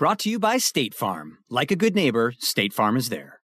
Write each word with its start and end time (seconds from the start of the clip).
Brought 0.00 0.20
to 0.20 0.30
you 0.30 0.38
by 0.38 0.56
State 0.56 0.94
Farm. 0.94 1.36
Like 1.50 1.70
a 1.70 1.76
good 1.76 1.94
neighbor, 1.94 2.32
State 2.38 2.72
Farm 2.72 2.96
is 2.96 3.10
there. 3.10 3.42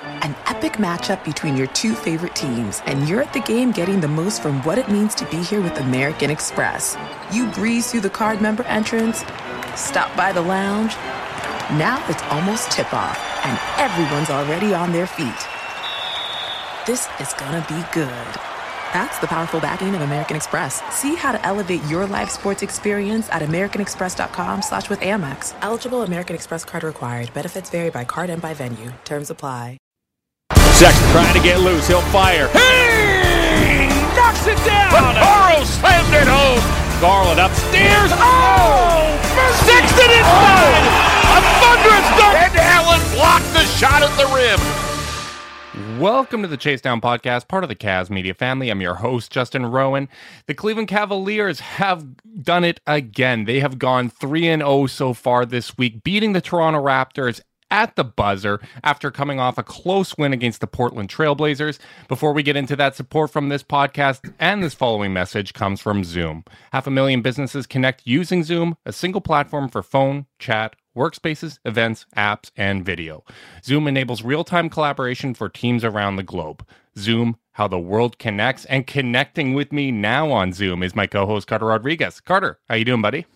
An 0.00 0.34
epic 0.46 0.78
matchup 0.78 1.22
between 1.26 1.58
your 1.58 1.66
two 1.66 1.92
favorite 1.92 2.34
teams, 2.34 2.80
and 2.86 3.06
you're 3.06 3.20
at 3.20 3.34
the 3.34 3.40
game 3.40 3.70
getting 3.70 4.00
the 4.00 4.08
most 4.08 4.40
from 4.40 4.62
what 4.62 4.78
it 4.78 4.88
means 4.88 5.14
to 5.16 5.26
be 5.26 5.36
here 5.42 5.60
with 5.60 5.78
American 5.78 6.30
Express. 6.30 6.96
You 7.34 7.50
breeze 7.50 7.90
through 7.90 8.00
the 8.00 8.08
card 8.08 8.40
member 8.40 8.62
entrance, 8.62 9.18
stop 9.76 10.16
by 10.16 10.32
the 10.32 10.40
lounge. 10.40 10.94
Now 11.76 12.02
it's 12.08 12.22
almost 12.32 12.70
tip 12.70 12.94
off, 12.94 13.18
and 13.44 13.58
everyone's 13.78 14.30
already 14.30 14.72
on 14.72 14.92
their 14.92 15.06
feet. 15.06 15.28
This 16.86 17.10
is 17.20 17.34
gonna 17.34 17.62
be 17.68 17.84
good. 17.92 18.49
That's 18.92 19.18
the 19.20 19.26
powerful 19.28 19.60
backing 19.60 19.94
of 19.94 20.00
American 20.00 20.36
Express. 20.36 20.82
See 20.92 21.14
how 21.14 21.30
to 21.32 21.46
elevate 21.46 21.84
your 21.84 22.06
live 22.06 22.30
sports 22.30 22.62
experience 22.62 23.28
at 23.30 23.42
americanexpress.com 23.42 24.62
slash 24.62 24.90
with 24.90 25.00
Amex. 25.00 25.54
Eligible 25.62 26.02
American 26.02 26.34
Express 26.34 26.64
card 26.64 26.82
required. 26.82 27.32
Benefits 27.32 27.70
vary 27.70 27.90
by 27.90 28.04
card 28.04 28.30
and 28.30 28.42
by 28.42 28.52
venue. 28.52 28.92
Terms 29.04 29.30
apply. 29.30 29.78
Sexton 30.72 31.10
trying 31.12 31.34
to 31.34 31.42
get 31.42 31.60
loose. 31.60 31.86
He'll 31.86 32.00
fire. 32.08 32.48
Hey! 32.48 33.86
Knocks 34.16 34.46
it 34.46 34.56
down! 34.64 34.90
Burrow 34.90 35.62
slammed 35.64 36.14
it 36.14 36.26
home! 36.26 36.58
Garland 37.00 37.38
upstairs. 37.38 38.10
Oh! 38.16 39.06
Sexton 39.68 40.10
inside! 40.10 40.84
A 41.30 41.40
thunderous 41.60 42.08
dunk! 42.16 42.34
And 42.42 42.56
Allen 42.56 43.00
blocked 43.14 43.52
the 43.52 43.64
shot 43.76 44.02
at 44.02 44.10
the 44.16 44.26
rim. 44.34 44.89
Welcome 46.00 46.40
to 46.40 46.48
the 46.48 46.56
Chase 46.56 46.80
Down 46.80 47.02
Podcast, 47.02 47.46
part 47.46 47.62
of 47.62 47.68
the 47.68 47.76
Cavs 47.76 48.08
Media 48.08 48.32
family. 48.32 48.70
I'm 48.70 48.80
your 48.80 48.94
host, 48.94 49.30
Justin 49.30 49.66
Rowan. 49.66 50.08
The 50.46 50.54
Cleveland 50.54 50.88
Cavaliers 50.88 51.60
have 51.60 52.06
done 52.42 52.64
it 52.64 52.80
again. 52.86 53.44
They 53.44 53.60
have 53.60 53.78
gone 53.78 54.08
3 54.08 54.44
0 54.44 54.86
so 54.86 55.12
far 55.12 55.44
this 55.44 55.76
week, 55.76 56.02
beating 56.02 56.32
the 56.32 56.40
Toronto 56.40 56.82
Raptors 56.82 57.42
at 57.70 57.96
the 57.96 58.04
buzzer 58.04 58.62
after 58.82 59.10
coming 59.10 59.38
off 59.38 59.58
a 59.58 59.62
close 59.62 60.16
win 60.16 60.32
against 60.32 60.62
the 60.62 60.66
Portland 60.66 61.10
Trailblazers. 61.10 61.78
Before 62.08 62.32
we 62.32 62.42
get 62.42 62.56
into 62.56 62.76
that, 62.76 62.96
support 62.96 63.30
from 63.30 63.50
this 63.50 63.62
podcast 63.62 64.32
and 64.38 64.62
this 64.62 64.72
following 64.72 65.12
message 65.12 65.52
comes 65.52 65.82
from 65.82 66.02
Zoom. 66.02 66.44
Half 66.72 66.86
a 66.86 66.90
million 66.90 67.20
businesses 67.20 67.66
connect 67.66 68.06
using 68.06 68.42
Zoom, 68.42 68.74
a 68.86 68.92
single 68.94 69.20
platform 69.20 69.68
for 69.68 69.82
phone, 69.82 70.24
chat, 70.38 70.76
workspaces, 70.96 71.58
events, 71.64 72.06
apps, 72.16 72.50
and 72.56 72.84
video. 72.84 73.24
Zoom 73.64 73.86
enables 73.86 74.22
real 74.22 74.44
time 74.44 74.68
collaboration 74.68 75.34
for 75.34 75.48
teams 75.48 75.84
around 75.84 76.16
the 76.16 76.22
globe. 76.22 76.66
Zoom, 76.98 77.36
how 77.52 77.68
the 77.68 77.78
world 77.78 78.18
connects, 78.18 78.64
and 78.66 78.86
connecting 78.86 79.54
with 79.54 79.72
me 79.72 79.90
now 79.90 80.30
on 80.30 80.52
Zoom 80.52 80.82
is 80.82 80.94
my 80.94 81.06
co 81.06 81.26
host, 81.26 81.46
Carter 81.46 81.66
Rodriguez. 81.66 82.20
Carter, 82.20 82.58
how 82.68 82.74
you 82.74 82.84
doing, 82.84 83.02
buddy? 83.02 83.26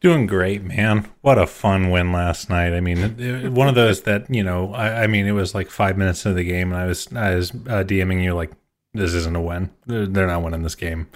Doing 0.00 0.26
great, 0.26 0.62
man. 0.62 1.08
What 1.22 1.38
a 1.38 1.46
fun 1.46 1.90
win 1.90 2.12
last 2.12 2.50
night. 2.50 2.74
I 2.74 2.80
mean, 2.80 3.54
one 3.54 3.68
of 3.68 3.74
those 3.74 4.02
that 4.02 4.28
you 4.28 4.42
know. 4.42 4.74
I, 4.74 5.04
I, 5.04 5.06
mean, 5.06 5.26
it 5.26 5.32
was 5.32 5.54
like 5.54 5.70
five 5.70 5.96
minutes 5.96 6.26
into 6.26 6.36
the 6.36 6.44
game, 6.44 6.72
and 6.72 6.80
I 6.80 6.86
was 6.86 7.10
I 7.14 7.34
was 7.34 7.52
uh, 7.52 7.84
DMing 7.84 8.22
you 8.22 8.34
like, 8.34 8.52
"This 8.92 9.14
isn't 9.14 9.34
a 9.34 9.40
win. 9.40 9.70
They're, 9.86 10.06
they're 10.06 10.26
not 10.26 10.42
winning 10.42 10.62
this 10.62 10.74
game." 10.74 11.08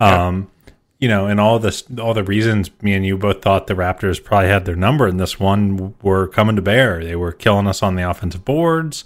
Um, 0.00 0.50
you 1.00 1.08
know, 1.08 1.26
and 1.26 1.40
all 1.40 1.58
this, 1.58 1.82
all 1.98 2.14
the 2.14 2.22
reasons 2.22 2.70
me 2.82 2.92
and 2.92 3.04
you 3.04 3.16
both 3.16 3.40
thought 3.42 3.66
the 3.66 3.74
Raptors 3.74 4.22
probably 4.22 4.48
had 4.48 4.66
their 4.66 4.76
number 4.76 5.08
in 5.08 5.16
this 5.16 5.40
one 5.40 5.94
were 6.02 6.28
coming 6.28 6.56
to 6.56 6.62
bear. 6.62 7.02
They 7.02 7.16
were 7.16 7.32
killing 7.32 7.66
us 7.66 7.82
on 7.82 7.96
the 7.96 8.08
offensive 8.08 8.44
boards. 8.44 9.04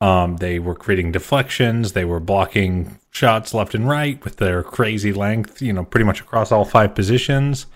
Um, 0.00 0.38
they 0.38 0.58
were 0.58 0.74
creating 0.74 1.12
deflections. 1.12 1.92
They 1.92 2.04
were 2.04 2.20
blocking 2.20 2.98
shots 3.10 3.54
left 3.54 3.74
and 3.74 3.88
right 3.88 4.22
with 4.24 4.36
their 4.36 4.62
crazy 4.62 5.12
length. 5.12 5.60
You 5.60 5.72
know, 5.72 5.84
pretty 5.84 6.04
much 6.04 6.20
across 6.20 6.52
all 6.52 6.64
five 6.64 6.94
positions. 6.94 7.66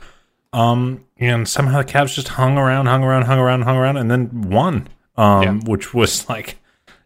Um, 0.52 1.04
and 1.18 1.48
somehow 1.48 1.78
the 1.78 1.84
Cavs 1.84 2.14
just 2.14 2.28
hung 2.28 2.58
around, 2.58 2.86
hung 2.86 3.04
around, 3.04 3.22
hung 3.24 3.38
around, 3.38 3.62
hung 3.62 3.76
around, 3.76 3.96
and 3.98 4.10
then 4.10 4.50
won. 4.50 4.88
Um, 5.16 5.42
yeah. 5.42 5.52
which 5.64 5.92
was 5.92 6.28
like, 6.28 6.58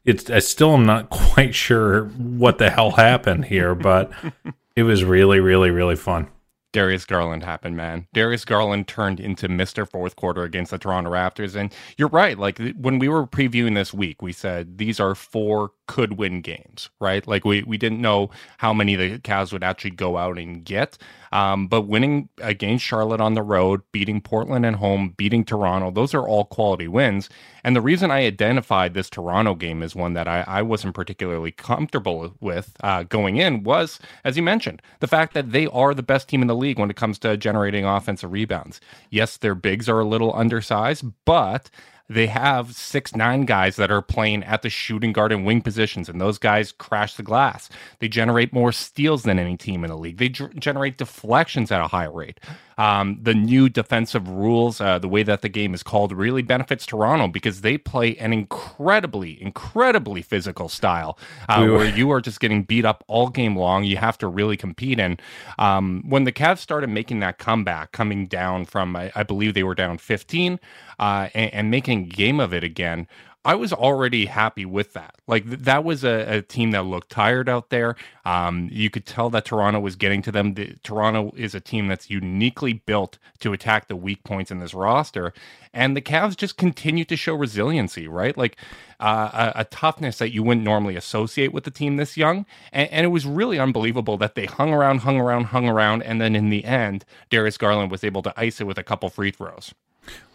it's. 0.04 0.30
I 0.30 0.38
still 0.38 0.74
am 0.74 0.86
not 0.86 1.10
quite 1.10 1.54
sure 1.54 2.04
what 2.06 2.58
the 2.58 2.70
hell 2.70 2.92
happened 2.92 3.46
here, 3.46 3.74
but 3.74 4.12
it 4.76 4.84
was 4.84 5.04
really, 5.04 5.40
really, 5.40 5.70
really 5.70 5.96
fun. 5.96 6.28
Darius 6.74 7.04
Garland 7.04 7.44
happened, 7.44 7.76
man. 7.76 8.08
Darius 8.12 8.44
Garland 8.44 8.88
turned 8.88 9.20
into 9.20 9.48
Mr. 9.48 9.88
Fourth 9.88 10.16
Quarter 10.16 10.42
against 10.42 10.72
the 10.72 10.78
Toronto 10.78 11.08
Raptors. 11.08 11.54
And 11.54 11.72
you're 11.96 12.08
right. 12.08 12.36
Like 12.36 12.58
when 12.76 12.98
we 12.98 13.08
were 13.08 13.28
previewing 13.28 13.76
this 13.76 13.94
week, 13.94 14.20
we 14.20 14.32
said 14.32 14.76
these 14.76 14.98
are 14.98 15.14
four 15.14 15.70
could 15.86 16.14
win 16.18 16.40
games, 16.40 16.90
right? 17.00 17.24
Like 17.28 17.44
we, 17.44 17.62
we 17.62 17.78
didn't 17.78 18.00
know 18.00 18.28
how 18.58 18.74
many 18.74 18.96
the 18.96 19.20
Cavs 19.20 19.52
would 19.52 19.62
actually 19.62 19.92
go 19.92 20.16
out 20.16 20.36
and 20.36 20.64
get. 20.64 20.98
Um, 21.34 21.66
but 21.66 21.82
winning 21.82 22.28
against 22.40 22.84
Charlotte 22.84 23.20
on 23.20 23.34
the 23.34 23.42
road, 23.42 23.82
beating 23.90 24.20
Portland 24.20 24.64
at 24.64 24.76
home, 24.76 25.14
beating 25.16 25.44
Toronto, 25.44 25.90
those 25.90 26.14
are 26.14 26.26
all 26.26 26.44
quality 26.44 26.86
wins. 26.86 27.28
And 27.64 27.74
the 27.74 27.80
reason 27.80 28.12
I 28.12 28.24
identified 28.24 28.94
this 28.94 29.10
Toronto 29.10 29.56
game 29.56 29.82
as 29.82 29.96
one 29.96 30.12
that 30.14 30.28
I, 30.28 30.44
I 30.46 30.62
wasn't 30.62 30.94
particularly 30.94 31.50
comfortable 31.50 32.32
with 32.40 32.76
uh, 32.84 33.02
going 33.02 33.36
in 33.36 33.64
was, 33.64 33.98
as 34.22 34.36
you 34.36 34.44
mentioned, 34.44 34.80
the 35.00 35.08
fact 35.08 35.34
that 35.34 35.50
they 35.50 35.66
are 35.66 35.92
the 35.92 36.04
best 36.04 36.28
team 36.28 36.40
in 36.40 36.46
the 36.46 36.54
league 36.54 36.78
when 36.78 36.88
it 36.90 36.96
comes 36.96 37.18
to 37.18 37.36
generating 37.36 37.84
offensive 37.84 38.30
rebounds. 38.30 38.80
Yes, 39.10 39.36
their 39.36 39.56
bigs 39.56 39.88
are 39.88 39.98
a 39.98 40.04
little 40.04 40.32
undersized, 40.36 41.04
but 41.24 41.68
they 42.08 42.26
have 42.26 42.74
six 42.74 43.16
nine 43.16 43.44
guys 43.44 43.76
that 43.76 43.90
are 43.90 44.02
playing 44.02 44.44
at 44.44 44.62
the 44.62 44.70
shooting 44.70 45.12
guard 45.12 45.32
and 45.32 45.46
wing 45.46 45.62
positions, 45.62 46.08
and 46.08 46.20
those 46.20 46.38
guys 46.38 46.72
crash 46.72 47.14
the 47.14 47.22
glass. 47.22 47.70
They 47.98 48.08
generate 48.08 48.52
more 48.52 48.72
steals 48.72 49.22
than 49.22 49.38
any 49.38 49.56
team 49.56 49.84
in 49.84 49.90
the 49.90 49.96
league. 49.96 50.18
They 50.18 50.28
generate 50.28 50.98
deflections 50.98 51.72
at 51.72 51.80
a 51.80 51.86
high 51.88 52.04
rate. 52.04 52.40
Um, 52.76 53.18
the 53.22 53.34
new 53.34 53.68
defensive 53.68 54.28
rules, 54.28 54.80
uh, 54.80 54.98
the 54.98 55.08
way 55.08 55.22
that 55.22 55.42
the 55.42 55.48
game 55.48 55.74
is 55.74 55.82
called, 55.82 56.12
really 56.12 56.42
benefits 56.42 56.86
Toronto 56.86 57.28
because 57.28 57.60
they 57.60 57.78
play 57.78 58.16
an 58.16 58.32
incredibly, 58.32 59.40
incredibly 59.40 60.22
physical 60.22 60.68
style 60.68 61.18
uh, 61.48 61.64
where 61.66 61.86
you 61.86 62.10
are 62.10 62.20
just 62.20 62.40
getting 62.40 62.62
beat 62.62 62.84
up 62.84 63.04
all 63.06 63.28
game 63.28 63.56
long. 63.56 63.84
You 63.84 63.96
have 63.96 64.18
to 64.18 64.28
really 64.28 64.56
compete. 64.56 64.98
And 64.98 65.20
um, 65.58 66.02
when 66.08 66.24
the 66.24 66.32
Cavs 66.32 66.58
started 66.58 66.88
making 66.88 67.20
that 67.20 67.38
comeback, 67.38 67.92
coming 67.92 68.26
down 68.26 68.64
from, 68.64 68.96
I, 68.96 69.12
I 69.14 69.22
believe 69.22 69.54
they 69.54 69.62
were 69.62 69.74
down 69.74 69.98
15, 69.98 70.58
uh, 70.98 71.28
and, 71.34 71.54
and 71.54 71.70
making 71.70 72.08
game 72.08 72.40
of 72.40 72.52
it 72.52 72.64
again, 72.64 73.06
I 73.46 73.54
was 73.56 73.72
already 73.74 74.24
happy 74.24 74.64
with 74.64 74.94
that. 74.94 75.16
Like 75.26 75.44
th- 75.44 75.60
that 75.60 75.84
was 75.84 76.02
a, 76.02 76.38
a, 76.38 76.42
team 76.42 76.70
that 76.70 76.86
looked 76.86 77.10
tired 77.10 77.46
out 77.46 77.68
there. 77.68 77.94
Um, 78.24 78.70
you 78.72 78.88
could 78.88 79.04
tell 79.04 79.28
that 79.30 79.44
Toronto 79.44 79.80
was 79.80 79.96
getting 79.96 80.22
to 80.22 80.32
them. 80.32 80.54
The, 80.54 80.76
Toronto 80.82 81.32
is 81.36 81.54
a 81.54 81.60
team 81.60 81.86
that's 81.86 82.08
uniquely 82.08 82.72
built 82.72 83.18
to 83.40 83.52
attack 83.52 83.88
the 83.88 83.96
weak 83.96 84.24
points 84.24 84.50
in 84.50 84.60
this 84.60 84.72
roster, 84.72 85.34
and 85.74 85.94
the 85.94 86.00
Cavs 86.00 86.36
just 86.36 86.56
continue 86.56 87.04
to 87.04 87.16
show 87.16 87.34
resiliency. 87.34 88.08
Right, 88.08 88.36
like 88.36 88.56
uh, 88.98 89.52
a, 89.54 89.60
a, 89.60 89.64
toughness 89.64 90.16
that 90.18 90.32
you 90.32 90.42
wouldn't 90.42 90.64
normally 90.64 90.96
associate 90.96 91.52
with 91.52 91.66
a 91.66 91.70
team 91.70 91.96
this 91.96 92.16
young. 92.16 92.46
And, 92.72 92.90
and, 92.90 93.04
it 93.04 93.08
was 93.10 93.26
really 93.26 93.58
unbelievable 93.58 94.16
that 94.18 94.36
they 94.36 94.46
hung 94.46 94.72
around, 94.72 95.00
hung 95.00 95.18
around, 95.18 95.44
hung 95.46 95.68
around, 95.68 96.02
and 96.02 96.18
then 96.20 96.34
in 96.34 96.48
the 96.48 96.64
end, 96.64 97.04
Darius 97.28 97.58
Garland 97.58 97.90
was 97.90 98.04
able 98.04 98.22
to 98.22 98.32
ice 98.40 98.60
it 98.60 98.64
with 98.64 98.78
a 98.78 98.84
couple 98.84 99.10
free 99.10 99.30
throws. 99.30 99.74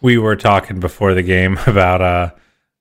We 0.00 0.16
were 0.16 0.36
talking 0.36 0.78
before 0.78 1.14
the 1.14 1.24
game 1.24 1.58
about. 1.66 2.00
Uh 2.00 2.30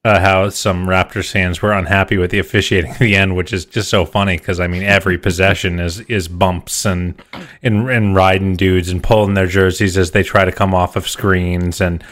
uh, 0.06 0.20
how 0.20 0.50
some 0.50 0.88
Raptors 0.88 1.32
fans 1.32 1.62
were 1.62 1.74
unhappy 1.74 2.18
with 2.18 2.32
the 2.32 2.40
officiating 2.40 2.92
at 2.92 3.00
the 3.00 3.16
end, 3.16 3.36
which 3.36 3.52
is 3.52 3.66
just 3.66 3.90
so 3.90 4.06
funny 4.06 4.38
because 4.38 4.60
I 4.60 4.68
mean 4.68 4.84
every 4.84 5.18
possession 5.18 5.80
is 5.80 6.00
is 6.02 6.28
bumps 6.28 6.86
and, 6.86 7.22
and 7.62 7.90
and 7.90 8.16
riding 8.16 8.56
dudes 8.56 8.90
and 8.90 9.04
pulling 9.04 9.34
their 9.34 9.48
jerseys 9.48 9.98
as 9.98 10.12
they 10.12 10.24
try 10.24 10.46
to 10.46 10.52
come 10.52 10.74
off 10.74 10.96
of 10.96 11.08
screens 11.08 11.82
and 11.82 12.04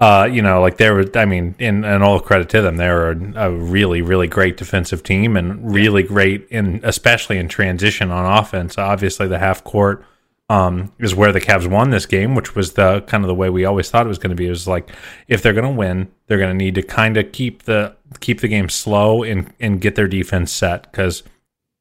uh, 0.00 0.28
you 0.30 0.42
know, 0.42 0.60
like 0.60 0.76
there 0.76 0.92
were. 0.92 1.04
I 1.14 1.24
mean, 1.24 1.54
in 1.60 1.84
and 1.84 2.02
all 2.02 2.18
credit 2.18 2.48
to 2.50 2.60
them, 2.60 2.78
they 2.78 2.88
were 2.88 3.10
a 3.36 3.50
really, 3.50 4.02
really 4.02 4.26
great 4.26 4.56
defensive 4.56 5.04
team 5.04 5.36
and 5.36 5.72
really 5.72 6.02
great 6.02 6.48
in, 6.50 6.80
especially 6.82 7.38
in 7.38 7.48
transition 7.48 8.10
on 8.10 8.38
offense. 8.38 8.76
Obviously, 8.76 9.28
the 9.28 9.38
half 9.38 9.62
court 9.62 10.04
um, 10.48 10.92
is 10.98 11.14
where 11.14 11.32
the 11.32 11.40
Cavs 11.40 11.66
won 11.66 11.90
this 11.90 12.06
game, 12.06 12.34
which 12.34 12.54
was 12.54 12.72
the 12.72 13.00
kind 13.02 13.24
of 13.24 13.28
the 13.28 13.34
way 13.34 13.48
we 13.50 13.64
always 13.64 13.90
thought 13.90 14.06
it 14.06 14.08
was 14.08 14.18
going 14.18 14.30
to 14.30 14.36
be. 14.36 14.46
It 14.46 14.50
was 14.50 14.68
like 14.68 14.90
if 15.28 15.42
they're 15.42 15.52
going 15.54 15.64
to 15.64 15.78
win, 15.78 16.10
they're 16.26 16.38
going 16.38 16.56
to 16.56 16.64
need 16.64 16.74
to 16.74 16.82
kind 16.82 17.16
of 17.16 17.32
keep 17.32 17.62
the 17.62 17.96
keep 18.20 18.40
the 18.40 18.48
game 18.48 18.68
slow 18.68 19.22
and 19.22 19.52
and 19.58 19.80
get 19.80 19.94
their 19.94 20.08
defense 20.08 20.52
set 20.52 20.90
because 20.90 21.22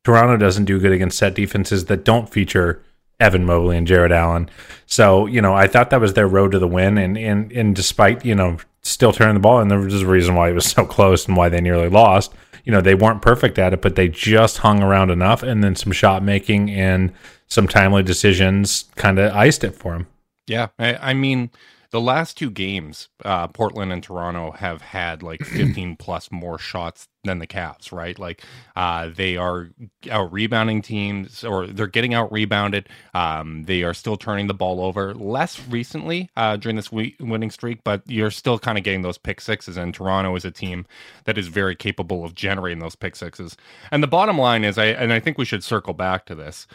Toronto 0.03 0.37
doesn't 0.37 0.65
do 0.65 0.79
good 0.79 0.91
against 0.91 1.17
set 1.17 1.33
defenses 1.33 1.85
that 1.85 2.03
don't 2.03 2.29
feature 2.29 2.81
Evan 3.19 3.45
Mobley 3.45 3.77
and 3.77 3.87
Jarrett 3.87 4.11
Allen. 4.11 4.49
So, 4.85 5.25
you 5.25 5.41
know, 5.41 5.53
I 5.53 5.67
thought 5.67 5.89
that 5.91 6.01
was 6.01 6.13
their 6.13 6.27
road 6.27 6.51
to 6.51 6.59
the 6.59 6.67
win. 6.67 6.97
And, 6.97 7.17
and, 7.17 7.51
and 7.51 7.75
despite, 7.75 8.25
you 8.25 8.35
know, 8.35 8.57
still 8.81 9.13
turning 9.13 9.35
the 9.35 9.39
ball, 9.39 9.59
and 9.59 9.71
there 9.71 9.79
was 9.79 10.01
a 10.01 10.05
reason 10.05 10.35
why 10.35 10.49
it 10.49 10.53
was 10.53 10.65
so 10.65 10.85
close 10.97 11.27
and 11.27 11.37
why 11.37 11.49
they 11.49 11.61
nearly 11.61 11.89
lost. 11.89 12.33
You 12.63 12.71
know, 12.71 12.81
they 12.81 12.95
weren't 12.95 13.21
perfect 13.21 13.59
at 13.59 13.73
it, 13.73 13.81
but 13.81 13.95
they 13.95 14.07
just 14.07 14.59
hung 14.59 14.81
around 14.81 15.09
enough. 15.09 15.43
And 15.43 15.63
then 15.63 15.75
some 15.75 15.91
shot 15.91 16.23
making 16.23 16.71
and 16.71 17.11
some 17.47 17.67
timely 17.67 18.03
decisions 18.03 18.85
kind 18.95 19.19
of 19.19 19.33
iced 19.33 19.63
it 19.63 19.75
for 19.75 19.93
them. 19.93 20.07
Yeah. 20.47 20.69
I, 20.79 20.95
I 20.95 21.13
mean, 21.13 21.51
the 21.93 22.01
last 22.01 22.39
two 22.39 22.49
games, 22.49 23.07
uh, 23.23 23.47
Portland 23.47 23.93
and 23.93 24.01
Toronto 24.01 24.49
have 24.49 24.81
had 24.81 25.21
like 25.21 25.43
15 25.45 25.95
plus 25.95 26.31
more 26.31 26.57
shots 26.57 27.07
than 27.23 27.37
the 27.37 27.45
Cavs, 27.45 27.91
right? 27.91 28.17
Like 28.17 28.41
uh, 28.75 29.11
they 29.15 29.37
are 29.37 29.69
out 30.09 30.33
rebounding 30.33 30.81
teams, 30.81 31.43
or 31.43 31.67
they're 31.67 31.85
getting 31.85 32.15
out 32.15 32.31
rebounded. 32.31 32.89
Um, 33.13 33.65
they 33.65 33.83
are 33.83 33.93
still 33.93 34.17
turning 34.17 34.47
the 34.47 34.55
ball 34.55 34.81
over 34.81 35.13
less 35.13 35.67
recently 35.67 36.31
uh, 36.35 36.57
during 36.57 36.77
this 36.77 36.91
week 36.91 37.15
winning 37.19 37.51
streak, 37.51 37.83
but 37.83 38.01
you're 38.07 38.31
still 38.31 38.57
kind 38.57 38.79
of 38.79 38.83
getting 38.83 39.03
those 39.03 39.19
pick 39.19 39.39
sixes. 39.39 39.77
And 39.77 39.93
Toronto 39.93 40.35
is 40.35 40.45
a 40.45 40.51
team 40.51 40.87
that 41.25 41.37
is 41.37 41.47
very 41.47 41.75
capable 41.75 42.25
of 42.25 42.33
generating 42.33 42.79
those 42.79 42.95
pick 42.95 43.15
sixes. 43.15 43.55
And 43.91 44.01
the 44.01 44.07
bottom 44.07 44.39
line 44.39 44.63
is, 44.63 44.79
I 44.79 44.85
and 44.85 45.13
I 45.13 45.19
think 45.19 45.37
we 45.37 45.45
should 45.45 45.63
circle 45.63 45.93
back 45.93 46.25
to 46.25 46.33
this. 46.33 46.65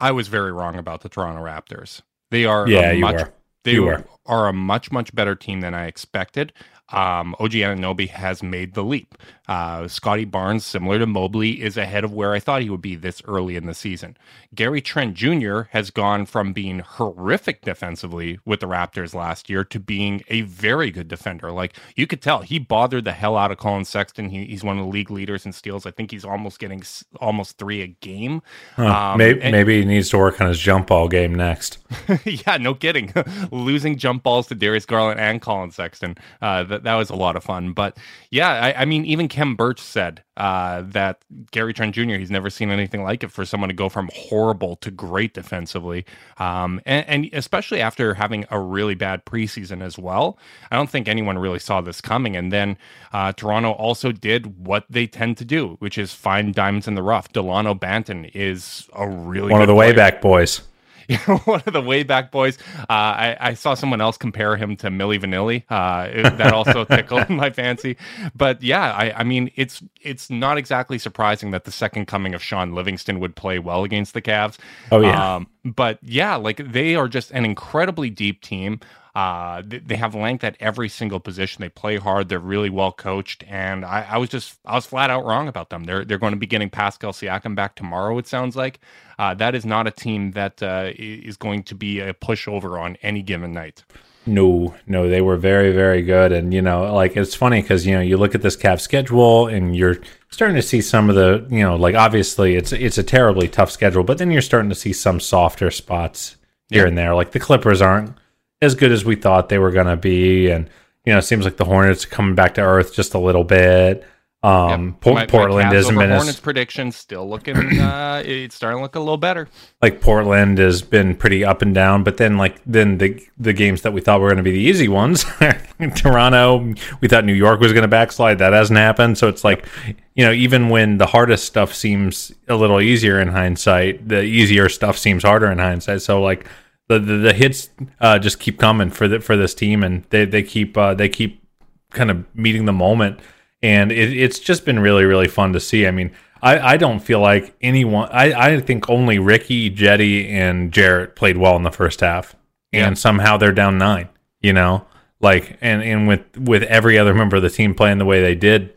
I 0.00 0.10
was 0.10 0.26
very 0.26 0.50
wrong 0.50 0.74
about 0.74 1.02
the 1.02 1.08
Toronto 1.08 1.40
Raptors. 1.40 2.02
They 2.32 2.46
are 2.46 2.68
yeah, 2.68 2.90
you 2.90 3.02
much. 3.02 3.28
They 3.66 3.80
were. 3.80 4.04
are 4.26 4.48
a 4.48 4.52
much 4.52 4.90
much 4.92 5.14
better 5.14 5.34
team 5.34 5.60
than 5.60 5.74
I 5.74 5.86
expected. 5.86 6.52
Um, 6.90 7.34
OG 7.40 7.52
Anunoby 7.52 8.08
has 8.08 8.42
made 8.42 8.74
the 8.74 8.84
leap. 8.84 9.16
Uh, 9.48 9.86
Scottie 9.88 10.24
Barnes, 10.24 10.64
similar 10.66 10.98
to 10.98 11.06
Mobley, 11.06 11.62
is 11.62 11.76
ahead 11.76 12.04
of 12.04 12.12
where 12.12 12.32
I 12.32 12.40
thought 12.40 12.62
he 12.62 12.70
would 12.70 12.82
be 12.82 12.96
this 12.96 13.22
early 13.26 13.56
in 13.56 13.66
the 13.66 13.74
season. 13.74 14.16
Gary 14.54 14.80
Trent 14.80 15.14
Jr. 15.14 15.62
has 15.70 15.90
gone 15.90 16.26
from 16.26 16.52
being 16.52 16.80
horrific 16.80 17.62
defensively 17.62 18.38
with 18.44 18.60
the 18.60 18.66
Raptors 18.66 19.14
last 19.14 19.48
year 19.48 19.62
to 19.64 19.78
being 19.78 20.22
a 20.28 20.40
very 20.42 20.90
good 20.90 21.08
defender. 21.08 21.52
Like 21.52 21.76
you 21.94 22.06
could 22.06 22.22
tell, 22.22 22.42
he 22.42 22.58
bothered 22.58 23.04
the 23.04 23.12
hell 23.12 23.36
out 23.36 23.50
of 23.52 23.58
Collin 23.58 23.84
Sexton. 23.84 24.30
He, 24.30 24.46
he's 24.46 24.64
one 24.64 24.78
of 24.78 24.84
the 24.84 24.90
league 24.90 25.10
leaders 25.10 25.46
in 25.46 25.52
steals. 25.52 25.86
I 25.86 25.90
think 25.90 26.10
he's 26.10 26.24
almost 26.24 26.58
getting 26.58 26.80
s- 26.80 27.04
almost 27.20 27.58
three 27.58 27.82
a 27.82 27.86
game. 27.86 28.42
Huh. 28.74 28.86
Um, 28.86 29.18
maybe, 29.18 29.40
and- 29.42 29.52
maybe 29.52 29.78
he 29.80 29.84
needs 29.84 30.08
to 30.10 30.18
work 30.18 30.40
on 30.40 30.48
his 30.48 30.58
jump 30.58 30.88
ball 30.88 31.08
game 31.08 31.34
next. 31.34 31.78
yeah, 32.24 32.56
no 32.56 32.74
kidding. 32.74 33.12
Losing 33.52 33.96
jump 33.98 34.22
balls 34.22 34.48
to 34.48 34.54
Darius 34.54 34.86
Garland 34.86 35.20
and 35.20 35.40
Collin 35.40 35.70
Sexton. 35.70 36.16
Uh, 36.42 36.62
that, 36.64 36.82
that 36.84 36.94
was 36.94 37.10
a 37.10 37.16
lot 37.16 37.36
of 37.36 37.44
fun. 37.44 37.72
But 37.72 37.96
yeah, 38.30 38.48
I, 38.50 38.82
I 38.82 38.84
mean, 38.84 39.04
even 39.04 39.28
Khem 39.36 39.54
Birch 39.54 39.80
said 39.80 40.22
uh, 40.38 40.80
that 40.86 41.18
Gary 41.50 41.74
Trent 41.74 41.94
Jr., 41.94 42.14
he's 42.14 42.30
never 42.30 42.48
seen 42.48 42.70
anything 42.70 43.02
like 43.02 43.22
it 43.22 43.30
for 43.30 43.44
someone 43.44 43.68
to 43.68 43.74
go 43.74 43.90
from 43.90 44.08
horrible 44.14 44.76
to 44.76 44.90
great 44.90 45.34
defensively. 45.34 46.06
Um, 46.38 46.80
and, 46.86 47.06
and 47.06 47.28
especially 47.34 47.82
after 47.82 48.14
having 48.14 48.46
a 48.50 48.58
really 48.58 48.94
bad 48.94 49.26
preseason 49.26 49.82
as 49.82 49.98
well. 49.98 50.38
I 50.70 50.76
don't 50.76 50.88
think 50.88 51.06
anyone 51.06 51.38
really 51.38 51.58
saw 51.58 51.82
this 51.82 52.00
coming. 52.00 52.34
And 52.34 52.50
then 52.50 52.78
uh, 53.12 53.32
Toronto 53.32 53.72
also 53.72 54.10
did 54.10 54.66
what 54.66 54.86
they 54.88 55.06
tend 55.06 55.36
to 55.36 55.44
do, 55.44 55.76
which 55.80 55.98
is 55.98 56.14
find 56.14 56.54
diamonds 56.54 56.88
in 56.88 56.94
the 56.94 57.02
rough. 57.02 57.30
Dalano 57.30 57.78
Banton 57.78 58.30
is 58.32 58.88
a 58.94 59.06
really 59.06 59.52
One 59.52 59.60
of 59.60 59.68
the 59.68 59.74
player. 59.74 59.92
Wayback 59.92 60.22
Boys. 60.22 60.62
one 61.44 61.62
of 61.66 61.72
the 61.72 61.80
way 61.82 62.02
back 62.02 62.30
boys. 62.30 62.58
Uh, 62.80 62.84
I, 62.90 63.36
I 63.40 63.54
saw 63.54 63.74
someone 63.74 64.00
else 64.00 64.16
compare 64.16 64.56
him 64.56 64.76
to 64.78 64.88
Milli 64.88 65.20
Vanilli. 65.20 65.64
Uh, 65.68 66.08
it- 66.10 66.36
that 66.36 66.52
also 66.52 66.84
tickled 66.96 67.28
my 67.30 67.50
fancy. 67.50 67.96
But 68.34 68.62
yeah, 68.62 68.92
I, 68.92 69.20
I 69.20 69.24
mean, 69.24 69.50
it's 69.56 69.82
it's 70.02 70.28
not 70.30 70.58
exactly 70.58 70.98
surprising 70.98 71.50
that 71.52 71.64
the 71.64 71.70
second 71.70 72.06
coming 72.06 72.34
of 72.34 72.42
Shaun 72.42 72.74
Livingston 72.74 73.20
would 73.20 73.36
play 73.36 73.58
well 73.58 73.84
against 73.84 74.14
the 74.14 74.22
Cavs. 74.22 74.58
Oh, 74.92 75.00
yeah. 75.00 75.36
Um, 75.36 75.46
but 75.74 75.98
yeah, 76.02 76.36
like 76.36 76.58
they 76.58 76.94
are 76.94 77.08
just 77.08 77.30
an 77.32 77.44
incredibly 77.44 78.10
deep 78.10 78.42
team. 78.42 78.80
Uh, 79.14 79.62
they, 79.64 79.96
have 79.96 80.14
length 80.14 80.44
at 80.44 80.58
every 80.60 80.90
single 80.90 81.18
position. 81.18 81.62
They 81.62 81.70
play 81.70 81.96
hard. 81.96 82.28
They're 82.28 82.38
really 82.38 82.68
well 82.68 82.92
coached, 82.92 83.44
and 83.48 83.82
I, 83.82 84.06
I 84.10 84.18
was 84.18 84.28
just 84.28 84.58
I 84.66 84.74
was 84.74 84.84
flat 84.84 85.08
out 85.08 85.24
wrong 85.24 85.48
about 85.48 85.70
them. 85.70 85.84
They're 85.84 86.04
they're 86.04 86.18
going 86.18 86.34
to 86.34 86.38
be 86.38 86.46
getting 86.46 86.68
Pascal 86.68 87.12
Siakam 87.12 87.54
back 87.54 87.76
tomorrow. 87.76 88.18
It 88.18 88.26
sounds 88.26 88.56
like 88.56 88.78
uh, 89.18 89.32
that 89.34 89.54
is 89.54 89.64
not 89.64 89.86
a 89.86 89.90
team 89.90 90.32
that 90.32 90.62
uh, 90.62 90.90
is 90.98 91.38
going 91.38 91.62
to 91.62 91.74
be 91.74 92.00
a 92.00 92.12
pushover 92.12 92.78
on 92.78 92.96
any 93.02 93.22
given 93.22 93.52
night. 93.52 93.84
No, 94.26 94.74
no, 94.88 95.08
they 95.08 95.20
were 95.20 95.36
very, 95.36 95.72
very 95.72 96.02
good. 96.02 96.32
And, 96.32 96.52
you 96.52 96.60
know, 96.60 96.92
like 96.92 97.16
it's 97.16 97.34
funny 97.34 97.62
because, 97.62 97.86
you 97.86 97.94
know, 97.94 98.00
you 98.00 98.16
look 98.16 98.34
at 98.34 98.42
this 98.42 98.56
Cavs 98.56 98.80
schedule 98.80 99.46
and 99.46 99.76
you're 99.76 99.98
starting 100.30 100.56
to 100.56 100.62
see 100.62 100.80
some 100.80 101.08
of 101.08 101.14
the, 101.16 101.46
you 101.50 101.62
know, 101.62 101.76
like 101.76 101.94
obviously 101.94 102.56
it's 102.56 102.72
it's 102.72 102.98
a 102.98 103.02
terribly 103.02 103.48
tough 103.48 103.70
schedule, 103.70 104.04
but 104.04 104.18
then 104.18 104.30
you're 104.30 104.42
starting 104.42 104.68
to 104.70 104.74
see 104.74 104.92
some 104.92 105.20
softer 105.20 105.70
spots 105.70 106.36
here 106.68 106.82
Yeah. 106.82 106.88
and 106.88 106.98
there. 106.98 107.14
Like 107.14 107.32
the 107.32 107.40
Clippers 107.40 107.80
aren't 107.80 108.14
as 108.60 108.74
good 108.74 108.92
as 108.92 109.04
we 109.04 109.16
thought 109.16 109.48
they 109.48 109.58
were 109.58 109.70
going 109.70 109.86
to 109.86 109.96
be. 109.96 110.48
And, 110.50 110.68
you 111.04 111.12
know, 111.12 111.18
it 111.18 111.22
seems 111.22 111.44
like 111.44 111.56
the 111.56 111.64
Hornets 111.64 112.04
are 112.04 112.08
coming 112.08 112.34
back 112.34 112.54
to 112.54 112.62
earth 112.62 112.92
just 112.94 113.14
a 113.14 113.18
little 113.18 113.44
bit. 113.44 114.04
Um, 114.46 114.84
Yep. 114.92 115.00
Po- 115.00 115.12
My- 115.14 115.20
my 115.22 115.26
Portland 115.26 115.74
over 115.74 115.98
been 115.98 116.10
as 116.12 116.18
Hornets 116.22 116.40
prediction 116.40 116.92
still 116.92 117.28
looking. 117.28 117.56
Uh, 117.80 118.22
it's 118.24 118.54
starting 118.54 118.78
to 118.78 118.82
look 118.82 118.94
a 118.94 119.00
little 119.00 119.16
better. 119.16 119.48
like 119.82 120.00
Portland 120.00 120.58
has 120.58 120.82
been 120.82 121.16
pretty 121.16 121.44
up 121.44 121.62
and 121.62 121.74
down, 121.74 122.04
but 122.04 122.16
then 122.18 122.36
like 122.36 122.60
then 122.64 122.98
the 122.98 123.20
the 123.38 123.52
games 123.52 123.82
that 123.82 123.92
we 123.92 124.00
thought 124.00 124.20
were 124.20 124.28
going 124.28 124.36
to 124.36 124.42
be 124.44 124.52
the 124.52 124.60
easy 124.60 124.86
ones, 124.88 125.24
Toronto, 125.96 126.74
we 127.00 127.08
thought 127.08 127.24
New 127.24 127.32
York 127.34 127.60
was 127.60 127.72
going 127.72 127.82
to 127.82 127.88
backslide. 127.88 128.38
That 128.38 128.52
hasn't 128.52 128.78
happened. 128.78 129.18
So 129.18 129.28
it's 129.28 129.44
like, 129.44 129.66
you 130.14 130.24
know, 130.24 130.32
even 130.32 130.68
when 130.68 130.98
the 130.98 131.06
hardest 131.06 131.44
stuff 131.44 131.74
seems 131.74 132.32
a 132.48 132.54
little 132.56 132.80
easier 132.80 133.20
in 133.20 133.28
hindsight, 133.28 134.08
the 134.08 134.22
easier 134.22 134.68
stuff 134.68 134.96
seems 134.98 135.22
harder 135.22 135.50
in 135.50 135.58
hindsight. 135.58 136.02
So 136.02 136.22
like 136.22 136.46
the 136.88 136.98
the, 136.98 137.16
the 137.16 137.32
hits 137.32 137.68
uh, 138.00 138.18
just 138.18 138.38
keep 138.38 138.58
coming 138.58 138.90
for 138.90 139.08
the, 139.08 139.20
for 139.20 139.36
this 139.36 139.54
team, 139.54 139.82
and 139.82 140.04
they 140.10 140.24
they 140.24 140.42
keep 140.42 140.76
uh, 140.76 140.94
they 140.94 141.08
keep 141.08 141.42
kind 141.90 142.10
of 142.10 142.24
meeting 142.34 142.64
the 142.66 142.72
moment, 142.72 143.20
and 143.62 143.90
it, 143.92 144.12
it's 144.16 144.38
just 144.38 144.64
been 144.64 144.78
really 144.78 145.04
really 145.04 145.28
fun 145.28 145.52
to 145.52 145.60
see. 145.60 145.86
I 145.86 145.90
mean. 145.90 146.12
I, 146.42 146.74
I 146.74 146.76
don't 146.76 147.00
feel 147.00 147.20
like 147.20 147.56
anyone. 147.62 148.10
I, 148.12 148.32
I 148.34 148.60
think 148.60 148.90
only 148.90 149.18
Ricky, 149.18 149.70
Cedi, 149.74 150.30
and 150.30 150.70
Jarrett 150.70 151.16
played 151.16 151.38
well 151.38 151.56
in 151.56 151.62
the 151.62 151.70
first 151.72 152.00
half, 152.00 152.36
Yeah. 152.72 152.86
and 152.86 152.96
somehow 152.96 153.38
they're 153.38 153.52
down 153.52 153.78
nine. 153.78 154.10
You 154.42 154.52
know, 154.52 154.84
like 155.18 155.56
and 155.62 155.82
and 155.82 156.06
with 156.06 156.20
with 156.36 156.62
every 156.64 156.98
other 156.98 157.14
member 157.14 157.36
of 157.36 157.42
the 157.42 157.48
team 157.48 157.74
playing 157.74 157.96
the 157.98 158.04
way 158.04 158.20
they 158.20 158.34
did 158.34 158.74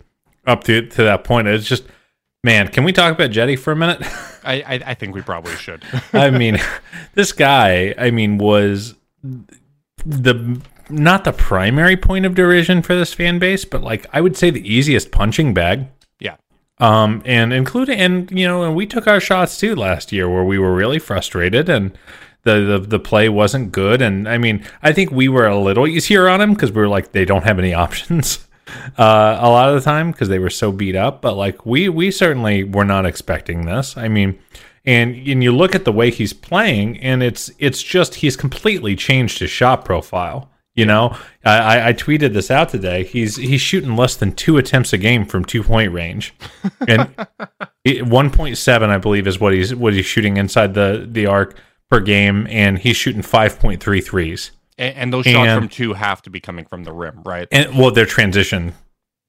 up 0.48 0.64
to 0.64 0.88
to 0.88 1.04
that 1.04 1.26
point, 1.26 1.50
it's 1.50 1.68
just 1.68 1.84
man. 2.46 2.70
Can 2.70 2.86
we 2.86 2.94
talk 2.94 3.14
about 3.14 3.32
Cedi 3.32 3.60
for 3.60 3.74
a 3.74 3.76
minute? 3.76 4.02
I, 4.46 4.54
I, 4.62 4.82
I 4.88 4.94
think 4.94 5.14
we 5.14 5.22
probably 5.22 5.54
should. 5.58 5.84
I 6.14 6.30
mean, 6.32 6.58
this 7.14 7.34
guy, 7.34 7.94
I 7.98 8.10
mean, 8.10 8.38
was 8.38 8.96
the 10.06 10.62
not 10.90 11.24
the 11.24 11.34
primary 11.34 11.98
point 11.98 12.26
of 12.26 12.36
derision 12.36 12.82
for 12.82 12.96
this 12.96 13.14
fan 13.14 13.40
base, 13.40 13.66
but 13.66 13.84
like 13.84 14.06
I 14.14 14.22
would 14.22 14.38
say 14.38 14.50
the 14.50 14.68
easiest 14.68 15.12
punching 15.12 15.54
bag. 15.54 15.88
yeah. 16.20 16.36
Um, 16.80 17.22
and 17.26 17.52
including, 17.52 18.00
and 18.00 18.32
you 18.32 18.48
know, 18.48 18.64
and 18.64 18.76
we 18.76 18.86
took 18.86 19.08
our 19.08 19.20
shots 19.20 19.58
too 19.58 19.76
last 19.76 20.12
year 20.12 20.30
where 20.30 20.44
we 20.44 20.58
were 20.58 20.74
really 20.74 21.00
frustrated 21.00 21.70
and 21.70 21.98
the, 22.44 22.60
the, 22.62 22.80
the 22.88 23.00
play 23.00 23.30
wasn't 23.30 23.72
good. 23.72 24.02
And 24.02 24.28
I 24.28 24.38
mean, 24.38 24.64
I 24.82 24.94
think 24.94 25.12
we 25.12 25.28
were 25.28 25.48
a 25.48 25.60
little 25.60 25.88
easier 25.88 26.28
on 26.28 26.42
him 26.42 26.54
because 26.54 26.72
we 26.72 26.82
were 26.82 26.88
like, 26.88 27.12
they 27.12 27.26
don't 27.26 27.44
have 27.44 27.60
any 27.60 27.74
options, 27.86 28.48
uh, 28.98 29.38
a 29.40 29.50
lot 29.50 29.70
of 29.70 29.76
the 29.76 29.82
time 29.82 30.12
because 30.12 30.30
they 30.30 30.40
were 30.40 30.50
so 30.50 30.72
beat 30.72 30.96
up. 30.96 31.22
But 31.22 31.36
like, 31.36 31.66
we, 31.66 31.90
we 31.90 32.12
certainly 32.12 32.64
were 32.64 32.86
not 32.86 33.06
expecting 33.06 33.66
this. 33.66 33.98
I 33.98 34.08
mean, 34.08 34.40
and, 34.86 35.16
and 35.28 35.44
you 35.44 35.56
look 35.56 35.76
at 35.76 35.86
the 35.86 35.92
way 35.92 36.10
he's 36.10 36.34
playing 36.34 36.98
and 37.00 37.22
it's, 37.22 37.52
it's 37.60 37.84
just, 37.84 38.16
he's 38.16 38.38
completely 38.38 38.96
changed 38.96 39.40
his 39.40 39.52
shot 39.52 39.84
profile. 39.84 40.50
You 40.80 40.86
know, 40.86 41.16
I, 41.46 41.90
I- 41.90 41.94
tweeted 41.94 42.34
this 42.34 42.50
out 42.50 42.70
today. 42.70 43.04
He's 43.04 43.36
he's 43.36 43.62
shooting 43.62 43.96
less 43.96 44.16
than 44.16 44.32
two 44.34 44.58
attempts 44.58 44.94
a 44.94 44.98
game 44.98 45.26
from 45.26 45.44
two 45.46 45.62
point 45.64 45.92
range, 45.94 46.34
and 46.88 47.14
one 48.10 48.30
point 48.32 48.58
seven, 48.58 48.90
I 48.90 48.98
believe, 48.98 49.28
is 49.28 49.40
what 49.40 49.54
he's 49.54 49.74
what 49.76 49.94
he's 49.94 50.06
shooting 50.06 50.38
inside 50.38 50.74
the 50.74 51.08
the 51.10 51.26
arc 51.26 51.56
per 51.90 52.00
game, 52.00 52.48
and 52.50 52.78
he's 52.80 52.96
shooting 52.98 53.22
five 53.22 53.60
point 53.60 53.82
three 53.84 54.02
threes. 54.02 54.52
And, 54.78 54.96
and 54.96 55.14
those 55.14 55.26
shots 55.26 55.48
And- 55.50 55.60
from 55.62 55.70
two 55.70 55.94
have 55.94 56.22
to 56.24 56.30
be 56.30 56.40
coming 56.40 56.66
from 56.66 56.84
the 56.86 56.94
rim, 56.94 57.22
right? 57.26 57.48
And 57.52 57.78
well, 57.78 57.92
they're 57.92 58.06
transition 58.06 58.74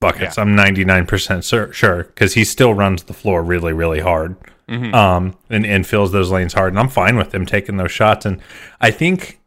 buckets. 0.01 0.37
Yeah. 0.37 0.43
I'm 0.45 0.55
99 0.55 1.07
percent 1.07 1.45
sure 1.45 2.05
because 2.05 2.35
he 2.35 2.45
still 2.45 2.73
runs 2.75 3.03
the 3.05 3.13
floor 3.13 3.43
really 3.43 3.73
really 3.73 4.01
hard, 4.01 4.37
Mhm. 4.69 4.95
um, 4.95 5.35
and 5.49 5.67
and 5.67 5.87
fills 5.87 6.13
those 6.13 6.31
lanes 6.31 6.53
hard. 6.53 6.73
And 6.73 6.79
I'm 6.79 6.89
fine 6.89 7.17
with 7.17 7.35
him 7.35 7.45
taking 7.47 7.77
those 7.77 7.91
shots. 7.91 8.25
And 8.25 8.41
I 8.81 8.91
think 8.93 9.40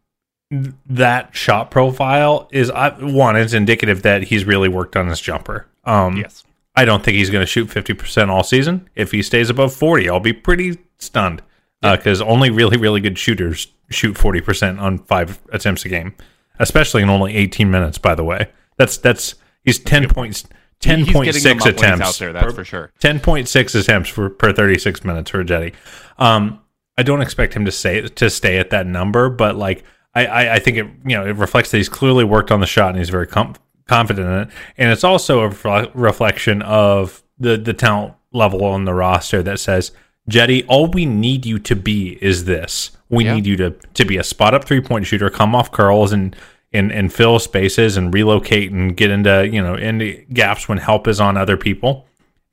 that 0.88 1.36
shot 1.36 1.72
profile 1.72 2.48
is 2.52 2.70
I, 2.70 2.90
one. 2.90 3.36
It's 3.36 3.54
indicative 3.54 4.04
that 4.04 4.24
he's 4.24 4.46
really 4.46 4.70
worked 4.70 4.96
on 4.96 5.08
his 5.08 5.20
jumper. 5.20 5.68
Um, 5.84 6.18
Yes. 6.18 6.44
I 6.76 6.86
don't 6.86 7.04
think 7.04 7.18
he's 7.18 7.30
going 7.30 7.44
to 7.44 7.48
shoot 7.48 7.70
50% 7.70 8.30
all 8.30 8.44
season. 8.44 8.90
If 8.96 9.12
he 9.12 9.22
stays 9.22 9.52
above 9.52 9.74
40, 9.76 10.10
I'll 10.10 10.20
be 10.20 10.34
pretty 10.34 10.80
stunned 10.98 11.44
because 11.82 12.20
only 12.20 12.50
really, 12.50 12.78
really 12.78 13.00
good 13.00 13.20
shooters 13.20 13.68
shoot 13.92 14.16
40% 14.16 14.80
on 14.82 14.98
five 14.98 15.40
attempts 15.52 15.86
a 15.86 15.90
game, 15.90 16.16
especially 16.60 17.04
in 17.04 17.10
only 17.10 17.36
18 17.36 17.70
minutes, 17.70 18.00
by 18.00 18.16
the 18.16 18.24
way. 18.24 18.48
That's, 18.78 18.98
that's, 18.98 19.36
he's 19.64 19.78
10 19.78 20.10
points, 20.10 20.46
He's 20.82 21.06
getting 21.06 21.06
them 21.06 21.14
10.6 21.14 21.16
up 21.16 21.20
when 21.20 21.26
he's 21.28 21.46
attempts. 21.46 22.02
out 22.08 22.16
there, 22.18 22.34
that's 22.34 22.46
per- 22.48 22.52
for 22.54 22.66
sure. 22.66 22.92
10.6 23.00 23.80
attempts 23.80 24.10
for, 24.10 24.30
per 24.32 24.52
36 24.52 25.04
minutes 25.06 25.30
for 25.30 25.44
Cedi. 25.44 25.74
Um, 26.18 26.60
I 26.98 27.04
don't 27.04 27.22
expect 27.22 27.54
him 27.54 27.66
to 27.66 27.72
say 27.72 28.02
to 28.02 28.30
stay 28.30 28.58
at 28.58 28.72
that 28.72 28.88
number, 28.88 29.30
but 29.30 29.56
like 29.56 29.84
I, 30.16 30.26
I, 30.26 30.54
I 30.56 30.60
think 30.60 30.78
it 30.78 30.86
you 31.06 31.16
know 31.18 31.26
it 31.26 31.36
reflects 31.38 31.72
that 31.72 31.78
he's 31.78 31.90
clearly 31.90 32.24
worked 32.24 32.52
on 32.52 32.60
the 32.60 32.66
shot 32.68 32.90
and 32.90 32.98
he's 33.00 33.10
very 33.10 33.28
com- 33.28 33.56
confident 33.88 34.28
in 34.28 34.34
it, 34.42 34.48
and 34.78 34.92
it's 34.92 35.04
also 35.04 35.42
a 35.42 35.50
refle- 35.50 35.92
reflection 35.94 36.62
of 36.62 37.24
the 37.40 37.58
the 37.58 37.74
talent 37.74 38.14
level 38.32 38.64
on 38.66 38.86
the 38.86 38.94
roster 38.94 39.42
that 39.44 39.60
says 39.60 39.92
Cedi, 40.30 40.64
all 40.70 40.88
we 40.88 41.06
need 41.06 41.46
you 41.46 41.60
to 41.60 41.76
be 41.76 42.18
is 42.22 42.46
this. 42.46 42.92
We 43.10 43.26
Yeah. 43.26 43.36
need 43.36 43.46
you 43.46 43.58
to 43.58 43.72
to 43.72 44.06
be 44.06 44.18
a 44.18 44.24
spot 44.24 44.54
up 44.54 44.66
three 44.66 44.82
point 44.82 45.06
shooter, 45.06 45.30
come 45.30 45.54
off 45.56 45.72
curls 45.72 46.14
and 46.14 46.36
and 46.72 46.92
and 46.92 47.12
fill 47.14 47.40
spaces 47.40 47.98
and 47.98 48.14
relocate 48.14 48.72
and 48.72 48.96
get 48.96 49.12
into 49.12 49.50
you 49.52 49.62
know 49.62 49.76
into 49.76 50.24
gaps 50.32 50.68
when 50.70 50.78
help 50.78 51.08
is 51.08 51.20
on 51.20 51.38
other 51.38 51.58
people. 51.58 52.06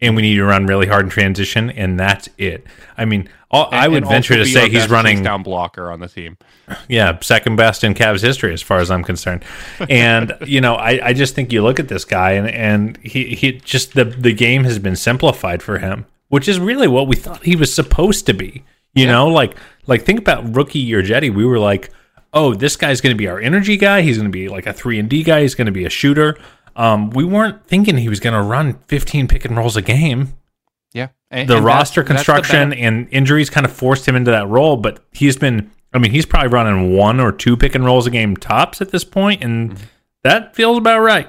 And 0.02 0.16
we 0.16 0.22
need 0.22 0.36
to 0.36 0.44
run 0.44 0.66
really 0.66 0.86
hard 0.86 1.04
in 1.04 1.10
transition, 1.10 1.68
and 1.70 2.00
that's 2.00 2.28
it. 2.38 2.66
I 2.96 3.04
mean, 3.04 3.28
all, 3.50 3.68
I 3.72 3.88
would 3.88 4.06
venture 4.06 4.36
to 4.36 4.46
say 4.46 4.70
he's 4.70 4.88
running 4.88 5.22
down 5.22 5.42
blocker 5.42 5.90
on 5.90 6.00
the 6.00 6.08
team. 6.08 6.38
yeah, 6.88 7.18
second 7.20 7.56
best 7.56 7.82
in 7.82 7.94
Cavs 7.94 8.22
history 8.22 8.52
as 8.52 8.62
far 8.62 8.78
as 8.78 8.90
I'm 8.90 9.02
concerned. 9.02 9.44
And 9.88 10.34
you 10.46 10.60
know, 10.60 10.74
I, 10.74 11.08
I 11.08 11.12
just 11.12 11.34
think 11.34 11.52
you 11.52 11.62
look 11.62 11.80
at 11.80 11.88
this 11.88 12.04
guy 12.04 12.32
and 12.32 12.48
and 12.48 12.96
he 12.98 13.34
he 13.34 13.52
just 13.52 13.94
the 13.94 14.04
the 14.04 14.32
game 14.32 14.64
has 14.64 14.78
been 14.78 14.96
simplified 14.96 15.62
for 15.62 15.78
him, 15.78 16.06
which 16.28 16.48
is 16.48 16.60
really 16.60 16.86
what 16.86 17.08
we 17.08 17.16
thought 17.16 17.42
he 17.42 17.56
was 17.56 17.74
supposed 17.74 18.24
to 18.26 18.32
be. 18.32 18.64
You 18.94 19.06
know, 19.06 19.26
like 19.28 19.56
like 19.86 20.02
think 20.02 20.20
about 20.20 20.54
rookie 20.54 20.78
year 20.78 21.02
Cedi. 21.02 21.34
We 21.34 21.44
were 21.44 21.58
like, 21.58 21.90
oh, 22.32 22.54
this 22.54 22.76
guy's 22.76 23.00
going 23.00 23.14
to 23.14 23.18
be 23.18 23.28
our 23.28 23.40
energy 23.40 23.76
guy. 23.76 24.02
He's 24.02 24.16
going 24.16 24.30
to 24.30 24.32
be 24.32 24.48
like 24.48 24.66
a 24.66 24.72
three 24.72 24.98
and 24.98 25.08
D 25.08 25.22
guy. 25.22 25.42
He's 25.42 25.54
going 25.54 25.66
to 25.66 25.72
be 25.72 25.84
a 25.84 25.90
shooter. 25.90 26.36
Um, 26.76 27.10
we 27.10 27.24
weren't 27.24 27.66
thinking 27.66 27.96
he 27.98 28.08
was 28.08 28.20
going 28.20 28.34
to 28.34 28.42
run 28.42 28.78
15 28.88 29.28
pick 29.28 29.44
and 29.44 29.56
rolls 29.56 29.76
a 29.76 29.82
game 29.82 30.34
Yeah. 30.92 31.08
And- 31.30 31.48
the 31.48 31.56
and 31.56 31.64
roster 31.64 32.02
that's 32.02 32.08
the 32.08 32.14
construction 32.14 32.72
and 32.72 33.08
injuries 33.10 33.50
kind 33.50 33.64
of 33.66 33.72
forced 33.72 34.06
him 34.08 34.16
into 34.16 34.30
that 34.30 34.48
role, 34.48 34.76
but 34.76 35.00
he's 35.12 35.36
been 35.36 35.70
I 35.92 35.98
mean, 35.98 36.12
he's 36.12 36.24
probably 36.26 36.48
running 36.50 36.96
one 36.96 37.18
or 37.18 37.32
two 37.32 37.56
pick 37.56 37.74
and 37.74 37.84
rolls 37.84 38.06
a 38.06 38.10
game 38.10 38.36
tops 38.36 38.80
at 38.80 38.90
this 38.90 39.02
point, 39.04 39.42
and 39.42 39.70
Mm-hmm. 39.72 39.84
that 40.22 40.54
feels 40.54 40.78
about 40.78 41.00
right. 41.00 41.28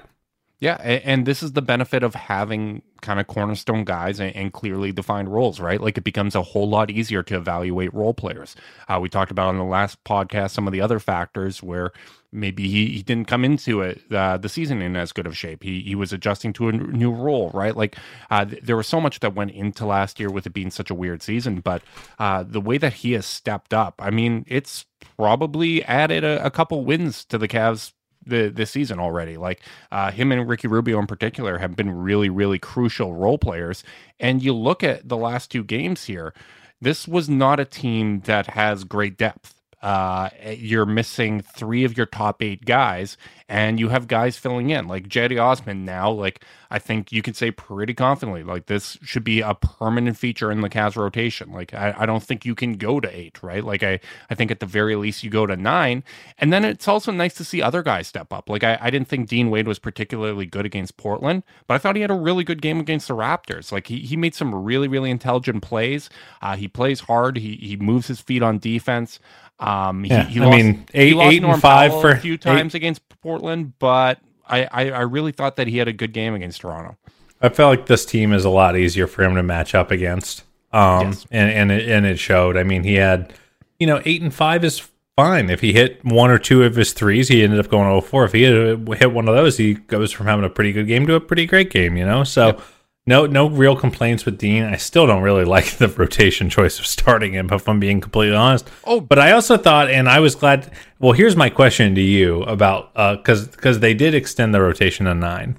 Yeah, 0.60 0.76
and 0.76 1.26
this 1.26 1.42
is 1.42 1.54
the 1.54 1.64
benefit 1.64 2.04
of 2.04 2.14
having 2.14 2.84
kind 3.02 3.20
of 3.20 3.26
cornerstone 3.26 3.84
guys 3.84 4.20
and, 4.20 4.36
and 4.36 4.54
clearly 4.54 4.92
defined 4.92 5.34
roles, 5.34 5.60
right? 5.60 5.82
Like 5.82 5.98
it 5.98 6.04
becomes 6.04 6.36
a 6.36 6.44
whole 6.44 6.70
lot 6.70 6.92
easier 6.92 7.24
to 7.24 7.36
evaluate 7.38 7.92
role 7.96 8.14
players. 8.14 8.56
Uh, 8.88 9.00
we 9.02 9.10
talked 9.10 9.32
about 9.32 9.48
on 9.48 9.58
the 9.58 9.64
last 9.64 10.04
podcast 10.04 10.52
some 10.52 10.68
of 10.68 10.74
the 10.74 10.82
other 10.82 11.00
factors 11.00 11.64
where 11.64 11.92
maybe 12.32 12.68
he, 12.68 12.88
he 12.88 13.04
didn't 13.04 13.28
come 13.28 13.44
into 13.44 13.82
it 13.82 14.02
uh, 14.12 14.38
the 14.38 14.50
season 14.50 14.82
in 14.82 14.96
as 14.96 15.12
good 15.12 15.28
of 15.28 15.38
shape. 15.38 15.64
He 15.64 15.82
he 15.82 15.96
was 15.96 16.14
adjusting 16.14 16.54
to 16.54 16.70
a 16.70 16.74
n- 16.74 16.92
new 16.92 17.12
role, 17.12 17.52
right? 17.54 17.76
Like 17.76 17.96
uh, 18.30 18.46
th- 18.46 18.64
there 18.64 18.78
was 18.78 18.88
so 18.88 19.02
much 19.02 19.20
that 19.20 19.36
went 19.36 19.52
into 19.52 19.86
last 19.86 20.20
year 20.20 20.30
with 20.30 20.46
it 20.46 20.54
being 20.54 20.72
such 20.72 20.90
a 20.90 20.96
weird 20.96 21.22
season, 21.22 21.60
but 21.60 21.82
uh, 22.20 22.44
the 22.44 22.62
way 22.62 22.78
that 22.78 22.94
he 22.94 23.14
has 23.14 23.26
stepped 23.26 23.74
up, 23.74 23.96
I 24.00 24.10
mean, 24.10 24.46
it's 24.48 24.86
probably 25.18 25.84
added 25.84 26.24
a, 26.24 26.44
a 26.46 26.52
couple 26.52 26.84
wins 26.86 27.26
to 27.26 27.38
the 27.38 27.48
Cavs 27.48 27.94
the 28.26 28.50
this 28.50 28.72
season 28.72 29.00
already. 29.00 29.38
Like 29.38 29.62
uh, 29.92 30.12
him 30.12 30.32
and 30.32 30.48
Ricky 30.48 30.68
Rubio 30.68 31.00
in 31.00 31.08
particular 31.08 31.58
have 31.58 31.76
been 31.76 31.92
really 31.92 32.30
really 32.30 32.60
crucial 32.60 33.14
role 33.14 33.38
players. 33.38 33.84
And 34.20 34.42
you 34.44 34.54
look 34.54 34.84
at 34.84 35.08
the 35.10 35.18
last 35.18 35.52
two 35.52 35.64
games 35.64 36.06
here, 36.06 36.34
this 36.80 37.08
was 37.08 37.30
not 37.30 37.60
a 37.60 37.66
team 37.66 38.22
that 38.22 38.48
has 38.48 38.84
great 38.84 39.18
depth. 39.18 39.61
Uh, 39.82 40.30
you're 40.58 40.86
missing 40.86 41.42
three 41.42 41.84
of 41.84 41.98
your 41.98 42.06
top 42.06 42.42
eight 42.44 42.66
guys, 42.66 43.18
and 43.50 43.80
you 43.80 43.90
have 43.90 44.08
guys 44.08 44.38
filling 44.38 44.70
in 44.70 44.88
like 44.88 45.08
Cedi 45.08 45.42
Osman 45.42 45.86
now. 45.86 46.12
Like 46.12 46.44
I 46.72 46.80
think 46.80 47.12
you 47.12 47.22
can 47.22 47.34
say 47.34 47.52
pretty 47.52 47.94
confidently, 47.94 48.44
like 48.44 48.68
this 48.68 48.98
should 49.04 49.24
be 49.26 49.42
a 49.42 49.54
permanent 49.54 50.18
feature 50.18 50.52
in 50.52 50.62
the 50.62 50.70
Cavs 50.70 50.96
rotation. 50.96 51.52
Like 51.52 51.74
I, 51.74 51.94
I 51.98 52.06
don't 52.06 52.24
think 52.24 52.46
you 52.46 52.56
can 52.56 52.74
go 52.74 53.00
to 53.02 53.14
eight, 53.16 53.44
right? 53.44 53.64
Like 53.64 53.84
I, 53.84 54.00
I 54.30 54.36
think 54.36 54.50
at 54.52 54.60
the 54.62 54.66
very 54.66 54.96
least 54.96 55.24
you 55.24 55.30
go 55.30 55.46
to 55.46 55.58
nine, 55.58 56.04
and 56.38 56.52
then 56.54 56.64
it's 56.66 56.88
also 56.88 57.12
nice 57.12 57.34
to 57.36 57.44
see 57.44 57.62
other 57.62 57.84
guys 57.84 58.08
step 58.08 58.32
up. 58.32 58.50
Like 58.50 58.64
I, 58.64 58.78
I 58.82 58.90
didn't 58.90 59.10
think 59.10 59.28
Dean 59.28 59.50
Wade 59.50 59.68
was 59.68 59.80
particularly 59.80 60.46
good 60.46 60.66
against 60.66 60.96
Portland, 60.98 61.44
but 61.68 61.74
I 61.74 61.78
thought 61.78 61.96
he 61.98 62.02
had 62.02 62.10
a 62.12 62.16
really 62.16 62.44
good 62.46 62.62
game 62.62 62.80
against 62.80 63.10
the 63.10 63.16
Raptors. 63.16 63.72
Like 63.72 63.88
he, 63.88 64.00
he 64.00 64.16
made 64.16 64.34
some 64.34 64.56
really 64.56 64.88
really 64.88 65.12
intelligent 65.12 65.62
plays. 65.62 66.10
Uh, 66.42 66.56
he 66.56 66.68
plays 66.70 67.02
hard. 67.02 67.38
He 67.38 67.58
he 67.58 67.76
moves 67.76 68.08
his 68.08 68.22
feet 68.22 68.42
on 68.42 68.60
defense. 68.60 69.20
Um, 69.60 70.06
Yeah, 70.06 70.24
he, 70.24 70.36
he 70.36 70.40
I 70.40 70.46
lost, 70.46 70.58
mean, 70.58 70.86
he 70.94 71.00
eight- 71.00 71.18
eight 71.20 71.44
and 71.44 71.62
five 71.62 71.92
Powell 71.92 72.02
for- 72.02 72.12
a 72.12 72.18
few 72.18 72.34
eight- 72.34 72.42
times 72.42 72.74
against 72.76 73.02
Portland, 73.22 73.74
but 73.78 74.20
I, 74.52 74.68
I 74.72 74.90
I 74.92 75.02
really 75.02 75.32
thought 75.32 75.56
that 75.56 75.68
he 75.68 75.78
had 75.78 75.88
a 75.88 75.94
good 75.94 76.14
game 76.14 76.34
against 76.34 76.62
Toronto. 76.62 76.98
I 77.42 77.50
felt 77.50 77.70
like 77.78 77.88
this 77.88 78.06
team 78.06 78.34
is 78.34 78.46
a 78.46 78.50
lot 78.50 78.78
easier 78.78 79.08
for 79.08 79.24
him 79.24 79.34
to 79.36 79.42
match 79.44 79.74
up 79.74 79.90
against. 79.92 80.44
Um, 80.72 81.08
Yes. 81.08 81.26
and 81.32 81.50
and 81.52 81.72
it, 81.72 81.90
and 81.90 82.06
it 82.06 82.20
showed. 82.20 82.56
I 82.58 82.64
mean, 82.64 82.84
he 82.84 82.94
had, 82.96 83.34
you 83.80 83.88
know, 83.88 84.02
eight 84.06 84.22
and 84.22 84.34
five 84.34 84.64
is 84.64 84.88
fine. 85.18 85.50
If 85.50 85.62
he 85.62 85.74
hit 85.74 86.04
one 86.06 86.30
or 86.30 86.38
two 86.38 86.64
of 86.64 86.76
his 86.76 86.94
threes, 86.94 87.28
he 87.30 87.44
ended 87.44 87.60
up 87.60 87.70
going 87.70 87.86
0 87.90 88.02
4. 88.02 88.26
If 88.26 88.32
he 88.34 88.44
hit 88.44 89.12
one 89.12 89.28
of 89.28 89.36
those, 89.36 89.58
he 89.58 89.74
goes 89.74 90.12
from 90.12 90.28
having 90.28 90.46
a 90.46 90.50
pretty 90.50 90.72
good 90.72 90.88
game 90.88 91.08
to 91.08 91.16
a 91.16 91.20
pretty 91.20 91.46
great 91.46 91.72
game. 91.72 91.98
You 91.98 92.06
know, 92.06 92.24
so. 92.24 92.62
No, 93.08 93.26
no 93.26 93.50
real 93.50 93.76
complaints 93.76 94.26
with 94.26 94.38
Dean. 94.38 94.64
I 94.64 94.76
still 94.76 95.08
don't 95.08 95.24
really 95.24 95.46
like 95.46 95.72
the 95.78 95.88
rotation 95.88 96.50
choice 96.50 96.80
of 96.80 96.86
starting 96.86 97.34
him, 97.34 97.50
if 97.52 97.68
I'm 97.68 97.80
being 97.80 98.00
completely 98.00 98.36
honest. 98.36 98.70
Oh. 98.84 99.02
but 99.02 99.20
I 99.20 99.32
also 99.32 99.58
thought, 99.58 99.90
and 99.90 100.08
I 100.08 100.20
was 100.20 100.36
glad. 100.36 100.72
Well, 101.00 101.14
here's 101.14 101.36
my 101.36 101.50
question 101.50 101.96
to 101.96 102.02
you 102.02 102.44
about 102.44 102.94
because 103.18 103.48
because 103.48 103.80
they 103.80 103.94
did 103.94 104.14
extend 104.14 104.54
the 104.54 104.62
rotation 104.62 105.08
to 105.08 105.16
9 105.16 105.58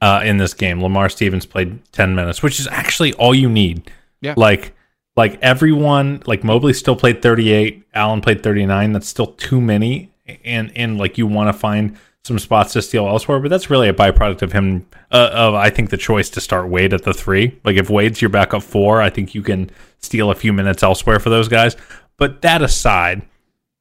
uh, 0.00 0.22
in 0.24 0.36
this 0.36 0.54
game. 0.54 0.82
Lamar 0.82 1.08
Stevens 1.08 1.46
played 1.46 1.80
10 1.92 2.14
minutes, 2.14 2.42
which 2.42 2.60
is 2.60 2.66
actually 2.68 3.12
all 3.14 3.34
you 3.34 3.48
need. 3.48 3.90
Yeah. 4.20 4.34
Like, 4.36 4.74
like 5.16 5.38
everyone, 5.42 6.22
like 6.26 6.44
Mobley 6.44 6.72
still 6.72 6.96
played 6.96 7.22
38, 7.22 7.84
Allen 7.94 8.20
played 8.20 8.42
39. 8.42 8.92
That's 8.92 9.08
still 9.08 9.28
too 9.28 9.60
many. 9.60 10.12
And, 10.44 10.72
and 10.76 10.98
like 10.98 11.18
you 11.18 11.26
want 11.26 11.48
to 11.48 11.58
find 11.58 11.96
some 12.24 12.38
spots 12.38 12.72
to 12.72 12.82
steal 12.82 13.06
elsewhere, 13.06 13.40
but 13.40 13.50
that's 13.50 13.68
really 13.68 13.88
a 13.88 13.94
byproduct 13.94 14.42
of 14.42 14.52
him, 14.52 14.86
uh, 15.10 15.30
of 15.32 15.54
I 15.54 15.70
think 15.70 15.90
the 15.90 15.96
choice 15.96 16.30
to 16.30 16.40
start 16.40 16.68
Wade 16.68 16.94
at 16.94 17.02
the 17.02 17.12
three. 17.12 17.58
Like 17.64 17.76
if 17.76 17.90
Wade's 17.90 18.22
your 18.22 18.28
backup 18.28 18.62
four, 18.62 19.02
I 19.02 19.10
think 19.10 19.34
you 19.34 19.42
can 19.42 19.70
steal 19.98 20.30
a 20.30 20.34
few 20.34 20.52
minutes 20.52 20.82
elsewhere 20.82 21.18
for 21.18 21.30
those 21.30 21.48
guys. 21.48 21.76
But 22.18 22.42
that 22.42 22.62
aside, 22.62 23.22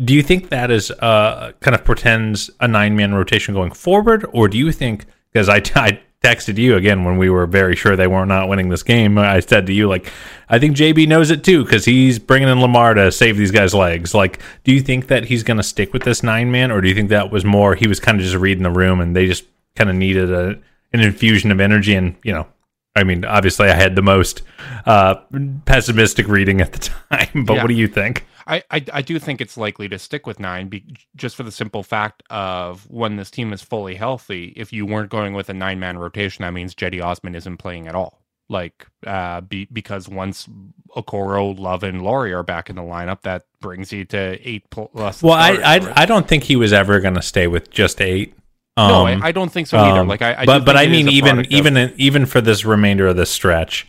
do 0.04 0.16
you 0.16 0.24
think 0.24 0.50
that 0.50 0.72
is 0.72 0.90
uh, 0.90 1.52
kind 1.60 1.76
of 1.76 1.86
portends 1.86 2.50
a 2.60 2.68
nine 2.68 2.96
man 2.96 3.14
rotation 3.14 3.54
going 3.54 3.72
forward, 3.72 4.26
or 4.34 4.48
do 4.48 4.58
you 4.58 4.72
think 4.72 5.06
because 5.32 5.48
I, 5.48 5.62
I 5.76 6.02
texted 6.22 6.58
you 6.58 6.76
again 6.76 7.04
when 7.04 7.18
we 7.18 7.30
were 7.30 7.48
very 7.48 7.76
sure 7.76 7.96
they 7.96 8.08
were 8.08 8.26
not 8.26 8.48
winning 8.48 8.70
this 8.70 8.84
game, 8.84 9.18
I 9.18 9.40
said 9.40 9.66
to 9.68 9.74
you 9.74 9.88
like, 9.90 10.12
I 10.50 10.60
think 10.60 10.78
JB 10.78 11.08
knows 11.08 11.32
it 11.32 11.44
too 11.44 11.64
because 11.64 11.86
he's 11.86 12.20
bringing 12.20 12.48
in 12.50 12.62
Lamar 12.62 12.94
to 12.94 13.12
save 13.12 13.38
these 13.38 13.52
guys' 13.52 13.74
legs. 13.74 14.14
Like, 14.14 14.40
do 14.64 14.72
you 14.74 14.82
think 14.82 15.08
that 15.08 15.26
he's 15.26 15.44
going 15.44 15.58
to 15.58 15.64
stick 15.64 15.94
with 15.94 16.04
this 16.04 16.22
nine 16.24 16.52
man, 16.52 16.72
or 16.72 16.80
do 16.82 16.88
you 16.90 16.94
think 16.96 17.10
that 17.10 17.32
was 17.32 17.44
more 17.44 17.74
he 17.76 17.88
was 17.88 18.00
kind 18.00 18.20
of 18.20 18.24
just 18.24 18.36
reading 18.38 18.64
the 18.64 18.70
room 18.72 19.02
and 19.02 19.16
they 19.16 19.26
just 19.26 19.46
kind 19.76 19.90
of 19.90 19.96
needed 19.96 20.32
a 20.32 20.60
an 20.94 21.00
infusion 21.00 21.52
of 21.52 21.60
energy 21.60 21.96
and 21.96 22.16
you 22.24 22.34
know. 22.34 22.48
I 22.94 23.06
mean, 23.06 23.24
obviously, 23.24 23.70
I 23.70 23.74
had 23.74 23.96
the 23.96 24.02
most 24.02 24.42
uh, 24.86 25.16
pessimistic 25.64 26.28
reading 26.28 26.60
at 26.60 26.74
the 26.74 26.80
time, 27.10 27.46
but 27.46 27.54
Yeah. 27.54 27.62
what 27.64 27.70
do 27.70 27.74
you 27.74 27.88
think? 27.88 28.26
I, 28.48 28.64
I 28.72 28.84
I 28.94 29.02
do 29.02 29.20
think 29.20 29.42
it's 29.42 29.58
likely 29.58 29.88
to 29.90 30.00
stick 30.00 30.26
with 30.28 30.40
nine, 30.40 30.68
be, 30.68 30.84
just 31.16 31.36
for 31.36 31.44
the 31.44 31.52
simple 31.52 31.84
fact 31.84 32.24
of 32.30 32.90
when 32.90 33.16
this 33.16 33.32
team 33.32 33.54
is 33.54 33.62
fully 33.62 33.96
healthy. 33.96 34.54
If 34.56 34.72
you 34.74 34.86
weren't 34.86 35.10
going 35.10 35.34
with 35.34 35.50
a 35.50 35.54
nine 35.54 35.80
man 35.80 35.98
rotation, 35.98 36.44
that 36.44 36.52
means 36.54 36.74
Cedi 36.76 37.04
Osman 37.04 37.36
isn't 37.36 37.58
playing 37.58 37.88
at 37.88 37.96
all. 37.96 38.20
Like, 38.50 38.86
uh, 39.08 39.40
be, 39.42 39.66
because 39.72 40.10
once 40.10 40.50
Okoro, 40.96 41.58
Love, 41.58 41.84
and 41.84 42.02
Lauri 42.02 42.34
are 42.34 42.44
back 42.44 42.70
in 42.70 42.76
the 42.76 42.82
lineup, 42.82 43.22
that 43.22 43.46
brings 43.62 43.94
you 43.94 44.04
to 44.06 44.38
eight 44.48 44.70
plus. 44.70 45.24
Well, 45.24 45.34
I. 45.34 45.52
I 45.52 46.02
I 46.02 46.06
don't 46.06 46.28
think 46.28 46.44
he 46.44 46.56
was 46.58 46.74
ever 46.74 47.00
going 47.00 47.14
to 47.16 47.22
stay 47.22 47.48
with 47.48 47.70
just 47.72 48.02
eight. 48.02 48.36
no, 48.78 49.08
Um, 49.08 49.22
I, 49.24 49.28
I 49.28 49.32
don't 49.32 49.52
think 49.52 49.68
so 49.68 49.78
either. 49.78 50.02
um, 50.02 50.08
like, 50.08 50.22
I, 50.22 50.42
I 50.42 50.46
but 50.46 50.66
but 50.66 50.76
I 50.76 50.88
think 50.88 50.94
it 50.94 50.98
is 51.00 51.06
mean, 51.06 51.08
a 51.08 51.18
even 51.18 51.40
of- 51.40 51.46
even 51.48 51.94
even 51.98 52.26
for 52.26 52.42
this 52.42 52.66
remainder 52.66 53.08
of 53.08 53.16
this 53.16 53.30
stretch, 53.30 53.88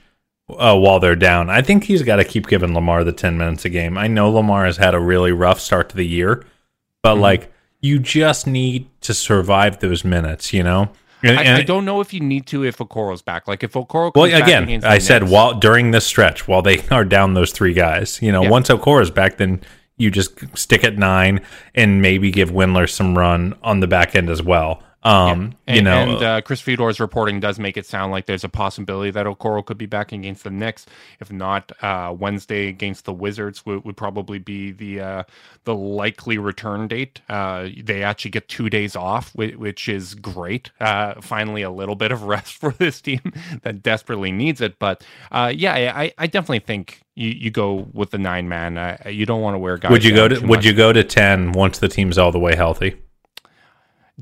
uh, 0.58 0.76
while 0.76 1.00
they're 1.00 1.16
down, 1.16 1.50
I 1.50 1.62
think 1.62 1.84
he's 1.84 2.02
got 2.02 2.16
to 2.16 2.24
keep 2.24 2.46
giving 2.48 2.74
Lamar 2.74 3.04
the 3.04 3.12
ten 3.12 3.36
minutes 3.38 3.64
a 3.64 3.68
game. 3.68 3.96
I 3.98 4.06
know 4.08 4.30
Lamar 4.30 4.64
has 4.64 4.76
had 4.76 4.94
a 4.94 5.00
really 5.00 5.32
rough 5.32 5.60
start 5.60 5.88
to 5.90 5.96
the 5.96 6.06
year, 6.06 6.44
but 7.02 7.14
Mm-hmm. 7.14 7.22
like 7.22 7.52
you 7.80 7.98
just 7.98 8.46
need 8.46 8.88
to 9.00 9.12
survive 9.12 9.80
those 9.80 10.04
minutes, 10.04 10.52
you 10.52 10.62
know. 10.62 10.90
And- 11.24 11.38
I, 11.38 11.42
and- 11.42 11.56
I 11.58 11.62
don't 11.62 11.84
know 11.84 12.00
if 12.00 12.12
you 12.14 12.20
need 12.20 12.46
to 12.46 12.64
if 12.64 12.78
Okoro's 12.78 13.22
back. 13.22 13.46
Like, 13.48 13.62
if 13.64 13.72
Okoro, 13.72 14.12
Well, 14.14 14.24
again, 14.24 14.84
I 14.84 14.98
said 14.98 15.28
while 15.28 15.54
during 15.54 15.90
this 15.90 16.06
stretch, 16.06 16.46
while 16.48 16.62
they 16.62 16.80
are 16.90 17.04
down 17.04 17.34
those 17.34 17.52
three 17.52 17.74
guys, 17.74 18.20
you 18.22 18.30
know, 18.32 18.42
Yeah. 18.44 18.50
once 18.50 18.68
Okoro's 18.68 19.10
back, 19.10 19.36
then 19.36 19.60
you 19.96 20.10
just 20.10 20.56
stick 20.58 20.82
at 20.84 20.96
nine 20.98 21.40
and 21.74 22.00
maybe 22.02 22.30
give 22.30 22.50
Windler 22.50 22.88
some 22.90 23.16
run 23.18 23.54
on 23.62 23.80
the 23.80 23.86
back 23.86 24.14
end 24.16 24.30
as 24.30 24.42
well. 24.42 24.82
Um, 25.04 25.54
and, 25.66 25.76
you 25.76 25.82
know, 25.82 25.96
and 25.96 26.22
uh, 26.22 26.40
Chris 26.42 26.60
Fedor's 26.60 27.00
reporting 27.00 27.40
does 27.40 27.58
make 27.58 27.76
it 27.76 27.86
sound 27.86 28.12
like 28.12 28.26
there's 28.26 28.44
a 28.44 28.48
possibility 28.48 29.10
that 29.10 29.26
Okoro 29.26 29.64
could 29.64 29.78
be 29.78 29.86
back 29.86 30.12
against 30.12 30.44
the 30.44 30.50
Knicks. 30.50 30.86
If 31.18 31.32
not, 31.32 31.72
uh, 31.82 32.14
Wednesday 32.16 32.68
against 32.68 33.04
the 33.04 33.12
Wizards 33.12 33.66
would, 33.66 33.84
would 33.84 33.96
probably 33.96 34.38
be 34.38 34.70
the 34.70 35.00
uh, 35.00 35.22
the 35.64 35.74
likely 35.74 36.38
return 36.38 36.86
date. 36.86 37.20
Uh, 37.28 37.68
they 37.82 38.02
actually 38.04 38.30
get 38.30 38.48
two 38.48 38.70
days 38.70 38.94
off, 38.94 39.34
which, 39.34 39.56
which 39.56 39.88
is 39.88 40.14
great. 40.14 40.70
Uh, 40.78 41.14
finally, 41.20 41.62
a 41.62 41.70
little 41.70 41.96
bit 41.96 42.12
of 42.12 42.22
rest 42.32 42.54
for 42.54 42.72
this 42.72 43.00
team 43.00 43.32
that 43.62 43.82
desperately 43.82 44.30
needs 44.30 44.60
it. 44.60 44.78
But 44.78 45.04
uh, 45.32 45.52
yeah, 45.54 45.92
I, 45.96 46.12
I 46.16 46.26
definitely 46.28 46.60
think 46.60 47.02
you, 47.16 47.30
you 47.30 47.50
go 47.50 47.88
with 47.92 48.10
the 48.10 48.18
nine 48.18 48.48
man. 48.48 48.98
you 49.06 49.26
don't 49.26 49.40
want 49.40 49.54
to 49.54 49.58
wear 49.58 49.78
guys. 49.78 49.90
Would 49.90 50.04
you 50.04 50.14
go 50.14 50.28
to 50.28 50.38
Would 50.38 50.48
much. 50.48 50.64
you 50.64 50.72
go 50.72 50.92
to 50.92 51.02
ten 51.02 51.50
once 51.50 51.80
the 51.80 51.88
team's 51.88 52.18
all 52.18 52.30
the 52.30 52.38
way 52.38 52.54
healthy? 52.54 52.94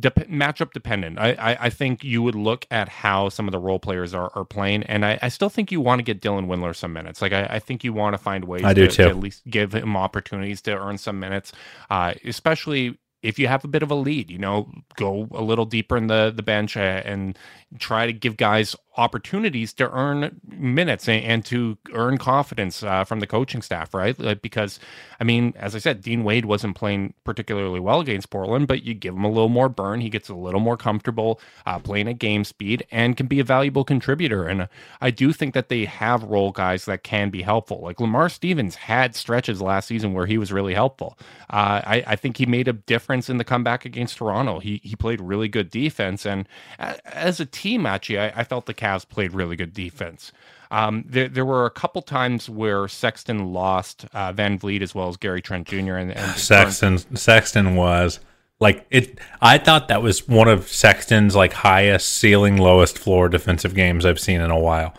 Dep- 0.00 0.28
matchup 0.28 0.72
dependent. 0.72 1.18
I, 1.18 1.32
I, 1.32 1.58
I 1.66 1.70
think 1.70 2.02
you 2.02 2.22
would 2.22 2.34
look 2.34 2.66
at 2.70 2.88
how 2.88 3.28
some 3.28 3.46
of 3.46 3.52
the 3.52 3.58
role 3.58 3.78
players 3.78 4.14
are, 4.14 4.30
are 4.34 4.44
playing, 4.44 4.84
and 4.84 5.04
I, 5.04 5.18
I 5.20 5.28
still 5.28 5.50
think 5.50 5.70
you 5.70 5.80
want 5.80 5.98
to 5.98 6.02
get 6.02 6.20
Dylan 6.20 6.46
Windler 6.46 6.74
some 6.74 6.92
minutes. 6.92 7.20
Like 7.20 7.32
I, 7.32 7.44
I 7.44 7.58
think 7.58 7.84
you 7.84 7.92
want 7.92 8.14
to 8.14 8.18
find 8.18 8.44
ways. 8.44 8.64
I 8.64 8.72
do 8.72 8.86
to, 8.86 8.92
too. 8.92 9.02
to 9.04 9.08
at 9.10 9.18
least 9.18 9.42
give 9.48 9.74
him 9.74 9.96
opportunities 9.96 10.62
to 10.62 10.76
earn 10.76 10.98
some 10.98 11.20
minutes, 11.20 11.52
uh, 11.90 12.14
especially 12.24 12.98
if 13.22 13.38
you 13.38 13.48
have 13.48 13.64
a 13.64 13.68
bit 13.68 13.82
of 13.82 13.90
a 13.90 13.94
lead. 13.94 14.30
You 14.30 14.38
know, 14.38 14.72
go 14.96 15.28
a 15.32 15.42
little 15.42 15.66
deeper 15.66 15.96
in 15.96 16.06
the 16.06 16.32
the 16.34 16.42
bench 16.42 16.76
uh, 16.76 17.02
and 17.04 17.38
try 17.78 18.06
to 18.06 18.12
give 18.12 18.36
guys 18.36 18.74
opportunities 19.00 19.72
to 19.72 19.90
earn 19.90 20.38
minutes 20.46 21.08
and, 21.08 21.24
and 21.24 21.44
to 21.46 21.78
earn 21.94 22.18
confidence 22.18 22.82
uh, 22.82 23.02
from 23.02 23.20
the 23.20 23.26
coaching 23.26 23.62
staff, 23.62 23.94
right? 23.94 24.18
Like, 24.20 24.42
because, 24.42 24.78
I 25.18 25.24
mean, 25.24 25.54
as 25.56 25.74
I 25.74 25.78
said, 25.78 26.02
Dean 26.02 26.22
Wade 26.22 26.44
wasn't 26.44 26.76
playing 26.76 27.14
particularly 27.24 27.80
well 27.80 28.00
against 28.00 28.28
Portland, 28.28 28.68
but 28.68 28.82
you 28.82 28.92
give 28.92 29.14
him 29.14 29.24
a 29.24 29.28
little 29.28 29.48
more 29.48 29.70
burn. 29.70 30.02
He 30.02 30.10
gets 30.10 30.28
a 30.28 30.34
little 30.34 30.60
more 30.60 30.76
comfortable 30.76 31.40
uh, 31.64 31.78
playing 31.78 32.08
at 32.08 32.18
game 32.18 32.44
speed 32.44 32.86
and 32.90 33.16
can 33.16 33.26
be 33.26 33.40
a 33.40 33.44
valuable 33.44 33.84
contributor. 33.84 34.46
And 34.46 34.68
I 35.00 35.10
do 35.10 35.32
think 35.32 35.54
that 35.54 35.70
they 35.70 35.86
have 35.86 36.22
role 36.22 36.52
guys 36.52 36.84
that 36.84 37.02
can 37.02 37.30
be 37.30 37.40
helpful. 37.40 37.80
Like 37.80 38.00
Lamar 38.00 38.28
Stevens 38.28 38.74
had 38.74 39.16
stretches 39.16 39.62
last 39.62 39.88
season 39.88 40.12
where 40.12 40.26
he 40.26 40.36
was 40.36 40.52
really 40.52 40.74
helpful. 40.74 41.16
Uh, 41.48 41.80
I, 41.84 42.04
I, 42.06 42.16
think 42.16 42.36
he 42.36 42.46
made 42.46 42.68
a 42.68 42.74
difference 42.74 43.30
in 43.30 43.38
the 43.38 43.44
comeback 43.44 43.84
against 43.84 44.18
Toronto. 44.18 44.60
He, 44.60 44.80
he 44.84 44.94
played 44.94 45.20
really 45.20 45.48
good 45.48 45.70
defense. 45.70 46.26
And 46.26 46.46
as 46.78 47.40
a 47.40 47.46
team, 47.46 47.86
actually, 47.86 48.18
I, 48.18 48.40
I 48.40 48.44
felt 48.44 48.66
the 48.66 48.74
Cavs 48.74 48.89
played 49.04 49.32
really 49.32 49.56
good 49.56 49.72
defense. 49.72 50.32
Um, 50.70 51.04
there, 51.08 51.28
there 51.28 51.44
were 51.44 51.66
a 51.66 51.70
couple 51.70 52.00
times 52.00 52.48
where 52.48 52.86
Sexton 52.86 53.52
lost 53.52 54.06
uh, 54.12 54.32
VanVleet 54.32 54.82
as 54.82 54.94
well 54.94 55.08
as 55.08 55.16
Gary 55.16 55.42
Trent 55.42 55.66
Jr. 55.66 55.96
and, 55.96 56.12
and 56.12 56.30
Sexton 56.36 56.98
Sexton 57.16 57.74
was 57.74 58.20
like 58.60 58.86
it. 58.90 59.18
I 59.40 59.58
thought 59.58 59.88
that 59.88 60.02
was 60.02 60.28
one 60.28 60.48
of 60.48 60.68
Sexton's 60.68 61.34
like 61.34 61.52
highest 61.52 62.14
ceiling, 62.14 62.56
lowest 62.56 62.98
floor 62.98 63.28
defensive 63.28 63.74
games 63.74 64.06
I've 64.06 64.20
seen 64.20 64.40
in 64.40 64.50
a 64.50 64.58
while 64.58 64.94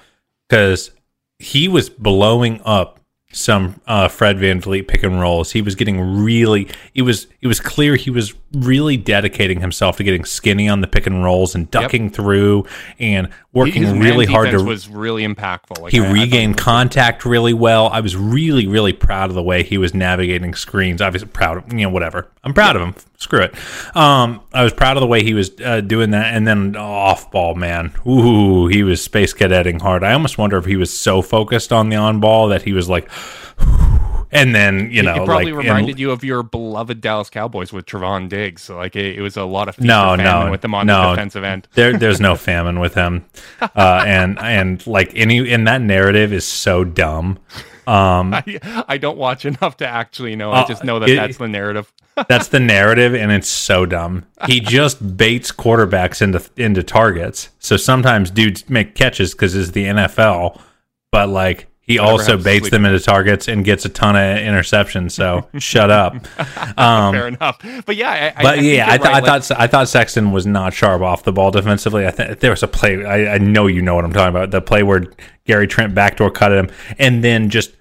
because 0.50 0.92
he 1.40 1.68
was 1.68 1.90
blowing 1.90 2.62
up 2.66 3.00
some 3.32 3.80
uh, 3.88 4.10
Fred 4.10 4.38
VanVleet 4.38 4.88
pick 4.90 5.04
and 5.04 5.20
rolls. 5.22 5.52
He 5.52 5.62
was 5.62 5.76
getting 5.76 6.22
really 6.24 6.68
it 6.94 7.04
was 7.04 7.28
it 7.40 7.48
was 7.48 7.62
clear 7.62 7.96
he 7.96 8.10
was 8.10 8.34
really 8.54 8.98
dedicating 8.98 9.62
himself 9.62 9.98
to 9.98 10.04
getting 10.04 10.26
skinny 10.26 10.68
on 10.68 10.82
the 10.82 10.88
pick 10.88 11.08
and 11.08 11.24
rolls 11.24 11.56
and 11.56 11.72
ducking 11.72 12.06
yep. 12.06 12.14
through 12.14 12.66
and 13.00 13.30
working 13.54 13.84
His 13.84 13.94
really 13.94 14.26
hard 14.26 14.52
to 14.52 14.64
was 14.64 14.90
really 14.90 15.26
impactful. 15.26 15.82
Like 15.82 15.92
he 15.92 16.02
I, 16.02 16.12
regained 16.12 16.56
I 16.60 16.64
contact 16.64 17.26
really 17.26 17.54
well. 17.54 17.88
I 17.88 18.02
was 18.02 18.16
really 18.16 18.68
really 18.68 18.94
proud 18.94 19.30
of 19.30 19.36
the 19.36 19.44
way 19.44 19.64
he 19.64 19.78
was 19.78 19.94
navigating 19.94 20.54
screens. 20.54 21.02
Obviously 21.02 21.30
proud 21.30 21.58
of 21.58 21.74
you 21.74 21.80
know 21.80 21.90
whatever. 21.90 22.30
I'm 22.44 22.54
proud 22.54 22.76
of 22.76 22.82
him. 22.82 22.96
Screw 23.18 23.42
it. 23.42 23.56
Um, 23.96 24.42
I 24.52 24.64
was 24.64 24.74
proud 24.74 24.98
of 24.98 25.02
the 25.02 25.08
way 25.08 25.24
he 25.24 25.34
was 25.34 25.52
uh, 25.64 25.82
doing 25.82 26.12
that, 26.12 26.34
and 26.34 26.46
then 26.48 26.76
off 26.76 27.30
ball, 27.32 27.56
man. 27.56 27.94
Ooh, 28.08 28.68
he 28.68 28.84
was 28.84 29.04
space 29.04 29.34
cadetting 29.34 29.80
hard. 29.80 30.04
I 30.04 30.14
almost 30.14 30.38
wonder 30.38 30.58
if 30.58 30.66
he 30.66 30.76
was 30.76 30.96
so 30.96 31.22
focused 31.22 31.72
on 31.72 31.90
the 31.90 31.98
on 31.98 32.20
ball 32.20 32.48
that 32.50 32.64
he 32.64 32.74
was 32.74 32.90
like. 32.90 33.10
And 34.32 34.56
then 34.56 34.92
you 34.92 35.04
know, 35.04 35.24
it 35.24 35.26
probably 35.26 35.52
like, 35.52 35.64
reminded 35.64 35.92
and, 35.92 36.00
you 36.00 36.12
of 36.12 36.24
your 36.24 36.44
beloved 36.44 37.02
Dallas 37.02 37.30
Cowboys 37.30 37.74
with 37.74 37.86
Trevon 37.86 38.30
Diggs. 38.30 38.64
So 38.64 38.78
like 38.78 38.96
it, 38.96 39.18
it 39.18 39.22
was 39.22 39.38
a 39.38 39.44
lot 39.44 39.68
of 39.68 39.80
no, 39.80 40.16
no, 40.16 40.50
with 40.50 40.62
them 40.62 40.74
on 40.74 40.88
no, 40.88 41.02
the 41.02 41.10
defensive 41.12 41.44
end. 41.44 41.68
there, 41.74 41.98
there's 41.98 42.20
no 42.20 42.36
famine 42.36 42.80
with 42.80 42.94
him, 42.94 43.26
uh, 43.62 44.04
and 44.06 44.40
and 44.40 44.86
like 44.88 45.12
any 45.16 45.50
in 45.50 45.66
that 45.66 45.82
narrative 45.82 46.34
is 46.34 46.46
so 46.46 46.84
dumb. 46.84 47.40
Um, 47.88 48.34
I, 48.34 48.84
I 48.88 48.98
don't 48.98 49.18
watch 49.18 49.46
enough 49.46 49.78
to 49.78 49.88
actually 49.88 50.36
know. 50.36 50.52
I 50.52 50.66
just 50.66 50.84
know 50.84 51.00
that 51.00 51.10
it, 51.10 51.16
that's 51.16 51.38
the 51.38 51.48
narrative. 51.48 51.92
that's 52.28 52.50
the 52.50 52.60
narrative, 52.60 53.16
and 53.16 53.32
it's 53.32 53.48
so 53.48 53.86
dumb. 53.86 54.26
He 54.48 54.60
just 54.60 55.18
baits 55.18 55.52
quarterbacks 55.52 56.22
into 56.22 56.42
into 56.58 56.84
targets. 56.84 57.50
So 57.60 57.78
sometimes 57.78 58.32
dudes 58.32 58.70
make 58.70 58.96
catches 58.96 59.34
because 59.34 59.56
it's 59.56 59.72
the 59.72 59.86
NFL, 59.86 60.60
but 61.12 61.30
like 61.30 61.68
he 61.92 62.00
also 62.00 62.38
baits 62.38 62.70
them 62.70 62.86
into 62.86 63.00
targets 63.00 63.48
and 63.48 63.64
gets 63.66 63.86
a 63.86 63.90
ton 63.90 64.16
of 64.16 64.22
interceptions. 64.22 65.12
So 65.12 65.48
shut 65.60 65.90
up. 65.90 66.16
Um, 66.78 67.14
Fair 67.14 67.28
enough. 67.28 67.60
But 67.86 67.96
yeah, 67.96 68.34
I, 68.36 68.42
but 68.42 68.60
I, 68.60 68.62
yeah, 68.62 68.86
I, 68.88 68.98
th- 68.98 69.06
right. 69.06 69.24
I 69.24 69.40
thought 69.40 69.60
I 69.60 69.68
thought 69.68 69.88
Sexton 69.88 70.32
was 70.32 70.46
not 70.46 70.74
sharp 70.74 71.02
off 71.02 71.24
the 71.24 71.32
ball 71.34 71.52
defensively. 71.52 72.08
I 72.08 72.12
think 72.12 72.40
there 72.40 72.52
was 72.52 72.64
a 72.64 72.68
play. 72.68 73.06
I, 73.06 73.36
I 73.36 73.38
know 73.38 73.68
you 73.68 73.82
know 73.82 73.96
what 73.96 74.06
I'm 74.06 74.14
talking 74.14 74.30
about. 74.30 74.52
The 74.52 74.62
play 74.62 74.84
where 74.84 75.06
Gary 75.46 75.68
Trent 75.68 75.94
backdoor 75.94 76.32
cut 76.32 76.52
him 76.52 76.70
and 76.98 77.24
then 77.24 77.50
just 77.50 77.72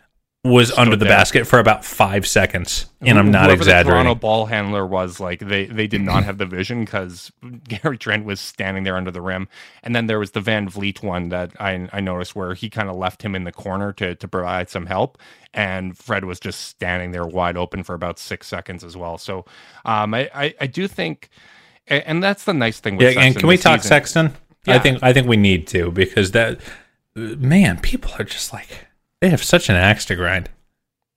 was 0.42 0.70
Stood 0.70 0.78
under 0.78 0.96
the 0.96 1.04
there. 1.04 1.14
basket 1.16 1.46
for 1.46 1.58
about 1.58 1.84
five 1.84 2.26
seconds, 2.26 2.86
and 3.02 3.18
I'm 3.18 3.30
not 3.30 3.44
Whoever 3.46 3.60
exaggerating. 3.60 3.86
The 3.88 3.92
Toronto 4.04 4.14
ball 4.14 4.46
handler 4.46 4.86
was 4.86 5.20
like 5.20 5.40
they 5.40 5.66
they 5.66 5.86
did 5.86 6.00
not 6.00 6.24
have 6.24 6.38
the 6.38 6.46
vision 6.46 6.84
because 6.84 7.30
Gary 7.68 7.98
Trent 7.98 8.24
was 8.24 8.40
standing 8.40 8.84
there 8.84 8.96
under 8.96 9.10
the 9.10 9.20
rim, 9.20 9.48
and 9.82 9.94
then 9.94 10.06
there 10.06 10.18
was 10.18 10.30
the 10.30 10.40
VanVleet 10.40 11.02
one 11.02 11.28
that 11.28 11.52
I 11.60 11.88
I 11.92 12.00
noticed 12.00 12.34
where 12.34 12.54
he 12.54 12.70
kind 12.70 12.88
of 12.88 12.96
left 12.96 13.20
him 13.22 13.34
in 13.34 13.44
the 13.44 13.52
corner 13.52 13.92
to 13.94 14.14
to 14.14 14.28
provide 14.28 14.70
some 14.70 14.86
help, 14.86 15.18
and 15.52 15.96
Fred 15.98 16.24
was 16.24 16.40
just 16.40 16.62
standing 16.62 17.10
there 17.12 17.26
wide 17.26 17.58
open 17.58 17.82
for 17.82 17.94
about 17.94 18.18
six 18.18 18.46
seconds 18.46 18.82
as 18.82 18.96
well. 18.96 19.18
So 19.18 19.44
um, 19.84 20.14
I, 20.14 20.30
I 20.34 20.54
I 20.62 20.66
do 20.68 20.88
think, 20.88 21.28
and 21.86 22.22
that's 22.22 22.44
the 22.44 22.54
nice 22.54 22.80
thing. 22.80 22.96
with 22.96 23.04
Yeah, 23.04 23.10
Sexton 23.10 23.26
and 23.26 23.36
can 23.36 23.48
we 23.48 23.58
talk 23.58 23.80
season. 23.80 23.88
Sexton? 23.88 24.32
Yeah. 24.66 24.76
I 24.76 24.78
think 24.78 25.02
I 25.02 25.12
think 25.12 25.28
we 25.28 25.36
need 25.36 25.66
to 25.68 25.90
because 25.90 26.30
that 26.32 26.60
man, 27.14 27.78
people 27.80 28.10
are 28.18 28.24
just 28.24 28.52
like 28.54 28.86
they 29.20 29.30
have 29.30 29.42
such 29.42 29.68
an 29.68 29.76
axe 29.76 30.04
to 30.06 30.16
grind. 30.16 30.50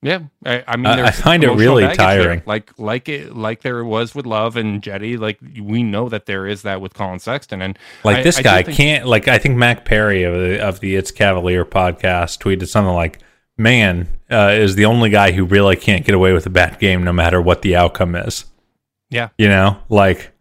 Yeah, 0.03 0.19
I, 0.45 0.63
I 0.67 0.75
mean, 0.75 0.87
I 0.87 1.11
find 1.11 1.45
it 1.45 1.51
really 1.51 1.87
tiring. 1.95 2.39
There. 2.39 2.43
Like, 2.45 2.77
like 2.77 3.07
it, 3.07 3.33
like 3.33 3.61
there 3.61 3.85
was 3.85 4.13
with 4.13 4.25
Love 4.25 4.57
and 4.57 4.81
Cedi. 4.81 5.17
Like 5.17 5.39
we 5.41 5.81
know 5.81 6.09
that 6.09 6.25
there 6.25 6.45
is 6.45 6.63
that 6.63 6.81
with 6.81 6.93
Collin 6.93 7.19
Sexton, 7.19 7.61
and 7.61 7.79
like 8.03 8.17
I, 8.17 8.23
this 8.23 8.37
I 8.37 8.41
guy 8.41 8.63
think, 8.63 8.77
can't. 8.77 9.07
Like 9.07 9.29
I 9.29 9.37
think 9.37 9.55
Mac 9.55 9.85
Perry 9.85 10.23
of 10.23 10.33
the 10.33 10.61
of 10.61 10.81
the 10.81 10.97
It's 10.97 11.09
Cavalier 11.09 11.63
podcast 11.63 12.39
tweeted 12.39 12.67
something 12.67 12.93
like, 12.93 13.19
"Man 13.57 14.09
uh, 14.29 14.49
is 14.51 14.75
the 14.75 14.83
only 14.83 15.09
guy 15.09 15.31
who 15.31 15.45
really 15.45 15.77
can't 15.77 16.05
get 16.05 16.13
away 16.13 16.33
with 16.33 16.45
a 16.45 16.49
bad 16.49 16.79
game, 16.79 17.05
no 17.05 17.13
matter 17.13 17.41
what 17.41 17.61
the 17.61 17.77
outcome 17.77 18.13
is." 18.15 18.43
Yeah, 19.09 19.29
you 19.37 19.47
know, 19.47 19.77
like 19.87 20.32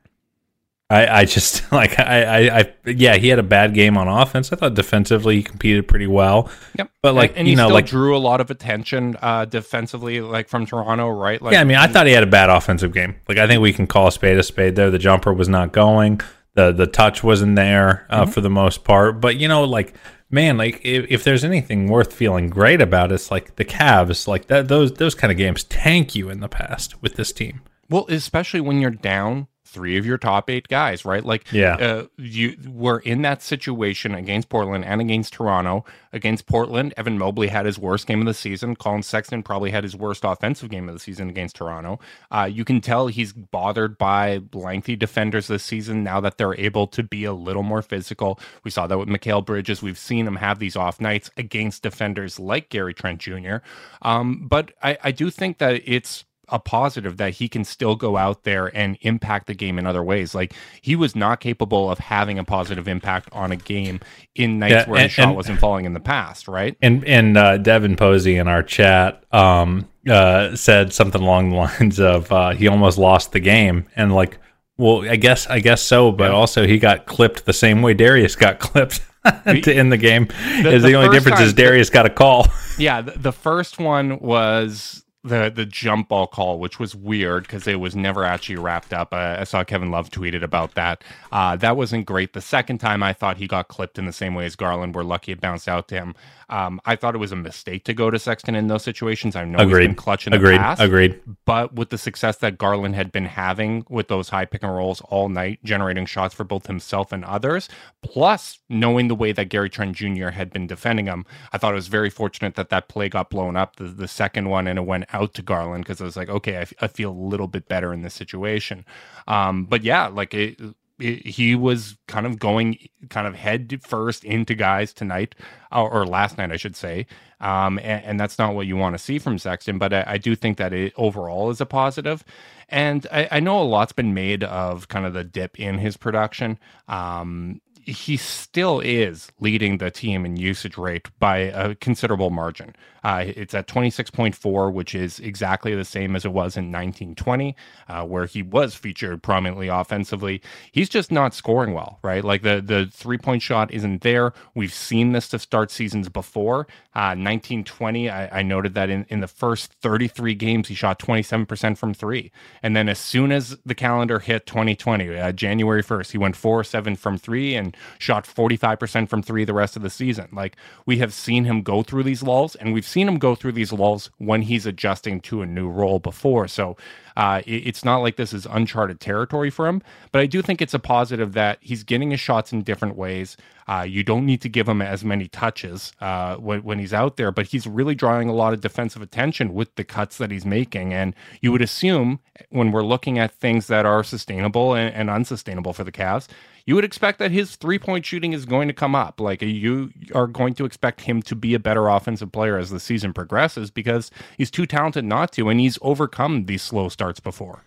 I, 0.92 1.20
I 1.20 1.24
just 1.24 1.70
like 1.72 1.98
I, 1.98 2.22
I, 2.48 2.58
I, 2.60 2.72
yeah, 2.86 3.16
he 3.16 3.28
had 3.28 3.38
a 3.38 3.42
bad 3.44 3.74
game 3.74 3.96
on 3.96 4.08
offense. 4.08 4.52
I 4.52 4.56
thought 4.56 4.74
defensively 4.74 5.36
he 5.36 5.42
competed 5.42 5.88
pretty 5.88 6.06
well. 6.06 6.50
Yep. 6.78 6.90
But 7.02 7.14
like 7.14 7.30
and, 7.30 7.38
and 7.40 7.48
you 7.48 7.52
he 7.52 7.56
know, 7.56 7.66
still 7.66 7.74
like 7.74 7.86
drew 7.86 8.16
a 8.16 8.18
lot 8.18 8.40
of 8.40 8.50
attention 8.50 9.16
uh, 9.22 9.44
defensively, 9.46 10.20
like 10.20 10.48
from 10.48 10.66
Toronto, 10.66 11.08
right? 11.08 11.40
Like, 11.40 11.52
yeah, 11.54 11.60
I 11.60 11.64
mean, 11.64 11.76
I 11.78 11.86
thought 11.86 12.06
he 12.06 12.12
had 12.12 12.22
a 12.22 12.26
bad 12.26 12.50
offensive 12.50 12.92
game. 12.92 13.16
Like 13.28 13.38
I 13.38 13.46
think 13.46 13.62
we 13.62 13.72
can 13.72 13.86
call 13.86 14.08
a 14.08 14.12
spade 14.12 14.38
a 14.38 14.42
spade. 14.42 14.76
There, 14.76 14.90
the 14.90 14.98
jumper 14.98 15.32
was 15.32 15.48
not 15.48 15.72
going. 15.72 16.20
the 16.54 16.72
The 16.72 16.86
touch 16.86 17.24
wasn't 17.24 17.56
there 17.56 18.06
uh, 18.10 18.22
Mm-hmm. 18.22 18.30
for 18.32 18.40
the 18.40 18.50
most 18.50 18.84
part. 18.84 19.20
But 19.20 19.36
you 19.36 19.48
know, 19.48 19.64
like 19.64 19.94
man, 20.30 20.56
like 20.56 20.80
if, 20.84 21.06
if 21.10 21.24
there's 21.24 21.44
anything 21.44 21.88
worth 21.88 22.12
feeling 22.12 22.48
great 22.48 22.80
about, 22.80 23.12
it's 23.12 23.30
like 23.30 23.56
the 23.56 23.64
Cavs. 23.64 24.26
Like 24.28 24.46
that, 24.46 24.68
those 24.68 24.92
those 24.94 25.14
kind 25.14 25.30
of 25.30 25.38
games 25.38 25.64
tank 25.64 26.14
you 26.14 26.28
in 26.30 26.40
the 26.40 26.48
past 26.48 27.00
with 27.02 27.14
this 27.16 27.32
team. 27.32 27.60
Well, 27.88 28.06
especially 28.08 28.60
when 28.60 28.80
you're 28.80 28.90
down 28.90 29.48
three 29.72 29.96
of 29.96 30.06
your 30.06 30.18
top 30.18 30.48
eight 30.50 30.68
guys, 30.68 31.04
right? 31.04 31.24
Like, 31.24 31.50
Yeah. 31.52 31.74
uh, 31.76 32.06
you 32.16 32.56
were 32.68 32.98
in 33.00 33.22
that 33.22 33.42
situation 33.42 34.14
against 34.14 34.48
Portland 34.48 34.84
and 34.84 35.00
against 35.00 35.32
Toronto. 35.32 35.84
Against 36.14 36.46
Portland, 36.46 36.92
Evan 36.98 37.16
Mobley 37.16 37.48
had 37.48 37.64
his 37.64 37.78
worst 37.78 38.06
game 38.06 38.20
of 38.20 38.26
the 38.26 38.34
season. 38.34 38.76
Collin 38.76 39.02
Sexton 39.02 39.42
probably 39.42 39.70
had 39.70 39.82
his 39.82 39.96
worst 39.96 40.24
offensive 40.24 40.68
game 40.68 40.86
of 40.88 40.94
the 40.94 41.00
season 41.00 41.30
against 41.30 41.56
Toronto. 41.56 41.98
Uh, 42.30 42.48
you 42.52 42.64
can 42.66 42.82
tell 42.82 43.06
he's 43.06 43.32
bothered 43.32 43.96
by 43.96 44.40
lengthy 44.52 44.94
defenders 44.94 45.46
this 45.46 45.62
season 45.64 46.04
now 46.04 46.20
that 46.20 46.36
they're 46.36 46.54
able 46.60 46.86
to 46.88 47.02
be 47.02 47.24
a 47.24 47.32
little 47.32 47.62
more 47.62 47.80
physical. 47.80 48.38
We 48.62 48.70
saw 48.70 48.86
that 48.86 48.98
with 48.98 49.08
Mikal 49.08 49.44
Bridges. 49.44 49.82
We've 49.82 49.96
seen 49.98 50.26
him 50.26 50.36
have 50.36 50.58
these 50.58 50.76
off 50.76 51.00
nights 51.00 51.30
against 51.38 51.82
defenders 51.82 52.38
like 52.38 52.68
Gary 52.68 52.92
Trent 52.92 53.18
Jr. 53.20 53.56
Um, 54.02 54.46
but 54.48 54.72
I, 54.82 54.98
I 55.02 55.12
do 55.12 55.30
think 55.30 55.56
that 55.58 55.80
it's 55.86 56.24
a 56.52 56.58
positive 56.60 57.16
that 57.16 57.32
he 57.34 57.48
can 57.48 57.64
still 57.64 57.96
go 57.96 58.16
out 58.16 58.44
there 58.44 58.66
and 58.76 58.96
impact 59.00 59.46
the 59.48 59.54
game 59.54 59.78
in 59.78 59.86
other 59.86 60.02
ways. 60.04 60.34
Like 60.34 60.52
he 60.82 60.94
was 60.94 61.16
not 61.16 61.40
capable 61.40 61.90
of 61.90 61.98
having 61.98 62.38
a 62.38 62.44
positive 62.44 62.86
impact 62.86 63.28
on 63.32 63.50
a 63.50 63.56
game 63.56 63.98
in 64.36 64.58
nights 64.60 64.72
Yeah, 64.72 64.84
where 64.88 64.96
and- 65.00 65.02
his 65.04 65.12
shot 65.12 65.28
and- 65.28 65.36
wasn't 65.36 65.58
falling 65.58 65.84
in 65.86 65.94
the 65.94 66.00
past, 66.00 66.46
right? 66.46 66.76
And 66.82 67.04
and 67.04 67.36
uh, 67.36 67.56
Devin 67.56 67.96
Posey 67.96 68.36
in 68.36 68.46
our 68.46 68.62
chat 68.62 69.24
um, 69.32 69.88
uh, 70.08 70.54
said 70.54 70.92
something 70.92 71.20
along 71.22 71.50
the 71.50 71.56
lines 71.80 71.98
of 71.98 72.30
uh, 72.30 72.50
he 72.50 72.68
almost 72.68 72.98
lost 72.98 73.32
the 73.32 73.40
game, 73.40 73.86
and 73.96 74.14
like, 74.14 74.38
well, 74.76 75.08
I 75.08 75.16
guess 75.16 75.46
I 75.48 75.60
guess 75.60 75.82
so, 75.82 76.12
but 76.12 76.30
also 76.30 76.66
he 76.66 76.78
got 76.78 77.06
clipped 77.06 77.44
the 77.46 77.52
same 77.52 77.82
way 77.82 77.94
Darius 77.94 78.36
got 78.36 78.58
clipped 78.68 79.00
to 79.24 79.72
end 79.72 79.92
the 79.92 79.96
game. 79.96 80.28
is 80.64 80.82
the, 80.82 80.88
the 80.88 80.94
only 80.96 81.16
difference 81.16 81.40
is 81.40 81.52
time- 81.52 81.64
Darius 81.64 81.90
got 81.90 82.06
a 82.06 82.10
call. 82.10 82.46
Yeah, 82.78 83.02
the, 83.02 83.12
the 83.12 83.32
first 83.32 83.78
one 83.78 84.18
was 84.18 85.01
the 85.24 85.52
the 85.54 85.64
jump 85.64 86.08
ball 86.08 86.26
call, 86.26 86.58
which 86.58 86.80
was 86.80 86.94
weird 86.94 87.44
because 87.44 87.66
it 87.66 87.78
was 87.78 87.94
never 87.94 88.24
actually 88.24 88.56
wrapped 88.56 88.92
up. 88.92 89.12
Uh, 89.12 89.36
I 89.38 89.44
saw 89.44 89.62
Kevin 89.62 89.90
Love 89.90 90.10
tweeted 90.10 90.42
about 90.42 90.74
that. 90.74 91.04
Uh, 91.30 91.56
that 91.56 91.76
wasn't 91.76 92.06
great. 92.06 92.32
The 92.32 92.40
second 92.40 92.78
time, 92.78 93.02
I 93.02 93.12
thought 93.12 93.36
he 93.36 93.46
got 93.46 93.68
clipped 93.68 93.98
in 93.98 94.06
the 94.06 94.12
same 94.12 94.34
way 94.34 94.46
as 94.46 94.56
Garland. 94.56 94.94
We're 94.94 95.04
lucky 95.04 95.32
it 95.32 95.40
bounced 95.40 95.68
out 95.68 95.88
to 95.88 95.94
him. 95.94 96.14
Um, 96.52 96.80
I 96.84 96.96
thought 96.96 97.14
it 97.14 97.18
was 97.18 97.32
a 97.32 97.36
mistake 97.36 97.84
to 97.84 97.94
go 97.94 98.10
to 98.10 98.18
Sexton 98.18 98.54
in 98.54 98.66
those 98.66 98.82
situations. 98.84 99.34
I 99.36 99.44
know 99.44 99.58
he's 99.58 99.68
Agreed. 99.68 99.86
been 99.86 99.94
clutch 99.94 100.26
in 100.26 100.32
the 100.32 100.36
Agreed. 100.36 100.58
past. 100.58 100.80
Agreed. 100.82 101.18
But 101.46 101.74
with 101.74 101.88
the 101.88 101.96
success 101.96 102.36
that 102.38 102.58
Garland 102.58 102.94
had 102.94 103.10
been 103.10 103.24
having 103.24 103.86
with 103.88 104.08
those 104.08 104.28
high 104.28 104.44
pick 104.44 104.62
and 104.62 104.74
rolls 104.74 105.00
all 105.02 105.30
night, 105.30 105.60
generating 105.64 106.04
shots 106.04 106.34
for 106.34 106.44
both 106.44 106.66
himself 106.66 107.10
and 107.10 107.24
others, 107.24 107.70
plus 108.02 108.58
knowing 108.68 109.08
the 109.08 109.14
way 109.14 109.32
that 109.32 109.46
Gary 109.46 109.70
Trent 109.70 109.96
Jr. 109.96 110.28
had 110.28 110.52
been 110.52 110.66
defending 110.66 111.06
him, 111.06 111.24
I 111.52 111.58
thought 111.58 111.72
it 111.72 111.76
was 111.76 111.88
very 111.88 112.10
fortunate 112.10 112.54
that 112.56 112.68
that 112.68 112.88
play 112.88 113.08
got 113.08 113.30
blown 113.30 113.56
up, 113.56 113.76
the, 113.76 113.84
the 113.84 114.06
second 114.08 114.50
one, 114.50 114.66
and 114.66 114.78
it 114.78 114.82
went 114.82 115.06
out 115.14 115.32
to 115.34 115.42
Garland 115.42 115.84
because 115.84 116.00
I 116.00 116.04
was 116.04 116.16
like, 116.16 116.28
okay, 116.28 116.56
I, 116.58 116.60
f- 116.62 116.72
I 116.82 116.86
feel 116.88 117.10
a 117.10 117.12
little 117.12 117.48
bit 117.48 117.66
better 117.68 117.92
in 117.94 118.02
this 118.02 118.12
situation. 118.14 118.84
Um, 119.26 119.64
but 119.64 119.82
yeah, 119.84 120.08
like 120.08 120.34
it, 120.34 120.60
he 120.98 121.54
was 121.54 121.96
kind 122.06 122.26
of 122.26 122.38
going 122.38 122.78
kind 123.08 123.26
of 123.26 123.34
head 123.34 123.80
first 123.82 124.24
into 124.24 124.54
guys 124.54 124.92
tonight 124.92 125.34
or, 125.72 125.90
or 125.90 126.06
last 126.06 126.38
night, 126.38 126.52
I 126.52 126.56
should 126.56 126.76
say. 126.76 127.06
Um, 127.40 127.78
and, 127.78 128.04
and 128.04 128.20
that's 128.20 128.38
not 128.38 128.54
what 128.54 128.66
you 128.66 128.76
want 128.76 128.94
to 128.94 128.98
see 128.98 129.18
from 129.18 129.38
Sexton, 129.38 129.78
but 129.78 129.92
I, 129.92 130.04
I 130.06 130.18
do 130.18 130.36
think 130.36 130.58
that 130.58 130.72
it 130.72 130.92
overall 130.96 131.50
is 131.50 131.60
a 131.60 131.66
positive. 131.66 132.24
And 132.68 133.06
I, 133.10 133.28
I 133.32 133.40
know 133.40 133.60
a 133.60 133.64
lot's 133.64 133.92
been 133.92 134.14
made 134.14 134.44
of 134.44 134.88
kind 134.88 135.04
of 135.04 135.12
the 135.12 135.24
dip 135.24 135.58
in 135.58 135.78
his 135.78 135.96
production. 135.96 136.58
Um, 136.88 137.60
he 137.84 138.16
still 138.16 138.80
is 138.80 139.30
leading 139.40 139.78
the 139.78 139.90
team 139.90 140.24
in 140.24 140.36
usage 140.36 140.78
rate 140.78 141.08
by 141.18 141.38
a 141.38 141.74
considerable 141.74 142.30
margin. 142.30 142.74
Uh, 143.04 143.24
it's 143.26 143.54
at 143.54 143.66
26.4, 143.66 144.72
which 144.72 144.94
is 144.94 145.18
exactly 145.18 145.74
the 145.74 145.84
same 145.84 146.14
as 146.14 146.24
it 146.24 146.28
was 146.28 146.56
in 146.56 146.66
1920, 146.70 147.56
uh, 147.88 148.04
where 148.04 148.26
he 148.26 148.42
was 148.42 148.74
featured 148.74 149.22
prominently 149.22 149.68
offensively. 149.68 150.40
He's 150.70 150.88
just 150.88 151.10
not 151.10 151.34
scoring 151.34 151.74
well, 151.74 151.98
right? 152.02 152.24
Like 152.24 152.42
the, 152.42 152.62
the 152.64 152.88
three 152.92 153.18
point 153.18 153.42
shot 153.42 153.72
isn't 153.72 154.02
there. 154.02 154.32
We've 154.54 154.72
seen 154.72 155.12
this 155.12 155.28
to 155.30 155.38
start 155.40 155.70
seasons 155.72 156.08
before. 156.08 156.68
Uh, 156.94 157.16
1920, 157.18 158.08
I, 158.08 158.38
I 158.38 158.42
noted 158.42 158.74
that 158.74 158.88
in, 158.88 159.04
in 159.08 159.20
the 159.20 159.26
first 159.26 159.72
33 159.74 160.34
games, 160.34 160.68
he 160.68 160.74
shot 160.74 161.00
27% 161.00 161.76
from 161.76 161.94
three. 161.94 162.30
And 162.62 162.76
then 162.76 162.88
as 162.88 162.98
soon 163.00 163.32
as 163.32 163.58
the 163.66 163.74
calendar 163.74 164.20
hit 164.20 164.46
2020, 164.46 165.18
uh, 165.18 165.32
January 165.32 165.82
1st, 165.82 166.12
he 166.12 166.18
went 166.18 166.36
4 166.36 166.62
7 166.62 166.94
from 166.96 167.18
three 167.18 167.56
and 167.56 167.71
shot 167.98 168.24
45% 168.24 169.08
from 169.08 169.22
three 169.22 169.44
the 169.44 169.54
rest 169.54 169.76
of 169.76 169.82
the 169.82 169.90
season. 169.90 170.28
Like 170.32 170.56
we 170.86 170.98
have 170.98 171.12
seen 171.12 171.44
him 171.44 171.62
go 171.62 171.82
through 171.82 172.02
these 172.04 172.22
lulls, 172.22 172.54
and 172.56 172.72
we've 172.72 172.86
seen 172.86 173.08
him 173.08 173.18
go 173.18 173.34
through 173.34 173.52
these 173.52 173.72
lulls 173.72 174.10
when 174.18 174.42
he's 174.42 174.66
adjusting 174.66 175.20
to 175.22 175.42
a 175.42 175.46
new 175.46 175.68
role 175.68 175.98
before. 175.98 176.48
So 176.48 176.76
uh, 177.16 177.42
it- 177.46 177.66
it's 177.68 177.84
not 177.84 177.98
like 177.98 178.16
this 178.16 178.32
is 178.32 178.46
uncharted 178.46 179.00
territory 179.00 179.50
for 179.50 179.66
him, 179.66 179.82
but 180.12 180.20
I 180.20 180.26
do 180.26 180.42
think 180.42 180.62
it's 180.62 180.74
a 180.74 180.78
positive 180.78 181.32
that 181.34 181.58
he's 181.60 181.84
getting 181.84 182.10
his 182.10 182.20
shots 182.20 182.52
in 182.52 182.62
different 182.62 182.96
ways. 182.96 183.36
Uh, 183.68 183.86
you 183.88 184.02
don't 184.02 184.26
need 184.26 184.40
to 184.40 184.48
give 184.48 184.68
him 184.68 184.82
as 184.82 185.04
many 185.04 185.28
touches 185.28 185.92
uh, 186.00 186.36
when, 186.36 186.62
when 186.62 186.78
he's 186.78 186.92
out 186.92 187.16
there, 187.16 187.30
but 187.30 187.46
he's 187.46 187.66
really 187.66 187.94
drawing 187.94 188.28
a 188.28 188.34
lot 188.34 188.52
of 188.52 188.60
defensive 188.60 189.02
attention 189.02 189.54
with 189.54 189.74
the 189.76 189.84
cuts 189.84 190.18
that 190.18 190.30
he's 190.30 190.44
making. 190.44 190.92
And 190.92 191.14
you 191.40 191.52
would 191.52 191.62
assume 191.62 192.20
when 192.50 192.72
we're 192.72 192.82
looking 192.82 193.18
at 193.18 193.34
things 193.34 193.66
that 193.68 193.86
are 193.86 194.02
sustainable 194.02 194.74
and, 194.74 194.94
and 194.94 195.10
unsustainable 195.10 195.72
for 195.72 195.84
the 195.84 195.92
Cavs, 195.92 196.28
you 196.64 196.74
would 196.74 196.84
expect 196.84 197.18
that 197.18 197.30
his 197.30 197.56
three 197.56 197.78
point 197.78 198.04
shooting 198.04 198.32
is 198.32 198.44
going 198.44 198.68
to 198.68 198.74
come 198.74 198.94
up. 198.94 199.20
Like 199.20 199.42
you 199.42 199.92
are 200.14 200.26
going 200.26 200.54
to 200.54 200.64
expect 200.64 201.02
him 201.02 201.22
to 201.22 201.34
be 201.34 201.54
a 201.54 201.58
better 201.58 201.88
offensive 201.88 202.32
player 202.32 202.58
as 202.58 202.70
the 202.70 202.80
season 202.80 203.12
progresses 203.12 203.70
because 203.70 204.10
he's 204.36 204.50
too 204.50 204.66
talented 204.66 205.04
not 205.04 205.32
to, 205.32 205.48
and 205.48 205.60
he's 205.60 205.78
overcome 205.82 206.46
these 206.46 206.62
slow 206.62 206.88
starts 206.88 207.20
before. 207.20 207.64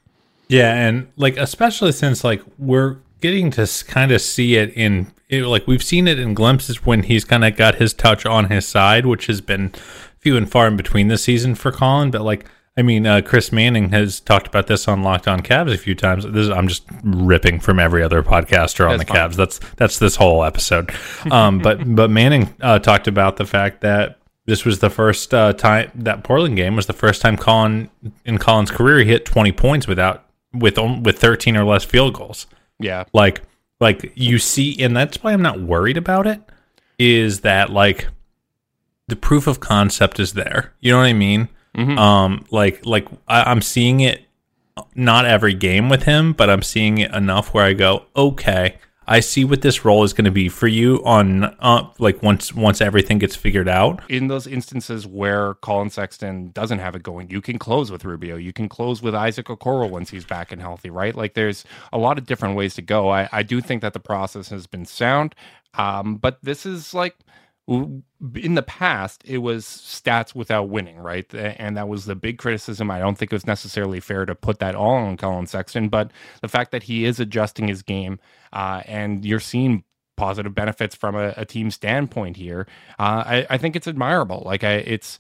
Yeah, 0.47 0.73
and 0.73 1.11
like 1.17 1.37
especially 1.37 1.91
since 1.91 2.23
like 2.23 2.41
we're 2.57 2.97
getting 3.21 3.51
to 3.51 3.67
kind 3.87 4.11
of 4.11 4.21
see 4.21 4.55
it 4.55 4.71
in 4.73 5.11
it, 5.29 5.45
like 5.45 5.67
we've 5.67 5.83
seen 5.83 6.07
it 6.07 6.19
in 6.19 6.33
glimpses 6.33 6.85
when 6.85 7.03
he's 7.03 7.25
kind 7.25 7.43
of 7.43 7.55
got 7.55 7.75
his 7.75 7.93
touch 7.93 8.25
on 8.25 8.49
his 8.49 8.67
side, 8.67 9.05
which 9.05 9.27
has 9.27 9.41
been 9.41 9.69
few 10.19 10.37
and 10.37 10.49
far 10.49 10.67
in 10.67 10.77
between 10.77 11.07
this 11.07 11.23
season 11.23 11.55
for 11.55 11.71
Collin. 11.71 12.11
But 12.11 12.21
like, 12.21 12.45
I 12.77 12.81
mean, 12.81 13.07
uh, 13.07 13.21
Chris 13.21 13.51
Manning 13.51 13.89
has 13.89 14.19
talked 14.19 14.47
about 14.47 14.67
this 14.67 14.87
on 14.87 15.01
Locked 15.01 15.27
On 15.27 15.39
Cavs 15.39 15.73
a 15.73 15.77
few 15.77 15.95
times. 15.95 16.25
This 16.25 16.45
is, 16.45 16.49
I'm 16.49 16.67
just 16.67 16.83
ripping 17.03 17.59
from 17.59 17.79
every 17.79 18.03
other 18.03 18.21
podcaster 18.21 18.89
on 18.89 18.97
That's 18.97 19.09
the 19.09 19.13
fine. 19.13 19.29
Cavs. 19.29 19.35
That's 19.35 19.59
that's 19.77 19.99
this 19.99 20.15
whole 20.15 20.43
episode. 20.43 20.91
Um, 21.31 21.59
but 21.63 21.95
but 21.95 22.09
Manning 22.09 22.53
uh, 22.61 22.79
talked 22.79 23.07
about 23.07 23.37
the 23.37 23.45
fact 23.45 23.81
that 23.81 24.19
this 24.45 24.63
was 24.63 24.79
the 24.79 24.89
first 24.89 25.33
uh, 25.33 25.53
time 25.53 25.89
that 25.95 26.23
Portland 26.23 26.55
game 26.55 26.75
was 26.75 26.85
the 26.85 26.93
first 26.93 27.21
time 27.21 27.35
Collin 27.35 27.89
in 28.25 28.37
Collin's 28.37 28.71
career 28.71 28.99
he 28.99 29.05
hit 29.05 29.25
20 29.25 29.51
points 29.53 29.87
without 29.87 30.25
with 30.53 30.77
with 30.77 31.17
13 31.17 31.57
or 31.57 31.63
less 31.63 31.83
field 31.83 32.13
goals. 32.13 32.45
Yeah. 32.79 33.05
Like 33.13 33.41
like 33.79 34.11
you 34.15 34.39
see, 34.39 34.81
and 34.81 34.95
that's 34.95 35.21
why 35.23 35.33
I'm 35.33 35.41
not 35.41 35.59
worried 35.59 35.97
about 35.97 36.27
it. 36.27 36.41
Is 36.97 37.41
that 37.41 37.69
like 37.69 38.07
the 39.07 39.15
proof 39.15 39.47
of 39.47 39.59
concept 39.59 40.19
is 40.19 40.33
there? 40.33 40.73
You 40.79 40.91
know 40.91 40.99
what 40.99 41.05
I 41.05 41.13
mean? 41.13 41.49
Um, 41.97 42.45
like 42.51 42.85
like 42.85 43.07
I, 43.27 43.43
I'm 43.51 43.61
seeing 43.61 43.99
it 43.99 44.21
not 44.93 45.25
every 45.25 45.53
game 45.53 45.89
with 45.89 46.03
him, 46.03 46.33
but 46.33 46.49
I'm 46.49 46.61
seeing 46.61 46.97
it 46.99 47.13
enough 47.13 47.53
where 47.53 47.65
I 47.65 47.73
go, 47.73 48.05
okay, 48.15 48.77
I 49.07 49.19
see 49.19 49.45
what 49.45 49.61
this 49.61 49.85
role 49.85 50.03
is 50.03 50.13
going 50.13 50.25
to 50.25 50.31
be 50.31 50.49
for 50.49 50.67
you 50.67 51.03
on 51.05 51.43
uh, 51.59 51.89
like 51.99 52.21
once 52.23 52.53
once 52.53 52.81
everything 52.81 53.19
gets 53.19 53.35
figured 53.35 53.69
out. 53.69 54.01
in 54.09 54.27
those 54.27 54.47
instances 54.47 55.05
where 55.05 55.55
Collin 55.55 55.89
Sexton 55.89 56.51
doesn't 56.51 56.79
have 56.79 56.95
it 56.95 57.03
going, 57.03 57.29
you 57.29 57.41
can 57.41 57.59
close 57.59 57.91
with 57.91 58.05
Rubio. 58.05 58.35
You 58.35 58.53
can 58.53 58.67
close 58.69 59.01
with 59.01 59.15
Isaac 59.15 59.47
Okoro 59.47 59.89
once 59.89 60.09
he's 60.09 60.25
back 60.25 60.51
and 60.51 60.61
healthy, 60.61 60.89
right? 60.89 61.15
Like 61.15 61.33
there's 61.33 61.63
a 61.93 61.97
lot 61.97 62.17
of 62.17 62.25
different 62.25 62.55
ways 62.55 62.73
to 62.75 62.81
go. 62.81 63.09
I, 63.09 63.29
I 63.31 63.43
do 63.43 63.61
think 63.61 63.81
that 63.81 63.93
the 63.93 63.99
process 63.99 64.49
has 64.49 64.67
been 64.67 64.85
sound, 64.85 65.35
um, 65.75 66.15
but 66.15 66.39
this 66.41 66.65
is 66.65 66.93
like 66.93 67.15
in 68.35 68.55
the 68.55 68.63
past, 68.63 69.23
it 69.25 69.39
was 69.39 69.65
stats 69.65 70.33
without 70.33 70.69
winning, 70.69 70.97
right? 70.97 71.31
And 71.33 71.77
that 71.77 71.87
was 71.87 72.05
the 72.05 72.15
big 72.15 72.37
criticism. 72.37 72.89
I 72.89 72.99
don't 72.99 73.17
think 73.17 73.31
it 73.31 73.35
was 73.35 73.47
necessarily 73.47 73.99
fair 73.99 74.25
to 74.25 74.35
put 74.35 74.59
that 74.59 74.75
all 74.75 74.95
on 74.95 75.17
Collin 75.17 75.47
Sexton, 75.47 75.89
but 75.89 76.11
the 76.41 76.47
fact 76.47 76.71
that 76.71 76.83
he 76.83 77.05
is 77.05 77.19
adjusting 77.19 77.67
his 77.67 77.81
game 77.81 78.19
uh, 78.53 78.81
and 78.85 79.25
you're 79.25 79.39
seeing 79.39 79.83
positive 80.15 80.55
benefits 80.55 80.95
from 80.95 81.15
a, 81.15 81.33
a 81.37 81.45
team 81.45 81.69
standpoint 81.69 82.37
here. 82.37 82.67
Uh, 82.97 83.23
I, 83.25 83.47
I 83.49 83.57
think 83.57 83.75
it's 83.75 83.87
admirable. 83.87 84.43
Like 84.45 84.63
I, 84.63 84.75
it's 84.75 85.19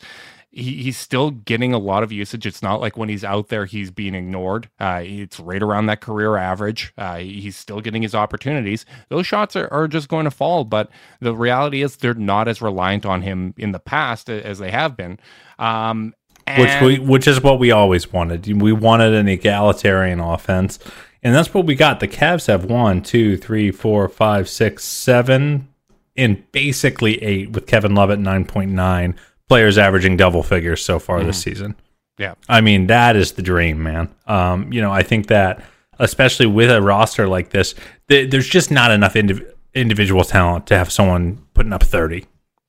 he, 0.55 0.83
he's 0.83 0.97
still 0.97 1.31
getting 1.31 1.73
a 1.73 1.77
lot 1.77 2.01
of 2.01 2.11
usage. 2.11 2.45
It's 2.45 2.63
not 2.63 2.79
like 2.79 2.97
when 2.97 3.09
he's 3.09 3.25
out 3.25 3.49
there 3.49 3.65
he's 3.65 3.91
being 3.91 4.15
ignored. 4.15 4.69
Uh, 4.79 5.01
it's 5.03 5.39
right 5.39 5.61
around 5.61 5.87
that 5.87 5.99
career 5.99 6.37
average. 6.37 6.93
Uh, 6.97 7.17
he's 7.17 7.57
still 7.57 7.81
getting 7.81 8.01
his 8.01 8.15
opportunities. 8.15 8.85
Those 9.09 9.27
shots 9.27 9.55
are, 9.57 9.71
are 9.71 9.87
just 9.87 10.07
going 10.07 10.23
to 10.23 10.31
fall, 10.31 10.63
but 10.63 10.89
the 11.19 11.35
reality 11.35 11.81
is 11.81 11.97
they're 11.97 12.13
not 12.13 12.47
as 12.47 12.61
reliant 12.61 13.05
on 13.05 13.21
him 13.21 13.53
in 13.57 13.73
the 13.73 13.79
past 13.79 14.29
as 14.29 14.57
they 14.59 14.71
have 14.71 14.95
been. 14.95 15.19
Um, 15.59 16.15
which 16.57 16.81
we 16.81 16.99
which 16.99 17.27
is 17.27 17.41
what 17.41 17.57
we 17.57 17.71
always 17.71 18.13
wanted. 18.13 18.45
We 18.61 18.71
wanted 18.71 19.13
an 19.13 19.27
egalitarian 19.27 20.19
offense, 20.19 20.77
and 21.23 21.33
that's 21.33 21.55
what 21.55 21.65
we 21.65 21.73
got. 21.73 21.99
The 21.99 22.07
Cavs 22.07 22.45
have 22.45 22.65
one, 22.65 23.01
two, 23.01 23.35
three, 23.35 23.71
four, 23.71 24.07
five, 24.07 24.47
six, 24.47 24.85
seven, 24.85 25.67
and 26.15 26.49
basically 26.51 27.21
eight 27.23 27.49
with 27.49 27.65
Kevin 27.65 27.95
Love 27.95 28.11
at 28.11 28.19
nine 28.19 28.45
point 28.45 28.71
nine 28.71 29.15
players 29.47 29.77
averaging 29.77 30.17
double 30.17 30.43
figures 30.43 30.83
so 30.83 30.99
far 30.99 31.17
mm-hmm. 31.17 31.27
this 31.27 31.41
season. 31.41 31.75
Yeah. 32.17 32.35
I 32.47 32.61
mean, 32.61 32.87
that 32.87 33.15
is 33.15 33.33
the 33.33 33.41
dream, 33.41 33.83
man. 33.83 34.13
Um, 34.27 34.71
you 34.71 34.81
know, 34.81 34.91
I 34.91 35.03
think 35.03 35.27
that 35.27 35.63
especially 35.99 36.45
with 36.45 36.71
a 36.71 36.81
roster 36.81 37.27
like 37.27 37.49
this, 37.49 37.75
th- 38.09 38.31
there's 38.31 38.47
just 38.47 38.71
not 38.71 38.91
enough 38.91 39.13
indiv- 39.13 39.49
individual 39.73 40.23
talent 40.23 40.67
to 40.67 40.77
have 40.77 40.91
someone 40.91 41.45
putting 41.53 41.73
up 41.73 41.83
30. 41.83 42.25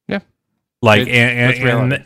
Yeah. 0.09 0.21
Like, 0.83 1.09
and, 1.09 1.93
and, 1.93 2.05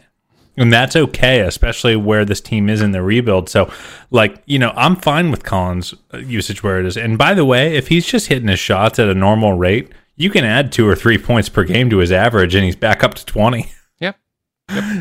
and, 0.56 0.72
that's 0.72 0.96
okay, 0.96 1.40
especially 1.40 1.96
where 1.96 2.24
this 2.24 2.40
team 2.40 2.68
is 2.68 2.83
in 2.83 2.92
the 2.92 3.02
rebuild. 3.02 3.48
So, 3.48 3.72
like, 4.11 4.42
you 4.46 4.59
know, 4.59 4.72
I'm 4.76 4.96
fine 4.96 5.30
with 5.30 5.42
Collins' 5.42 5.94
usage 6.14 6.62
where 6.62 6.78
it 6.78 6.87
is. 6.87 6.96
And 6.96 7.16
by 7.16 7.35
the 7.35 7.44
way, 7.44 7.76
if 7.76 7.88
he's 7.88 8.06
just 8.06 8.28
hitting 8.28 8.48
his 8.48 8.61
shots 8.61 8.98
at 8.98 9.09
a 9.09 9.14
normal 9.14 9.54
rate, 9.54 9.90
you 10.16 10.28
can 10.30 10.44
add 10.44 10.70
two 10.72 10.87
or 10.87 10.94
three 10.94 11.16
points 11.18 11.48
per 11.48 11.64
game 11.64 11.88
to 11.90 11.98
his 11.98 12.12
average 12.12 12.54
and 12.54 12.64
he's 12.64 12.76
back 12.76 13.02
up 13.02 13.14
to 13.14 13.24
20. 13.24 13.72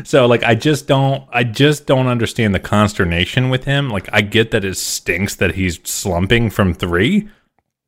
So 0.04 0.26
like 0.26 0.42
I 0.44 0.54
just 0.54 0.86
don't 0.86 1.26
I 1.32 1.44
just 1.44 1.86
don't 1.86 2.06
understand 2.06 2.54
the 2.54 2.60
consternation 2.60 3.50
with 3.50 3.64
him. 3.64 3.90
Like 3.90 4.08
I 4.12 4.20
get 4.20 4.50
that 4.52 4.64
it 4.64 4.76
stinks 4.76 5.36
that 5.36 5.54
he's 5.54 5.80
slumping 5.84 6.50
from 6.50 6.74
3, 6.74 7.28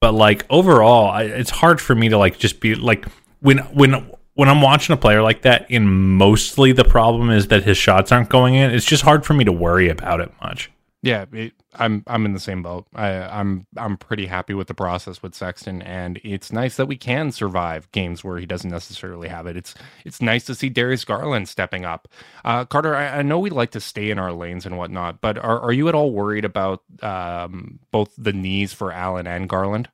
but 0.01 0.13
like 0.13 0.47
overall 0.51 1.11
I, 1.11 1.23
it's 1.25 1.51
hard 1.51 1.81
for 1.81 1.95
me 1.95 2.09
to 2.09 2.19
like 2.19 2.39
just 2.39 2.61
be 2.61 2.75
like 2.75 3.07
when 3.41 3.59
when 3.59 4.11
when 4.35 4.49
I'm 4.49 4.63
watching 4.63 4.95
a 4.95 4.97
player 4.97 5.23
like 5.23 5.43
that 5.43 5.67
and 5.71 6.17
mostly 6.17 6.73
the 6.73 6.85
problem 6.85 7.31
is 7.31 7.49
that 7.49 7.65
his 7.65 7.77
shots 7.77 8.11
aren't 8.11 8.31
going 8.31 8.55
in, 8.55 8.71
it's 8.71 8.87
just 8.87 9.03
hard 9.03 9.25
for 9.25 9.35
me 9.35 9.45
to 9.45 9.53
worry 9.53 9.89
about 9.89 10.21
it 10.21 10.33
much. 10.41 10.72
Yeah, 11.05 11.25
it, 11.33 11.53
I'm 11.75 12.05
I'm 12.07 12.25
in 12.27 12.33
the 12.33 12.39
same 12.39 12.63
boat. 12.63 12.87
I, 12.95 13.09
I'm 13.09 13.67
I'm 13.77 13.97
pretty 13.97 14.27
happy 14.27 14.55
with 14.55 14.69
the 14.69 14.75
process 14.75 15.21
with 15.21 15.35
Sexton, 15.35 15.83
and 15.83 16.21
it's 16.23 16.53
nice 16.53 16.77
that 16.77 16.87
we 16.87 16.97
can 16.97 17.33
survive 17.33 17.91
games 17.91 18.23
where 18.23 18.39
he 18.39 18.47
doesn't 18.47 18.71
necessarily 18.71 19.27
have 19.27 19.49
it. 19.49 19.57
It's 19.57 19.75
it's 20.05 20.23
nice 20.23 20.45
to 20.45 20.55
see 20.55 20.69
Darius 20.69 21.05
Garland 21.05 21.49
stepping 21.49 21.85
up. 21.85 22.07
Uh, 22.45 22.65
Carter, 22.67 22.95
I, 22.95 23.19
I 23.19 23.23
know 23.23 23.41
we 23.41 23.51
like 23.51 23.73
to 23.73 23.81
stay 23.81 24.11
in 24.13 24.21
our 24.21 24.33
lanes 24.33 24.65
and 24.65 24.79
whatnot, 24.79 25.21
but 25.21 25.39
are 25.39 25.59
are 25.61 25.73
you 25.73 25.89
at 25.89 25.97
all 25.97 26.13
worried 26.13 26.45
about 26.45 26.83
um, 27.03 27.81
both 27.91 28.13
the 28.17 28.33
knees 28.33 28.73
for 28.73 28.93
Allen 28.93 29.27
and 29.27 29.49
Garland, 29.49 29.89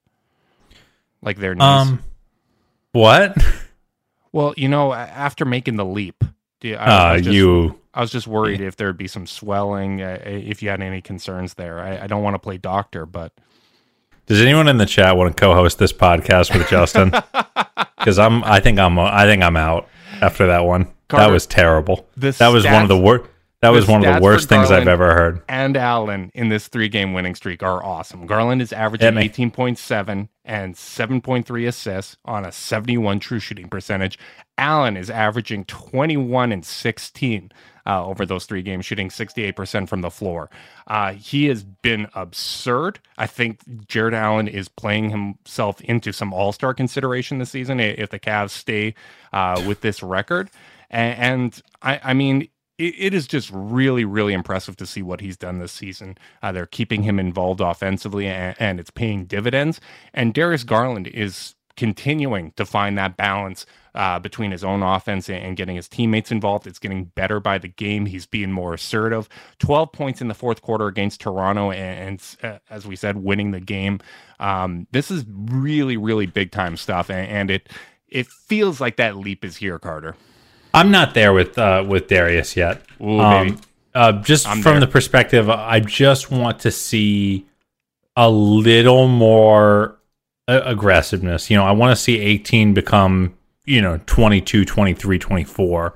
like 1.22 1.38
their 1.38 1.54
knees? 1.54 1.62
Um 1.64 2.02
what? 2.92 3.34
well, 4.32 4.52
you 4.58 4.68
know, 4.68 4.92
after 4.92 5.46
making 5.46 5.76
the 5.76 5.84
leap, 5.86 6.22
do 6.60 6.74
I, 6.74 6.84
Uh, 6.84 7.04
I 7.14 7.16
just- 7.20 7.30
you 7.30 7.80
I 7.98 8.00
was 8.00 8.12
just 8.12 8.28
worried 8.28 8.60
if 8.60 8.76
there'd 8.76 8.96
be 8.96 9.08
some 9.08 9.26
swelling, 9.26 10.00
uh, 10.02 10.20
if 10.24 10.62
you 10.62 10.68
had 10.68 10.80
any 10.80 11.02
concerns 11.02 11.54
there. 11.54 11.80
I, 11.80 12.04
I 12.04 12.06
don't 12.06 12.22
want 12.22 12.34
to 12.34 12.38
play 12.38 12.56
doctor, 12.56 13.04
but 13.06 13.32
Does 14.26 14.40
anyone 14.40 14.68
in 14.68 14.78
the 14.78 14.86
chat 14.86 15.16
want 15.16 15.36
to 15.36 15.40
co-host 15.40 15.80
this 15.80 15.92
podcast 15.92 16.56
with 16.56 16.68
Justin? 16.68 17.12
Because 17.98 18.18
I'm, 18.20 18.44
I 18.44 18.60
think 18.60 18.78
I'm, 18.78 18.96
I 18.96 19.24
think 19.24 19.42
I'm 19.42 19.56
out 19.56 19.88
after 20.22 20.46
that 20.46 20.60
one. 20.60 20.86
that 21.08 21.30
was 21.32 21.46
terrible. 21.46 22.06
That 22.16 22.48
was 22.48 22.64
one 22.64 22.82
of 22.82 22.88
the 22.88 22.96
worst. 22.96 23.28
That 23.60 23.70
was 23.70 23.88
one 23.88 24.04
of 24.04 24.14
the 24.14 24.20
worst 24.20 24.48
things 24.48 24.70
I've 24.70 24.86
ever 24.86 25.12
heard. 25.14 25.42
and 25.48 25.76
Allen 25.76 26.30
in 26.32 26.48
this 26.48 26.68
three 26.68 26.88
game 26.88 27.12
winning 27.12 27.34
streak 27.34 27.60
are 27.64 27.82
awesome. 27.84 28.24
Garland 28.26 28.62
is 28.62 28.72
averaging 28.72 29.14
18.7 29.14 30.28
and 30.44 30.74
7.3 30.76 31.66
assists 31.68 32.16
on 32.24 32.44
a 32.44 32.52
71 32.52 33.18
true 33.18 33.40
shooting 33.40 33.68
percentage. 33.68 34.16
Allen 34.56 34.96
is 34.96 35.10
averaging 35.10 35.64
21 35.64 36.52
and 36.52 36.64
16 36.64 37.50
uh, 37.88 38.04
over 38.04 38.26
those 38.26 38.44
three 38.44 38.62
games, 38.62 38.84
shooting 38.84 39.08
68% 39.08 39.88
from 39.88 40.02
the 40.02 40.10
floor. 40.10 40.50
Uh, 40.86 41.14
he 41.14 41.46
has 41.46 41.64
been 41.64 42.06
absurd. 42.14 43.00
I 43.16 43.26
think 43.26 43.60
Jarrett 43.88 44.14
Allen 44.14 44.46
is 44.46 44.68
playing 44.68 45.10
himself 45.10 45.80
into 45.80 46.12
some 46.12 46.32
all 46.32 46.52
star 46.52 46.74
consideration 46.74 47.38
this 47.38 47.50
season 47.50 47.80
if 47.80 48.10
the 48.10 48.20
Cavs 48.20 48.50
stay 48.50 48.94
uh, 49.32 49.62
with 49.66 49.80
this 49.80 50.02
record. 50.02 50.50
And, 50.90 51.18
and 51.18 51.62
I, 51.82 52.00
I 52.04 52.14
mean, 52.14 52.48
it, 52.78 53.12
is 53.12 53.26
just 53.26 53.50
really, 53.52 54.04
really 54.04 54.32
impressive 54.32 54.76
to 54.76 54.86
see 54.86 55.02
what 55.02 55.20
he's 55.20 55.36
done 55.36 55.58
this 55.58 55.72
season. 55.72 56.16
Uh, 56.42 56.52
they're 56.52 56.66
keeping 56.66 57.02
him 57.02 57.18
involved 57.18 57.60
offensively, 57.60 58.28
and, 58.28 58.54
and 58.60 58.78
it's 58.78 58.90
paying 58.90 59.24
dividends. 59.24 59.80
And 60.14 60.32
Darius 60.32 60.62
Garland 60.62 61.08
is 61.08 61.56
continuing 61.76 62.52
to 62.52 62.64
find 62.64 62.96
that 62.98 63.16
balance 63.16 63.66
uh, 63.98 64.18
between 64.18 64.52
his 64.52 64.62
own 64.62 64.82
offense 64.82 65.28
and, 65.28 65.56
getting 65.56 65.74
his 65.76 65.88
teammates 65.88 66.30
involved. 66.30 66.66
It's 66.66 66.78
getting 66.78 67.06
better 67.06 67.40
by 67.40 67.58
the 67.58 67.66
game. 67.68 68.06
He's 68.06 68.26
being 68.26 68.52
more 68.52 68.72
assertive. 68.72 69.28
12 69.58 69.90
points 69.92 70.20
in 70.20 70.28
the 70.28 70.34
fourth 70.34 70.62
quarter 70.62 70.86
against 70.86 71.20
Toronto, 71.20 71.72
and, 71.72 72.20
and 72.42 72.52
uh, 72.54 72.58
as 72.70 72.86
we 72.86 72.94
said, 72.94 73.16
winning 73.16 73.50
the 73.50 73.60
game. 73.60 73.98
Um, 74.38 74.86
this 74.92 75.10
is 75.10 75.24
really, 75.28 75.96
really 75.96 76.26
big 76.26 76.52
time 76.52 76.76
stuff, 76.76 77.10
and, 77.10 77.28
and 77.28 77.50
it 77.50 77.68
it 78.08 78.26
feels 78.28 78.80
like 78.80 78.96
that 78.96 79.16
leap 79.16 79.44
is 79.44 79.56
here, 79.56 79.78
Carter. 79.78 80.16
I'm 80.72 80.90
not 80.90 81.14
there 81.14 81.32
with 81.32 81.58
uh, 81.58 81.84
with 81.86 82.06
Darius 82.06 82.56
yet. 82.56 82.82
Ooh, 83.02 83.18
Um, 83.20 83.60
uh, 83.94 84.12
just 84.22 84.46
I'm 84.46 84.62
from 84.62 84.74
there. 84.74 84.80
the 84.80 84.86
perspective, 84.86 85.50
I 85.50 85.80
just 85.80 86.30
want 86.30 86.60
to 86.60 86.70
see 86.70 87.46
a 88.14 88.30
little 88.30 89.08
more 89.08 89.98
uh, 90.46 90.60
aggressiveness. 90.64 91.50
You 91.50 91.56
know, 91.56 91.64
I 91.64 91.72
want 91.72 91.96
to 91.96 92.00
see 92.02 92.18
18 92.20 92.74
become, 92.74 93.34
you 93.68 93.80
know, 93.82 94.00
22, 94.06 94.64
23, 94.64 95.18
24 95.18 95.94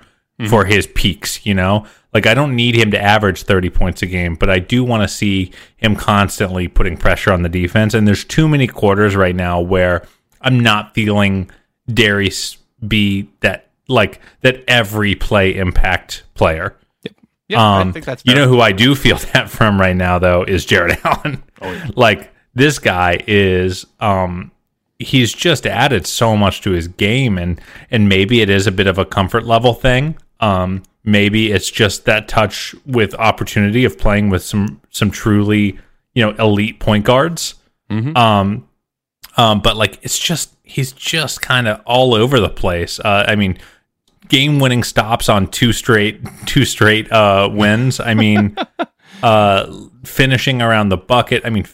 for 0.49 0.65
his 0.65 0.87
peaks, 0.89 1.47
you 1.47 1.55
know? 1.55 1.87
Like 2.13 2.27
I 2.27 2.35
don't 2.35 2.57
need 2.57 2.75
him 2.75 2.91
to 2.91 3.01
average 3.01 3.45
30 3.45 3.71
points 3.71 4.03
a 4.03 4.07
game, 4.07 4.35
but 4.35 4.51
I 4.51 4.59
do 4.59 4.83
want 4.85 5.03
to 5.03 5.09
see 5.09 5.53
him 5.77 5.95
constantly 5.95 6.67
putting 6.69 6.97
pressure 6.97 7.33
on 7.33 7.43
the 7.43 7.49
defense 7.49 7.95
and 7.95 8.07
there's 8.09 8.25
too 8.25 8.49
many 8.49 8.67
quarters 8.67 9.15
right 9.15 9.37
now 9.37 9.61
where 9.61 10.05
I'm 10.41 10.59
not 10.61 10.95
feeling 10.95 11.49
Darius 11.87 12.59
be 12.87 13.29
that 13.41 13.69
like 13.89 14.21
that 14.41 14.65
every 14.69 15.15
play 15.15 15.55
impact 15.57 16.25
player. 16.35 16.77
Yeah, 17.49 17.61
I 17.61 17.81
Um, 17.83 17.93
think 17.93 18.05
that's 18.05 18.25
you 18.27 18.35
know 18.35 18.49
who 18.49 18.61
I 18.61 18.73
do 18.73 18.95
feel 18.95 19.17
that 19.33 19.49
from 19.51 19.81
right 19.81 19.97
now 19.97 20.19
though 20.19 20.43
is 20.43 20.65
Jarrett 20.65 20.99
Allen. 21.05 21.43
Like 21.95 22.33
this 22.55 22.79
guy 22.79 23.19
is 23.27 23.87
um 24.01 24.51
he's 25.03 25.33
just 25.33 25.67
added 25.67 26.07
so 26.07 26.37
much 26.37 26.61
to 26.63 26.71
his 26.71 26.89
game 26.89 27.39
and 27.39 27.61
and 27.91 28.09
maybe 28.09 28.41
it 28.41 28.49
is 28.51 28.67
a 28.67 28.73
bit 28.73 28.87
of 28.87 28.99
a 28.99 29.05
comfort 29.05 29.45
level 29.45 29.75
thing. 29.75 30.17
Um 30.41 30.83
maybe 31.05 31.51
it's 31.51 31.71
just 31.71 32.05
that 32.05 32.29
touch 32.29 32.75
with 32.87 33.13
opportunity 33.15 33.85
of 33.85 33.99
playing 33.99 34.31
with 34.31 34.43
some 34.43 34.81
some 34.91 35.11
truly, 35.11 35.79
you 36.15 36.25
know, 36.25 36.31
elite 36.39 36.79
point 36.81 37.05
guards. 37.05 37.55
Mhm. 37.91 38.17
Um 38.17 38.67
um 39.37 39.61
but 39.61 39.77
like 39.77 39.99
it's 40.03 40.19
just 40.19 40.55
he's 40.63 40.93
just 40.93 41.43
kind 41.43 41.69
of 41.69 41.81
all 41.87 42.15
over 42.15 42.41
the 42.41 42.49
place. 42.51 43.01
Uh 43.01 43.25
I 43.27 43.35
mean 43.37 43.59
game 44.29 44.59
winning 44.59 44.83
stops 44.83 45.29
on 45.29 45.47
two 45.49 45.73
straight 45.73 46.21
two 46.47 46.65
straight 46.65 47.11
uh 47.13 47.49
wins. 47.53 48.01
I 48.01 48.15
mean 48.15 48.57
uh 49.23 49.73
finishing 50.05 50.63
around 50.63 50.89
the 50.89 50.97
bucket. 50.97 51.43
I 51.45 51.51
mean 51.51 51.67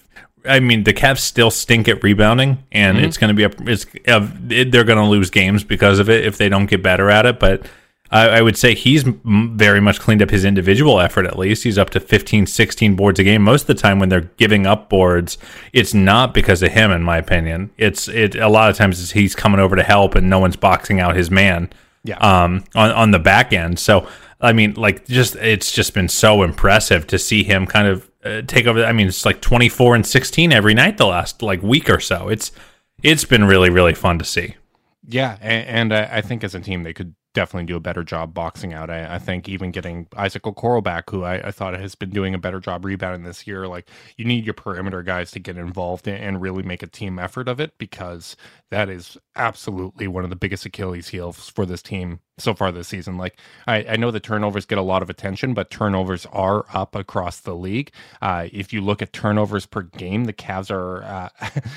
I 0.44 0.60
mean 0.60 0.84
the 0.84 0.92
Cavs 0.94 1.20
still 1.20 1.50
stink 1.50 1.88
at 1.88 2.02
rebounding 2.02 2.64
and 2.72 2.96
Mm-hmm. 2.96 3.04
it's 3.06 3.16
going 3.18 3.34
to 3.34 3.34
be 3.34 3.44
a 3.44 3.70
it's 3.72 3.86
uh, 4.06 4.28
it, 4.50 4.72
they're 4.72 4.84
going 4.84 4.98
to 5.02 5.08
lose 5.08 5.30
games 5.30 5.64
because 5.64 5.98
of 5.98 6.08
it 6.10 6.24
if 6.26 6.36
they 6.38 6.48
don't 6.48 6.66
get 6.66 6.82
better 6.82 7.10
at 7.10 7.26
it, 7.26 7.38
but 7.38 7.66
I, 8.10 8.28
I 8.38 8.40
would 8.40 8.56
say 8.56 8.74
he's 8.74 9.04
m- 9.06 9.52
very 9.58 9.80
much 9.80 10.00
cleaned 10.00 10.22
up 10.22 10.30
his 10.30 10.44
individual 10.46 10.98
effort 10.98 11.26
at 11.26 11.38
least. 11.38 11.64
He's 11.64 11.76
up 11.76 11.90
to 11.90 12.00
15, 12.00 12.46
16 12.46 12.96
boards 12.96 13.20
a 13.20 13.24
game. 13.24 13.42
Most 13.42 13.62
of 13.62 13.66
the 13.66 13.74
time 13.74 13.98
when 13.98 14.08
they're 14.08 14.30
giving 14.38 14.66
up 14.66 14.88
boards, 14.88 15.36
it's 15.74 15.92
not 15.92 16.32
because 16.32 16.62
of 16.62 16.72
him, 16.72 16.90
in 16.90 17.02
my 17.02 17.18
opinion. 17.18 17.70
It's 17.76 18.08
it 18.08 18.34
a 18.34 18.48
lot 18.48 18.70
of 18.70 18.76
times 18.78 19.02
it's 19.02 19.10
he's 19.12 19.34
coming 19.34 19.60
over 19.60 19.76
to 19.76 19.82
help 19.82 20.14
and 20.14 20.30
no 20.30 20.38
one's 20.38 20.56
boxing 20.56 21.00
out 21.00 21.16
his 21.16 21.30
man 21.30 21.68
Yeah. 22.02 22.16
um, 22.18 22.64
on 22.74 22.90
on 22.92 23.10
the 23.10 23.18
back 23.18 23.52
end. 23.52 23.78
So 23.78 24.08
I 24.40 24.52
mean, 24.54 24.72
like, 24.74 25.06
just 25.06 25.36
it's 25.36 25.70
just 25.70 25.92
been 25.92 26.08
so 26.08 26.42
impressive 26.42 27.06
to 27.08 27.18
see 27.18 27.42
him 27.42 27.66
kind 27.66 27.88
of 27.88 28.08
uh, 28.28 28.42
take 28.42 28.66
over. 28.66 28.84
I 28.84 28.92
mean, 28.92 29.08
it's 29.08 29.24
like 29.24 29.40
twenty 29.40 29.68
four 29.68 29.94
and 29.94 30.06
sixteen 30.06 30.52
every 30.52 30.74
night 30.74 30.96
the 30.96 31.06
last 31.06 31.42
like 31.42 31.62
week 31.62 31.88
or 31.88 32.00
so. 32.00 32.28
It's 32.28 32.52
it's 33.02 33.24
been 33.24 33.44
really 33.44 33.70
really 33.70 33.94
fun 33.94 34.18
to 34.18 34.24
see. 34.24 34.56
Yeah, 35.06 35.38
and, 35.40 35.92
and 35.92 35.94
I, 35.94 36.18
I 36.18 36.20
think 36.20 36.44
as 36.44 36.54
a 36.54 36.60
team 36.60 36.82
they 36.82 36.92
could 36.92 37.14
definitely 37.34 37.66
do 37.66 37.76
a 37.76 37.80
better 37.80 38.02
job 38.02 38.34
boxing 38.34 38.72
out. 38.72 38.90
I, 38.90 39.14
I 39.14 39.18
think 39.18 39.48
even 39.48 39.70
getting 39.70 40.08
Isaac 40.16 40.42
Okoro 40.42 40.82
back, 40.82 41.08
who 41.10 41.22
I, 41.22 41.48
I 41.48 41.50
thought 41.50 41.78
has 41.78 41.94
been 41.94 42.10
doing 42.10 42.34
a 42.34 42.38
better 42.38 42.58
job 42.58 42.84
rebounding 42.84 43.22
this 43.22 43.46
year. 43.46 43.68
Like 43.68 43.88
you 44.16 44.24
need 44.24 44.44
your 44.44 44.54
perimeter 44.54 45.02
guys 45.02 45.30
to 45.32 45.38
get 45.38 45.56
involved 45.56 46.08
and, 46.08 46.18
and 46.18 46.42
really 46.42 46.62
make 46.62 46.82
a 46.82 46.86
team 46.86 47.18
effort 47.18 47.48
of 47.48 47.60
it 47.60 47.78
because 47.78 48.36
that 48.70 48.88
is 48.88 49.16
absolutely 49.34 50.08
one 50.08 50.24
of 50.24 50.30
the 50.30 50.36
biggest 50.36 50.66
Achilles 50.66 51.08
heels 51.08 51.48
for 51.50 51.64
this 51.64 51.82
team 51.82 52.20
so 52.38 52.54
far 52.54 52.70
this 52.70 52.88
season. 52.88 53.16
Like 53.16 53.38
I, 53.66 53.84
I 53.90 53.96
know 53.96 54.10
the 54.10 54.20
turnovers 54.20 54.66
get 54.66 54.78
a 54.78 54.82
lot 54.82 55.02
of 55.02 55.08
attention, 55.10 55.54
but 55.54 55.70
turnovers 55.70 56.26
are 56.26 56.64
up 56.72 56.94
across 56.94 57.40
the 57.40 57.54
league. 57.54 57.90
Uh, 58.20 58.48
if 58.52 58.72
you 58.72 58.80
look 58.80 59.00
at 59.00 59.12
turnovers 59.12 59.66
per 59.66 59.82
game, 59.82 60.24
the 60.24 60.32
Cavs 60.32 60.70
are 60.70 61.02
uh, 61.02 61.28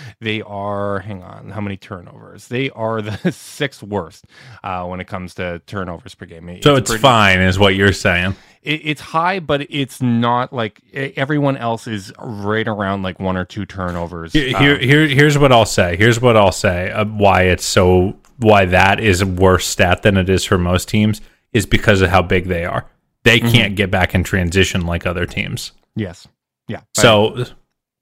they 0.20 0.42
are 0.42 1.00
hang 1.00 1.24
on 1.24 1.50
how 1.50 1.62
many 1.62 1.78
turnovers? 1.78 2.48
They 2.50 2.70
are 2.72 3.02
the 3.02 3.32
sixth 3.32 3.84
worst 3.84 4.26
uh, 4.64 4.86
when 4.86 5.00
it 5.00 5.08
comes 5.08 5.36
to 5.36 5.62
turnovers 5.68 6.16
per 6.16 6.26
game. 6.26 6.62
So 6.62 6.76
it's, 6.76 6.90
pretty- 6.90 7.02
fine, 7.02 7.40
is 7.40 7.58
what 7.58 7.76
you're 7.76 7.94
saying. 7.94 8.36
It, 8.64 8.82
it's 8.84 9.02
high, 9.02 9.40
but 9.40 9.66
it's 9.70 10.02
not 10.02 10.54
like 10.54 10.82
everyone 10.94 11.58
else 11.58 11.88
is 11.88 12.12
right 12.20 12.68
around 12.68 13.02
like 13.04 13.20
one 13.20 13.38
or 13.38 13.46
two 13.46 13.66
turnovers. 13.66 14.34
Here, 14.34 14.56
Um, 14.56 14.64
here, 14.64 14.78
here- 14.80 15.08
here's 15.08 15.38
what 15.38 15.52
I'll 15.52 15.66
say. 15.66 15.96
Here's 15.98 16.22
what 16.22 16.38
I'll 16.38 16.52
say. 16.52 16.92
Uh, 16.92 17.06
why 17.06 17.44
it's 17.44 17.66
so 17.66 18.18
why 18.38 18.66
that 18.66 19.00
is 19.00 19.22
a 19.22 19.26
worse 19.28 19.66
stat 19.68 20.02
than 20.02 20.18
it 20.18 20.30
is 20.30 20.44
for 20.44 20.58
most 20.58 20.88
teams 20.90 21.22
is 21.54 21.66
because 21.66 22.02
of 22.02 22.10
how 22.10 22.22
big 22.22 22.48
they 22.48 22.66
are. 22.66 22.86
They 23.24 23.40
Mm-hmm. 23.40 23.52
can't 23.52 23.76
get 23.76 23.92
back 23.92 24.16
in 24.16 24.24
transition 24.24 24.86
like 24.86 25.06
other 25.06 25.26
teams. 25.26 25.72
yes, 25.96 26.28
yeah. 26.68 26.80
I- 26.80 27.02
So 27.02 27.46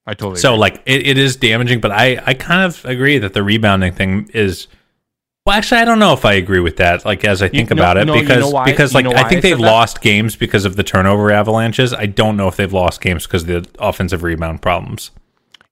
I, 0.07 0.13
totally 0.13 0.37
so 0.39 0.53
agree. 0.53 0.59
like 0.61 0.81
it, 0.85 1.05
it 1.07 1.17
is 1.17 1.35
damaging, 1.35 1.79
but 1.81 1.91
I 1.91 2.21
I 2.25 2.33
kind 2.33 2.63
of 2.65 2.83
agree 2.85 3.17
that 3.19 3.33
the 3.33 3.43
rebounding 3.43 3.93
thing 3.93 4.29
is. 4.33 4.67
Well, 5.49 5.57
actually, 5.57 5.81
I 5.81 5.85
don't 5.85 5.97
know 5.97 6.13
if 6.13 6.25
I 6.25 6.33
agree 6.33 6.59
with 6.59 6.77
that. 6.77 7.05
Like 7.05 7.25
as 7.25 7.41
I 7.41 7.47
think 7.47 7.71
no- 7.71 7.77
about 7.77 7.97
it, 7.97 8.05
no, 8.05 8.13
you 8.13 8.21
because 8.21 8.41
know 8.41 8.49
why- 8.51 8.65
because 8.65 8.93
you 8.93 8.97
like 8.99 9.05
know 9.05 9.13
I 9.13 9.27
think 9.27 9.39
I 9.39 9.49
they've 9.49 9.57
said 9.57 9.65
that? 9.65 9.71
lost 9.71 10.01
games 10.01 10.35
because 10.35 10.63
of 10.63 10.75
the 10.75 10.83
turnover 10.83 11.31
avalanches. 11.31 11.91
I 11.91 12.05
don't 12.05 12.37
know 12.37 12.47
if 12.47 12.55
they've 12.55 12.71
lost 12.71 13.01
games 13.01 13.25
because 13.25 13.41
of 13.41 13.47
the 13.47 13.67
offensive 13.79 14.21
rebound 14.21 14.61
problems. 14.61 15.09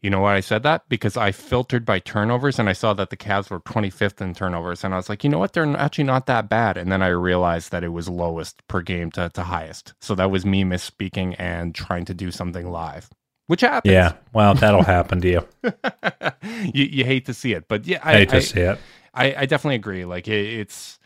You 0.02 0.10
know 0.10 0.20
why 0.22 0.36
I 0.36 0.40
said 0.40 0.64
that? 0.64 0.90
Because 0.90 1.16
I 1.16 1.32
filtered 1.32 1.86
by 1.86 2.00
turnovers 2.00 2.58
and 2.58 2.68
I 2.68 2.74
saw 2.74 2.96
that 2.96 3.12
the 3.12 3.18
Cavs 3.18 3.52
were 3.52 3.60
25th 3.60 4.20
in 4.20 4.34
turnovers. 4.34 4.84
And 4.84 4.96
I 4.96 4.98
was 4.98 5.10
like, 5.10 5.24
you 5.24 5.30
know 5.30 5.38
what? 5.38 5.54
They're 5.54 5.78
actually 5.78 6.06
not 6.06 6.26
that 6.26 6.50
bad. 6.50 6.76
And 6.78 6.92
then 6.92 7.04
I 7.04 7.10
realized 7.10 7.72
that 7.72 7.84
it 7.84 7.90
was 7.90 8.10
lowest 8.10 8.68
per 8.68 8.82
game 8.82 9.12
to, 9.12 9.30
to 9.30 9.44
highest. 9.44 9.94
So 10.02 10.16
that 10.16 10.32
was 10.32 10.44
me 10.44 10.64
misspeaking 10.64 11.36
and 11.38 11.76
trying 11.76 12.06
to 12.06 12.16
do 12.16 12.32
something 12.32 12.68
live, 12.68 13.10
which 13.46 13.62
happens. 13.62 13.92
Yeah. 13.92 14.14
Well, 14.34 14.56
that'll 14.56 14.84
happen 14.98 15.22
to 15.22 15.30
you. 15.30 15.48
you. 16.74 16.86
You 16.86 17.06
hate 17.06 17.28
to 17.28 17.34
see 17.36 17.54
it. 17.54 17.68
But 17.68 17.86
yeah, 17.86 18.00
I, 18.04 18.14
hate 18.14 18.30
to 18.30 18.38
I, 18.38 18.40
see 18.40 18.62
it. 18.62 18.80
I, 19.18 19.36
I 19.40 19.46
definitely 19.46 19.76
agree. 19.76 20.06
Like 20.06 20.28
it, 20.28 20.46
it's 20.60 21.00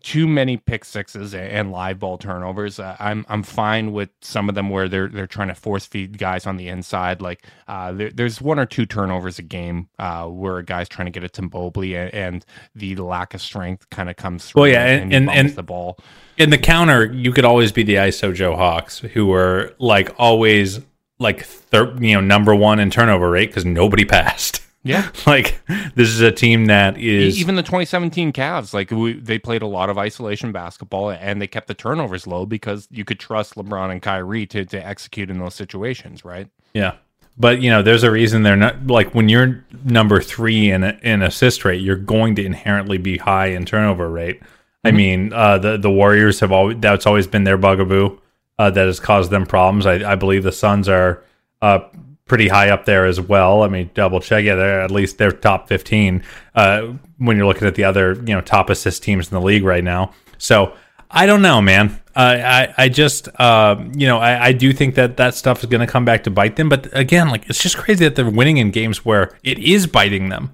too 0.00 0.26
many 0.26 0.56
pick 0.56 0.84
sixes 0.84 1.34
and 1.34 1.70
live 1.70 1.98
ball 1.98 2.16
turnovers. 2.16 2.78
Uh, 2.78 2.96
I'm 2.98 3.26
I'm 3.28 3.42
fine 3.42 3.92
with 3.92 4.10
some 4.20 4.48
of 4.48 4.54
them 4.54 4.70
where 4.70 4.88
they're 4.88 5.08
they're 5.08 5.26
trying 5.26 5.48
to 5.48 5.54
force 5.54 5.86
feed 5.86 6.18
guys 6.18 6.46
on 6.46 6.56
the 6.56 6.68
inside. 6.68 7.20
Like 7.20 7.44
uh, 7.68 7.92
there, 7.92 8.10
there's 8.10 8.40
one 8.40 8.58
or 8.58 8.66
two 8.66 8.86
turnovers 8.86 9.38
a 9.38 9.42
game 9.42 9.88
uh, 9.98 10.26
where 10.26 10.58
a 10.58 10.64
guy's 10.64 10.88
trying 10.88 11.06
to 11.06 11.12
get 11.12 11.24
it 11.24 11.32
to 11.34 11.42
Mobley 11.42 11.96
and, 11.96 12.14
and 12.14 12.46
the 12.74 12.96
lack 12.96 13.34
of 13.34 13.42
strength 13.42 13.90
kind 13.90 14.08
of 14.08 14.16
comes 14.16 14.46
through. 14.46 14.62
Well, 14.62 14.70
yeah, 14.70 14.86
and 14.86 15.12
and, 15.12 15.30
and, 15.30 15.50
the 15.50 15.62
ball 15.62 15.98
in 16.38 16.50
the 16.50 16.58
counter, 16.58 17.04
you 17.12 17.32
could 17.32 17.44
always 17.44 17.72
be 17.72 17.82
the 17.82 17.96
ISO 17.96 18.34
Joe 18.34 18.56
Hawks 18.56 19.00
who 19.00 19.26
were 19.26 19.74
like 19.78 20.14
always 20.18 20.80
like 21.18 21.44
thir- 21.44 21.96
you 22.00 22.14
know 22.14 22.20
number 22.20 22.54
one 22.54 22.78
in 22.78 22.90
turnover 22.90 23.30
rate 23.30 23.48
because 23.48 23.64
nobody 23.64 24.04
passed. 24.06 24.61
Yeah, 24.84 25.10
like 25.26 25.60
this 25.94 26.08
is 26.08 26.20
a 26.20 26.32
team 26.32 26.66
that 26.66 26.98
is 26.98 27.38
even 27.38 27.54
the 27.54 27.62
2017 27.62 28.32
Cavs. 28.32 28.74
Like 28.74 28.90
we, 28.90 29.14
they 29.14 29.38
played 29.38 29.62
a 29.62 29.66
lot 29.66 29.90
of 29.90 29.98
isolation 29.98 30.52
basketball, 30.52 31.10
and 31.10 31.40
they 31.40 31.46
kept 31.46 31.68
the 31.68 31.74
turnovers 31.74 32.26
low 32.26 32.46
because 32.46 32.88
you 32.90 33.04
could 33.04 33.20
trust 33.20 33.54
LeBron 33.54 33.90
and 33.90 34.02
Kyrie 34.02 34.46
to 34.46 34.64
to 34.64 34.86
execute 34.86 35.30
in 35.30 35.38
those 35.38 35.54
situations, 35.54 36.24
right? 36.24 36.48
Yeah, 36.74 36.94
but 37.38 37.60
you 37.62 37.70
know, 37.70 37.82
there's 37.82 38.02
a 38.02 38.10
reason 38.10 38.42
they're 38.42 38.56
not 38.56 38.86
like 38.86 39.14
when 39.14 39.28
you're 39.28 39.64
number 39.84 40.20
three 40.20 40.70
in 40.70 40.84
in 40.84 41.22
assist 41.22 41.64
rate, 41.64 41.80
you're 41.80 41.96
going 41.96 42.34
to 42.36 42.44
inherently 42.44 42.98
be 42.98 43.18
high 43.18 43.46
in 43.46 43.64
turnover 43.64 44.10
rate. 44.10 44.40
Mm-hmm. 44.40 44.86
I 44.86 44.90
mean, 44.90 45.32
uh, 45.32 45.58
the 45.58 45.76
the 45.78 45.90
Warriors 45.90 46.40
have 46.40 46.52
always 46.52 46.78
that's 46.80 47.06
always 47.06 47.26
been 47.26 47.44
their 47.44 47.56
bugaboo 47.56 48.18
uh, 48.58 48.70
that 48.70 48.86
has 48.86 49.00
caused 49.00 49.30
them 49.30 49.46
problems. 49.46 49.86
I, 49.86 50.12
I 50.12 50.14
believe 50.14 50.42
the 50.42 50.52
Suns 50.52 50.88
are 50.88 51.22
uh, 51.62 51.80
pretty 52.26 52.48
high 52.48 52.70
up 52.70 52.84
there 52.84 53.06
as 53.06 53.20
well. 53.20 53.62
I 53.62 53.68
mean, 53.68 53.90
double 53.94 54.20
check. 54.20 54.44
Yeah, 54.44 54.54
they're 54.54 54.80
at 54.80 54.90
least 54.90 55.18
they're 55.18 55.32
top 55.32 55.68
15 55.68 56.22
uh, 56.54 56.92
when 57.18 57.36
you're 57.36 57.46
looking 57.46 57.68
at 57.68 57.74
the 57.74 57.84
other, 57.84 58.14
you 58.14 58.34
know, 58.34 58.40
top 58.40 58.70
assist 58.70 59.02
teams 59.02 59.30
in 59.30 59.34
the 59.34 59.44
league 59.44 59.64
right 59.64 59.84
now. 59.84 60.12
So 60.38 60.74
I 61.10 61.26
don't 61.26 61.42
know, 61.42 61.60
man. 61.60 62.00
Uh, 62.14 62.40
I 62.44 62.74
I 62.76 62.88
just 62.88 63.28
uh, 63.40 63.76
you 63.94 64.06
know 64.06 64.18
I, 64.18 64.46
I 64.46 64.52
do 64.52 64.72
think 64.72 64.96
that 64.96 65.16
that 65.16 65.34
stuff 65.34 65.62
is 65.62 65.66
going 65.66 65.80
to 65.80 65.86
come 65.86 66.04
back 66.04 66.24
to 66.24 66.30
bite 66.30 66.56
them. 66.56 66.68
But 66.68 66.88
again, 66.96 67.28
like 67.28 67.48
it's 67.48 67.62
just 67.62 67.76
crazy 67.76 68.04
that 68.04 68.16
they're 68.16 68.28
winning 68.28 68.58
in 68.58 68.70
games 68.70 69.04
where 69.04 69.36
it 69.42 69.58
is 69.58 69.86
biting 69.86 70.28
them. 70.28 70.52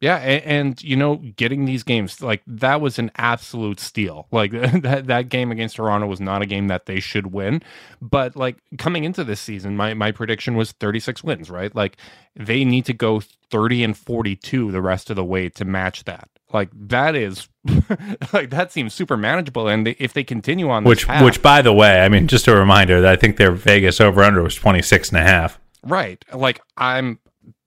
Yeah, 0.00 0.16
and, 0.18 0.44
and, 0.44 0.82
you 0.82 0.94
know, 0.94 1.16
getting 1.16 1.64
these 1.64 1.82
games 1.82 2.22
like 2.22 2.42
that 2.46 2.80
was 2.80 3.00
an 3.00 3.10
absolute 3.16 3.80
steal. 3.80 4.28
Like 4.30 4.52
that 4.82 5.06
that 5.08 5.28
game 5.28 5.50
against 5.50 5.76
Toronto 5.76 6.06
was 6.06 6.20
not 6.20 6.40
a 6.40 6.46
game 6.46 6.68
that 6.68 6.86
they 6.86 7.00
should 7.00 7.32
win, 7.32 7.62
but 8.00 8.36
like 8.36 8.58
coming 8.78 9.04
into 9.04 9.24
this 9.24 9.40
season, 9.40 9.76
my 9.76 9.94
my 9.94 10.12
prediction 10.12 10.56
was 10.56 10.72
36 10.72 11.24
wins, 11.24 11.50
right? 11.50 11.74
Like 11.74 11.96
they 12.36 12.64
need 12.64 12.84
to 12.86 12.92
go 12.92 13.20
30 13.50 13.84
and 13.84 13.96
42 13.96 14.70
the 14.70 14.80
rest 14.80 15.10
of 15.10 15.16
the 15.16 15.24
way 15.24 15.48
to 15.48 15.64
match 15.64 16.04
that. 16.04 16.28
Like 16.52 16.70
that 16.74 17.16
is 17.16 17.48
like 18.32 18.50
that 18.50 18.70
seems 18.70 18.94
super 18.94 19.16
manageable 19.16 19.66
and 19.66 19.86
they, 19.86 19.96
if 19.98 20.12
they 20.12 20.24
continue 20.24 20.70
on 20.70 20.84
which 20.84 21.08
path, 21.08 21.24
which 21.24 21.42
by 21.42 21.60
the 21.60 21.72
way, 21.72 22.00
I 22.00 22.08
mean 22.08 22.28
just 22.28 22.46
a 22.46 22.54
reminder 22.54 23.00
that 23.00 23.12
I 23.12 23.16
think 23.16 23.36
their 23.36 23.52
Vegas 23.52 24.00
over 24.00 24.22
under 24.22 24.42
was 24.42 24.54
26 24.54 25.08
and 25.08 25.18
a 25.18 25.22
half. 25.22 25.58
Right. 25.82 26.24
Like 26.32 26.60
I'm 26.76 27.18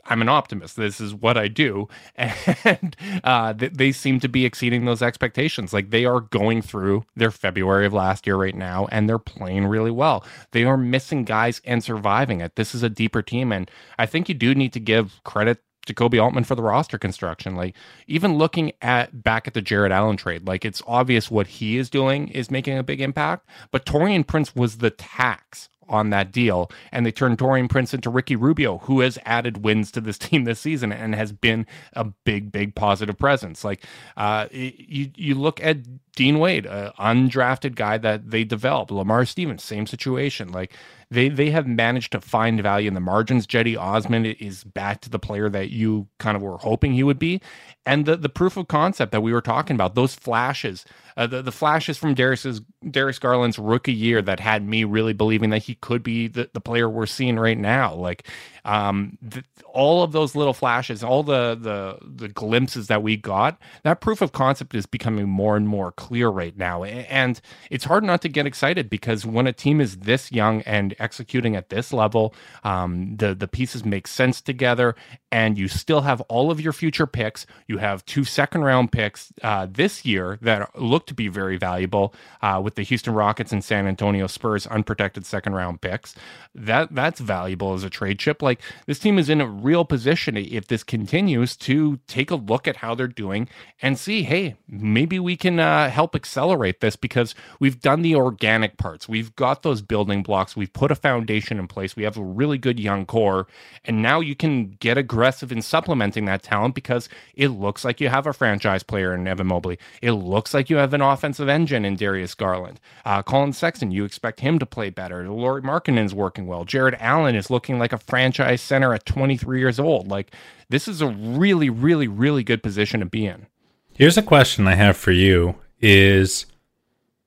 I'm 0.06 0.22
an 0.22 0.30
optimist. 0.30 0.76
This 0.76 1.00
is 1.00 1.14
what 1.14 1.38
I 1.38 1.48
do, 1.48 1.88
and 2.16 2.96
uh, 3.24 3.54
they, 3.54 3.70
they 3.70 3.92
seem 3.92 4.20
to 4.22 4.28
be 4.28 4.46
exceeding 4.46 4.86
those 4.86 5.02
expectations. 5.02 5.74
Like 5.74 5.90
they 5.90 6.06
are 6.06 6.22
going 6.22 6.62
through 6.62 7.06
their 7.16 7.32
February 7.32 7.86
of 7.86 7.94
last 7.94 8.26
year 8.26 8.36
right 8.36 8.56
now, 8.56 8.88
and 8.92 9.08
they're 9.08 9.20
playing 9.20 9.68
really 9.68 9.92
well. 9.92 10.26
They 10.52 10.64
are 10.64 10.78
missing 10.78 11.24
guys 11.24 11.62
and 11.66 11.84
surviving 11.84 12.42
it. 12.42 12.56
This 12.56 12.74
is 12.74 12.84
a 12.84 12.90
deeper 12.90 13.22
team, 13.22 13.52
and 13.52 13.70
I 14.00 14.06
think 14.06 14.28
you 14.28 14.36
do 14.36 14.56
need 14.56 14.74
to 14.74 14.80
give 14.80 15.22
credit 15.24 15.60
to 15.86 15.94
Koby 15.94 16.22
Altman 16.22 16.44
for 16.44 16.56
the 16.56 16.62
roster 16.62 16.98
construction. 16.98 17.56
Like 17.56 17.76
even 18.08 18.38
looking 18.38 18.74
at 18.82 19.24
back 19.24 19.48
at 19.48 19.54
the 19.54 19.62
Jarrett 19.62 19.92
Allen 19.92 20.18
trade, 20.18 20.48
like 20.48 20.66
it's 20.66 20.82
obvious 20.88 21.32
what 21.32 21.48
he 21.48 21.78
is 21.78 21.90
doing 21.90 22.28
is 22.30 22.52
making 22.52 22.78
a 22.78 22.84
big 22.84 23.02
impact. 23.02 23.48
But 23.72 23.86
Taurean 23.86 24.26
Prince 24.26 24.56
was 24.56 24.78
the 24.78 24.92
tax 24.92 25.70
on 25.91 26.10
that 26.10 26.32
deal. 26.32 26.71
And 26.91 27.06
they 27.06 27.12
turned 27.12 27.38
Taurean 27.38 27.69
Prince 27.69 27.93
into 27.93 28.10
Ricky 28.10 28.36
Rubio, 28.36 28.80
who 28.80 29.01
has 29.01 29.19
added 29.25 29.63
wins 29.63 29.91
to 29.91 30.01
this 30.01 30.17
team 30.17 30.45
this 30.45 30.60
season 30.60 30.91
and 30.91 31.13
has 31.13 31.32
been 31.32 31.67
a 31.93 32.06
big, 32.06 32.51
big 32.51 32.73
positive 32.73 33.17
presence. 33.17 33.63
Like 33.63 33.86
uh, 34.17 34.47
you, 34.51 35.12
you 35.15 35.36
look 35.36 35.62
at 35.62 35.77
Dean 36.15 36.39
Wade, 36.39 36.65
an 36.65 36.91
undrafted 36.99 37.75
guy 37.75 37.97
that 37.97 38.32
they 38.32 38.43
developed. 38.43 38.91
Lamar 38.91 39.25
Stevens, 39.25 39.63
same 39.63 39.86
situation. 39.86 40.51
Like 40.51 40.73
they 41.10 41.30
they 41.30 41.51
have 41.51 41.67
managed 41.67 42.12
to 42.13 42.21
find 42.21 42.62
value 42.62 42.88
in 42.88 42.93
the 42.93 42.99
margins. 42.99 43.47
Cedi 43.47 43.77
Osman 43.77 44.25
is 44.25 44.63
back 44.63 45.01
to 45.01 45.10
the 45.10 45.19
player 45.19 45.49
that 45.49 45.69
you 45.69 46.08
kind 46.19 46.36
of 46.36 46.41
were 46.41 46.58
hoping 46.58 46.93
he 46.93 47.04
would 47.04 47.19
be, 47.19 47.41
and 47.86 48.06
the 48.06 48.17
the 48.17 48.30
proof 48.30 48.58
of 48.58 48.67
concept 48.67 49.12
that 49.12 49.21
we 49.21 49.32
were 49.32 49.41
talking 49.41 49.75
about, 49.75 49.95
those 49.95 50.13
flashes, 50.15 50.86
uh, 51.17 51.28
the 51.28 51.41
the 51.41 51.52
flashes 51.52 51.97
from 51.97 52.13
Darius's 52.13 52.62
Darius 52.89 53.19
Garland's 53.19 53.60
rookie 53.60 53.93
year 53.93 54.21
that 54.21 54.39
had 54.39 54.67
me 54.67 54.84
really 54.84 55.13
believing 55.13 55.50
that 55.52 55.63
he 55.63 55.76
could 55.76 56.04
be 56.04 56.28
the, 56.28 56.50
the 56.54 56.62
player 56.62 56.89
we're 56.89 57.06
seeing 57.06 57.38
right 57.39 57.58
now. 57.58 57.93
Like 57.93 58.28
um, 58.65 59.17
all 59.65 60.04
of 60.04 60.12
those 60.12 60.36
little 60.36 60.54
flashes, 60.54 61.04
all 61.04 61.24
the 61.24 61.58
the 61.60 61.97
the 62.04 62.28
glimpses 62.28 62.88
that 62.88 63.02
we 63.04 63.17
got, 63.17 63.60
that 63.84 64.02
proof 64.02 64.21
of 64.21 64.32
concept 64.32 64.76
is 64.76 64.86
becoming 64.86 65.28
more 65.28 65.58
and 65.58 65.67
more 65.67 65.91
clear 65.91 66.30
right 66.30 66.56
now, 66.58 66.84
and 66.84 67.41
it's 67.69 67.86
hard 67.86 68.04
not 68.04 68.21
to 68.21 68.30
get 68.30 68.45
excited 68.45 68.89
because 68.89 69.26
when 69.26 69.47
a 69.47 69.54
team 69.54 69.82
is 69.82 69.97
this 69.97 70.32
young 70.32 70.62
and 70.63 70.95
executing 71.00 71.56
at 71.56 71.69
this 71.69 71.91
level, 71.91 72.34
um, 72.63 73.15
the 73.17 73.34
the 73.34 73.47
pieces 73.47 73.84
make 73.84 74.08
sense 74.08 74.41
together, 74.41 74.95
and 75.32 75.58
you 75.58 75.67
still 75.67 76.02
have 76.02 76.21
all 76.21 76.52
of 76.52 76.62
your 76.62 76.74
future 76.74 77.08
picks. 77.08 77.45
You 77.67 77.80
have 77.80 78.06
two 78.06 78.24
second 78.24 78.62
round 78.63 78.91
picks 78.91 79.34
uh, 79.41 79.67
this 79.69 80.06
year 80.06 80.38
that 80.41 80.80
look 80.80 81.01
to 81.08 81.14
be 81.14 81.28
very 81.28 81.58
valuable 81.58 82.14
uh, 82.42 82.62
with 82.64 82.76
the 82.76 82.84
Houston 82.84 83.14
Rockets 83.14 83.52
and 83.52 83.64
San 83.64 83.88
Antonio 83.88 84.28
Spurs 84.28 84.68
unprotected 84.68 85.26
second 85.26 85.54
round 85.54 85.82
picks. 85.82 86.14
That 86.54 86.94
that's 86.94 87.20
valuable 87.20 87.74
as 87.74 87.84
a 87.84 87.90
trade 87.90 88.20
chip. 88.20 88.42
Like 88.42 88.52
like 88.52 88.62
this 88.86 89.00
team 89.00 89.18
is 89.18 89.30
in 89.30 89.40
a 89.40 89.48
real 89.48 89.86
position 89.86 90.36
if 90.36 90.68
this 90.68 90.84
continues 90.84 91.56
to 91.56 92.00
take 92.08 92.30
a 92.32 92.36
look 92.36 92.68
at 92.68 92.78
how 92.78 92.94
they're 92.94 93.08
doing 93.08 93.48
and 93.82 93.98
see, 93.98 94.24
hey, 94.24 94.56
maybe 94.68 95.20
we 95.20 95.38
can 95.38 95.60
uh, 95.60 95.90
help 95.90 96.16
accelerate 96.16 96.82
this 96.82 96.98
because 96.98 97.34
we've 97.60 97.80
done 97.80 98.02
the 98.02 98.16
organic 98.16 98.78
parts. 98.78 99.08
We've 99.08 99.34
got 99.38 99.64
those 99.64 99.82
building 99.82 100.22
blocks. 100.22 100.56
We've 100.56 100.72
put 100.72 100.92
a 100.92 100.96
foundation 100.96 101.60
in 101.60 101.68
place. 101.68 101.96
We 101.96 102.04
have 102.04 102.18
a 102.18 102.24
really 102.24 102.58
good 102.58 102.80
young 102.80 103.06
core. 103.06 103.48
And 103.86 104.02
now 104.02 104.20
you 104.20 104.36
can 104.36 104.72
get 104.82 104.98
aggressive 104.98 105.52
in 105.52 105.62
supplementing 105.62 106.26
that 106.26 106.44
talent 106.44 106.76
because 106.76 107.08
it 107.36 107.50
looks 107.50 107.86
like 107.86 108.02
you 108.02 108.10
have 108.10 108.28
a 108.28 108.34
franchise 108.34 108.84
player 108.84 109.14
in 109.14 109.28
Evan 109.28 109.48
Mobley. 109.48 109.80
It 110.02 110.12
looks 110.12 110.54
like 110.54 110.70
you 110.70 110.76
have 110.76 110.90
an 110.93 111.01
offensive 111.01 111.49
engine 111.49 111.86
in 111.86 111.95
Darius 111.95 112.34
Garland. 112.36 112.80
Uh, 113.06 113.21
Collin 113.21 113.54
Sexton, 113.54 113.91
you 113.91 114.06
expect 114.06 114.39
him 114.39 114.60
to 114.60 114.65
play 114.65 114.89
better. 114.89 115.30
Lauri 115.30 115.62
Markkanen's 115.62 116.13
working 116.13 116.47
well. 116.47 116.65
Jarrett 116.65 116.95
Allen 116.99 117.36
is 117.36 117.49
looking 117.49 117.80
like 117.80 117.93
a 117.93 117.97
franchise 117.97 118.32
franchise 118.41 118.62
center 118.62 118.93
at 118.93 119.06
23 119.06 119.60
years 119.60 119.80
old. 119.80 120.08
Like 120.08 120.34
this 120.69 120.88
is 120.88 121.01
a 121.01 121.08
really, 121.08 121.69
really, 121.69 122.08
really 122.08 122.43
good 122.43 122.63
position 122.63 122.99
to 122.99 123.06
be 123.06 123.25
in. 123.25 123.47
Here's 123.93 124.17
a 124.17 124.21
question 124.21 124.67
I 124.67 124.75
have 124.75 124.97
for 124.97 125.12
you 125.12 125.56
is 125.80 126.45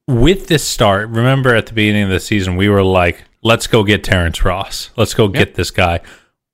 with 0.07 0.48
this 0.48 0.66
start, 0.66 1.09
remember 1.09 1.55
at 1.55 1.66
the 1.66 1.72
beginning 1.72 2.05
of 2.05 2.11
the 2.11 2.20
season, 2.20 2.57
we 2.57 2.68
were 2.68 2.83
like, 2.83 3.24
let's 3.42 3.66
go 3.66 3.85
get 3.85 4.05
Terrence 4.05 4.44
Ross. 4.44 4.90
Let's 4.96 5.14
go 5.14 5.24
yep. 5.24 5.33
get 5.35 5.55
this 5.55 5.70
guy. 5.70 6.00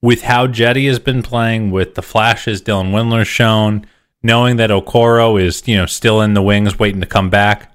With 0.02 0.22
how 0.22 0.46
Cedi 0.46 0.88
has 0.88 0.98
been 0.98 1.22
playing, 1.22 1.70
with 1.70 1.94
the 1.94 2.02
flashes 2.02 2.62
Dylan 2.62 2.92
Windler's 2.92 3.28
shown, 3.28 3.86
knowing 4.22 4.56
that 4.56 4.70
Okoro 4.70 5.40
is, 5.42 5.66
you 5.66 5.76
know, 5.76 5.86
still 5.86 6.20
in 6.20 6.34
the 6.34 6.42
wings 6.42 6.78
waiting 6.78 7.00
to 7.00 7.06
come 7.06 7.30
back, 7.30 7.72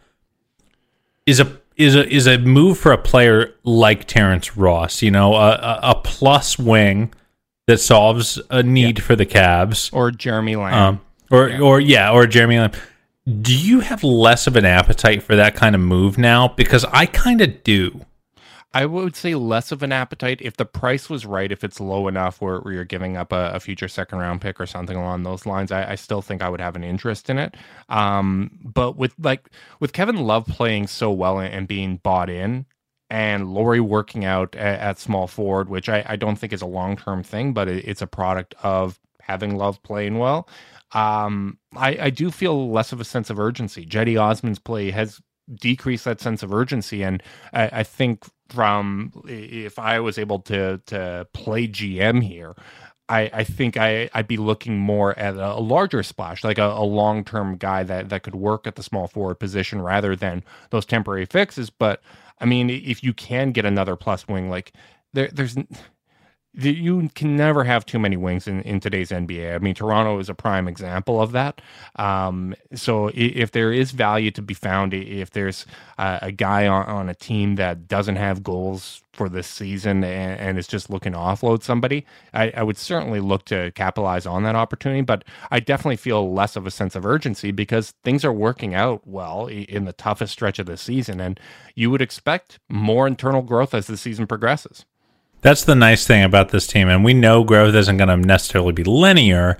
is 1.25 1.39
a 1.39 1.59
is 1.75 1.95
a 1.95 2.07
is 2.07 2.27
a 2.27 2.37
move 2.37 2.77
for 2.77 2.91
a 2.91 2.97
player 2.97 3.53
like 3.63 4.05
Terrence 4.05 4.55
Ross. 4.55 5.01
You 5.01 5.11
know, 5.11 5.35
a, 5.35 5.79
a, 5.83 5.95
plus 6.03 6.57
wing 6.57 7.13
that 7.67 7.79
solves 7.79 8.39
a 8.49 8.63
need 8.63 8.99
yeah. 8.99 9.03
for 9.03 9.15
the 9.15 9.25
Cavs, 9.25 9.93
or 9.93 10.11
Jeremy 10.11 10.55
Lamb, 10.55 10.73
um, 10.73 11.01
or 11.31 11.49
yeah. 11.49 11.59
or 11.59 11.79
yeah, 11.79 12.11
or 12.11 12.27
Jeremy 12.27 12.59
Lamb. 12.59 12.71
Do 13.41 13.57
you 13.57 13.79
have 13.79 14.03
less 14.03 14.45
of 14.45 14.55
an 14.55 14.65
appetite 14.65 15.23
for 15.23 15.35
that 15.35 15.55
kind 15.55 15.73
of 15.73 15.81
move 15.81 16.17
now? 16.17 16.49
Because 16.49 16.85
I 16.85 17.07
kind 17.07 17.41
of 17.41 17.63
do. 17.63 18.05
I 18.75 18.85
would 18.85 19.15
say 19.15 19.35
less 19.35 19.71
of 19.71 19.83
an 19.83 19.93
appetite 19.93 20.41
if 20.41 20.57
the 20.57 20.65
price 20.65 21.09
was 21.09 21.25
right, 21.25 21.49
if 21.49 21.63
it's 21.63 21.79
low 21.79 22.09
enough 22.09 22.41
where, 22.41 22.59
where 22.59 22.73
you're 22.73 22.83
giving 22.83 23.15
up 23.15 23.31
a, 23.31 23.51
a, 23.53 23.59
future 23.61 23.87
second 23.87 24.19
round 24.19 24.41
pick 24.41 24.59
or 24.59 24.65
something 24.65 24.97
along 24.97 25.23
those 25.23 25.45
lines. 25.45 25.71
I, 25.71 25.91
I 25.91 25.95
still 25.95 26.21
think 26.21 26.41
I 26.41 26.49
would 26.49 26.59
have 26.59 26.75
an 26.75 26.83
interest 26.83 27.29
in 27.29 27.39
it. 27.39 27.55
Um, 27.87 28.51
but 28.61 28.97
with 28.97 29.13
like 29.17 29.49
with 29.79 29.93
Kevin 29.93 30.17
Love 30.17 30.45
playing 30.45 30.87
so 30.87 31.09
well 31.09 31.39
and, 31.39 31.53
and 31.53 31.67
being 31.69 32.01
bought 32.03 32.29
in, 32.29 32.65
and 33.09 33.53
Lauri 33.53 33.79
working 33.79 34.25
out 34.25 34.53
at, 34.55 34.79
at 34.81 34.99
small 34.99 35.27
forward, 35.27 35.69
which 35.69 35.87
I, 35.87 36.03
I, 36.05 36.17
don't 36.17 36.35
think 36.35 36.51
is 36.51 36.61
a 36.61 36.67
long 36.67 36.97
term 36.97 37.23
thing, 37.23 37.53
but 37.53 37.69
it, 37.69 37.87
it's 37.87 38.01
a 38.01 38.07
product 38.07 38.55
of 38.61 38.99
having 39.21 39.55
Love 39.55 39.81
playing 39.83 40.17
well. 40.17 40.49
Um, 40.91 41.59
I, 41.77 41.97
I 42.01 42.09
do 42.09 42.29
feel 42.29 42.69
less 42.71 42.91
of 42.91 42.99
a 42.99 43.05
sense 43.05 43.29
of 43.29 43.39
urgency. 43.39 43.85
Cedi 43.85 44.19
Osman's 44.19 44.59
play 44.59 44.91
has 44.91 45.21
decreased 45.53 46.05
that 46.05 46.21
sense 46.21 46.43
of 46.43 46.53
urgency, 46.53 47.03
and 47.03 47.21
I, 47.53 47.69
I 47.71 47.83
think 47.83 48.25
from 48.49 49.11
if 49.27 49.79
I 49.79 49.99
was 49.99 50.17
able 50.17 50.39
to 50.41 50.81
to 50.87 51.27
play 51.33 51.67
GM 51.67 52.23
here, 52.23 52.55
I, 53.07 53.29
I 53.33 53.43
think 53.43 53.77
I, 53.77 54.09
I'd 54.13 54.27
be 54.27 54.37
looking 54.37 54.77
more 54.77 55.17
at 55.17 55.35
a, 55.35 55.53
a 55.53 55.59
larger 55.59 56.01
splash, 56.01 56.43
like 56.43 56.57
a, 56.57 56.65
a 56.65 56.83
long 56.83 57.23
term 57.23 57.57
guy 57.57 57.83
that, 57.83 58.09
that 58.09 58.23
could 58.23 58.35
work 58.35 58.65
at 58.65 58.75
the 58.75 58.83
small 58.83 59.07
forward 59.07 59.35
position 59.35 59.81
rather 59.81 60.15
than 60.15 60.43
those 60.71 60.85
temporary 60.85 61.25
fixes. 61.25 61.69
But 61.69 62.01
I 62.39 62.45
mean, 62.45 62.69
if 62.69 63.03
you 63.03 63.13
can 63.13 63.51
get 63.51 63.65
another 63.65 63.95
plus 63.95 64.27
wing, 64.27 64.49
like 64.49 64.73
there, 65.13 65.29
there's 65.31 65.55
you 66.57 67.09
can 67.15 67.35
never 67.35 67.63
have 67.63 67.85
too 67.85 67.99
many 67.99 68.17
wings 68.17 68.47
in, 68.47 68.61
in 68.61 68.79
today's 68.79 69.09
NBA. 69.09 69.55
I 69.55 69.57
mean, 69.59 69.75
Toronto 69.75 70.19
is 70.19 70.29
a 70.29 70.33
prime 70.33 70.67
example 70.67 71.21
of 71.21 71.31
that. 71.33 71.61
Um, 71.97 72.55
so 72.73 73.11
if 73.13 73.51
there 73.51 73.73
is 73.73 73.91
value 73.91 74.31
to 74.31 74.41
be 74.41 74.53
found, 74.53 74.93
if 74.93 75.31
there's 75.31 75.65
a, 75.97 76.19
a 76.23 76.31
guy 76.31 76.67
on, 76.67 76.85
on, 76.85 77.09
a 77.09 77.15
team 77.15 77.55
that 77.55 77.87
doesn't 77.87 78.15
have 78.15 78.41
goals 78.43 79.01
for 79.13 79.29
this 79.29 79.47
season 79.47 80.03
and, 80.03 80.39
and 80.39 80.57
is 80.57 80.67
just 80.67 80.89
looking 80.89 81.11
to 81.13 81.17
offload 81.17 81.63
somebody, 81.63 82.05
I, 82.33 82.51
I, 82.51 82.63
would 82.63 82.77
certainly 82.77 83.19
look 83.19 83.45
to 83.45 83.71
capitalize 83.71 84.25
on 84.25 84.43
that 84.43 84.55
opportunity. 84.55 85.01
But 85.01 85.23
I 85.51 85.59
definitely 85.59 85.97
feel 85.97 86.33
less 86.33 86.55
of 86.55 86.65
a 86.65 86.71
sense 86.71 86.95
of 86.95 87.05
urgency 87.05 87.51
because 87.51 87.91
things 88.03 88.25
are 88.25 88.33
working 88.33 88.73
out 88.73 89.05
well 89.05 89.47
in 89.47 89.85
the 89.85 89.93
toughest 89.93 90.33
stretch 90.33 90.59
of 90.59 90.65
the 90.65 90.77
season. 90.77 91.19
And 91.19 91.39
you 91.75 91.91
would 91.91 92.01
expect 92.01 92.59
more 92.69 93.07
internal 93.07 93.41
growth 93.41 93.73
as 93.73 93.87
the 93.87 93.97
season 93.97 94.27
progresses. 94.27 94.85
That's 95.45 95.63
the 95.63 95.75
nice 95.75 96.07
thing 96.07 96.23
about 96.23 96.49
this 96.49 96.65
team. 96.65 96.89
And 96.89 97.05
we 97.05 97.13
know 97.13 97.43
growth 97.43 97.75
isn't 97.75 97.97
going 97.97 98.07
to 98.07 98.17
necessarily 98.17 98.73
be 98.73 98.83
linear, 98.83 99.59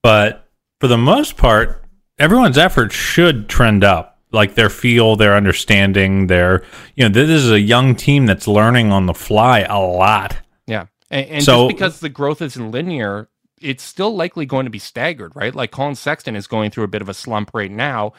but 0.00 0.48
for 0.78 0.86
the 0.86 0.96
most 0.96 1.36
part, 1.36 1.84
everyone's 2.20 2.56
efforts 2.56 2.94
should 2.94 3.48
trend 3.48 3.82
up. 3.82 4.20
Like 4.30 4.54
their 4.54 4.70
feel, 4.70 5.16
their 5.16 5.34
understanding, 5.34 6.28
their, 6.28 6.64
you 6.94 7.02
know, 7.02 7.08
this 7.08 7.28
is 7.28 7.50
a 7.50 7.58
young 7.58 7.96
team 7.96 8.26
that's 8.26 8.46
learning 8.46 8.92
on 8.92 9.06
the 9.06 9.14
fly 9.14 9.62
a 9.62 9.80
lot. 9.80 10.36
Yeah. 10.68 10.86
And, 11.10 11.26
and 11.26 11.44
so, 11.44 11.66
just 11.66 11.76
because 11.76 12.00
the 12.00 12.08
growth 12.08 12.40
isn't 12.40 12.70
linear, 12.70 13.28
it's 13.60 13.82
still 13.82 14.14
likely 14.14 14.46
going 14.46 14.66
to 14.66 14.70
be 14.70 14.78
staggered, 14.78 15.34
right? 15.34 15.54
Like 15.54 15.72
Collin 15.72 15.96
Sexton 15.96 16.36
is 16.36 16.46
going 16.46 16.70
through 16.70 16.84
a 16.84 16.88
bit 16.88 17.02
of 17.02 17.08
a 17.08 17.14
slump 17.14 17.50
right 17.54 17.70
now 17.70 18.12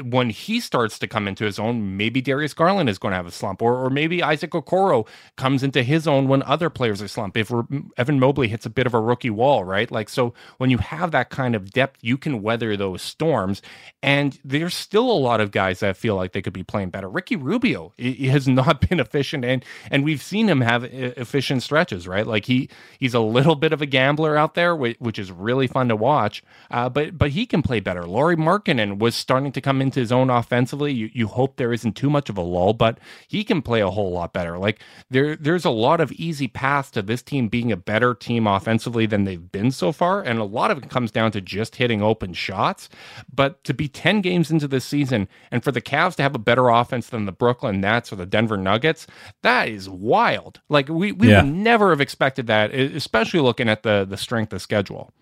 when 0.00 0.30
he 0.30 0.60
starts 0.60 0.98
to 0.98 1.06
come 1.06 1.28
into 1.28 1.44
his 1.44 1.58
own, 1.58 1.96
maybe 1.96 2.22
Darius 2.22 2.54
Garland 2.54 2.88
is 2.88 2.98
going 2.98 3.12
to 3.12 3.16
have 3.16 3.26
a 3.26 3.30
slump, 3.30 3.60
or 3.60 3.84
or 3.84 3.90
maybe 3.90 4.22
Isaac 4.22 4.52
Okoro 4.52 5.06
comes 5.36 5.62
into 5.62 5.82
his 5.82 6.06
own 6.06 6.28
when 6.28 6.42
other 6.44 6.70
players 6.70 7.02
are 7.02 7.08
slump. 7.08 7.36
If 7.36 7.52
Evan 7.98 8.18
Mobley 8.18 8.48
hits 8.48 8.64
a 8.64 8.70
bit 8.70 8.86
of 8.86 8.94
a 8.94 9.00
rookie 9.00 9.30
wall, 9.30 9.64
right? 9.64 9.90
Like 9.90 10.08
so, 10.08 10.32
when 10.58 10.70
you 10.70 10.78
have 10.78 11.10
that 11.10 11.30
kind 11.30 11.54
of 11.54 11.70
depth, 11.70 11.98
you 12.02 12.16
can 12.16 12.42
weather 12.42 12.76
those 12.76 13.02
storms. 13.02 13.60
And 14.02 14.38
there's 14.44 14.74
still 14.74 15.10
a 15.10 15.12
lot 15.12 15.40
of 15.40 15.50
guys 15.50 15.80
that 15.80 15.96
feel 15.96 16.16
like 16.16 16.32
they 16.32 16.42
could 16.42 16.52
be 16.52 16.62
playing 16.62 16.90
better. 16.90 17.08
Ricky 17.08 17.36
Rubio 17.36 17.92
has 17.98 18.48
not 18.48 18.88
been 18.88 18.98
efficient, 18.98 19.44
and 19.44 19.64
and 19.90 20.04
we've 20.04 20.22
seen 20.22 20.48
him 20.48 20.62
have 20.62 20.84
efficient 20.84 21.62
stretches, 21.62 22.08
right? 22.08 22.26
Like 22.26 22.46
he 22.46 22.70
he's 22.98 23.14
a 23.14 23.20
little 23.20 23.56
bit 23.56 23.74
of 23.74 23.82
a 23.82 23.86
gambler 23.86 24.36
out 24.36 24.54
there, 24.54 24.74
which 24.74 25.18
is 25.18 25.30
really 25.30 25.66
fun 25.66 25.88
to 25.88 25.96
watch. 25.96 26.42
Uh, 26.70 26.88
but 26.88 27.18
but 27.18 27.30
he 27.30 27.44
can 27.44 27.62
play 27.62 27.80
better. 27.80 28.04
Lauri 28.04 28.36
Markkanen 28.36 28.98
was 28.98 29.14
starting 29.14 29.52
to 29.52 29.60
come 29.60 29.81
into 29.82 30.00
his 30.00 30.12
own 30.12 30.30
offensively. 30.30 30.92
You 30.92 31.10
you 31.12 31.26
hope 31.26 31.56
there 31.56 31.72
isn't 31.72 31.94
too 31.94 32.08
much 32.08 32.30
of 32.30 32.38
a 32.38 32.42
lull, 32.42 32.72
but 32.72 32.98
he 33.28 33.44
can 33.44 33.60
play 33.60 33.80
a 33.80 33.90
whole 33.90 34.12
lot 34.12 34.32
better. 34.32 34.56
Like 34.58 34.80
there 35.10 35.36
there's 35.36 35.64
a 35.64 35.70
lot 35.70 36.00
of 36.00 36.12
easy 36.12 36.48
paths 36.48 36.90
to 36.92 37.02
this 37.02 37.22
team 37.22 37.48
being 37.48 37.70
a 37.70 37.76
better 37.76 38.14
team 38.14 38.46
offensively 38.46 39.06
than 39.06 39.24
they've 39.24 39.52
been 39.52 39.70
so 39.70 39.92
far, 39.92 40.22
and 40.22 40.38
a 40.38 40.44
lot 40.44 40.70
of 40.70 40.78
it 40.78 40.88
comes 40.88 41.10
down 41.10 41.32
to 41.32 41.40
just 41.40 41.76
hitting 41.76 42.02
open 42.02 42.32
shots. 42.32 42.88
But 43.32 43.62
to 43.64 43.74
be 43.74 43.88
10 43.88 44.20
games 44.20 44.50
into 44.50 44.68
this 44.68 44.84
season 44.84 45.28
and 45.50 45.62
for 45.62 45.72
the 45.72 45.82
Cavs 45.82 46.16
to 46.16 46.22
have 46.22 46.34
a 46.34 46.38
better 46.38 46.68
offense 46.68 47.08
than 47.08 47.26
the 47.26 47.32
Brooklyn 47.32 47.80
Nets 47.80 48.12
or 48.12 48.16
the 48.16 48.26
Denver 48.26 48.56
Nuggets, 48.56 49.06
that 49.42 49.68
is 49.68 49.88
wild. 49.88 50.60
Like 50.68 50.88
we 50.88 51.12
we 51.12 51.28
yeah. 51.28 51.42
would 51.42 51.52
never 51.52 51.90
have 51.90 52.00
expected 52.00 52.46
that, 52.46 52.72
especially 52.72 53.40
looking 53.40 53.68
at 53.68 53.82
the 53.82 54.06
the 54.08 54.16
strength 54.16 54.52
of 54.52 54.62
schedule. 54.62 55.12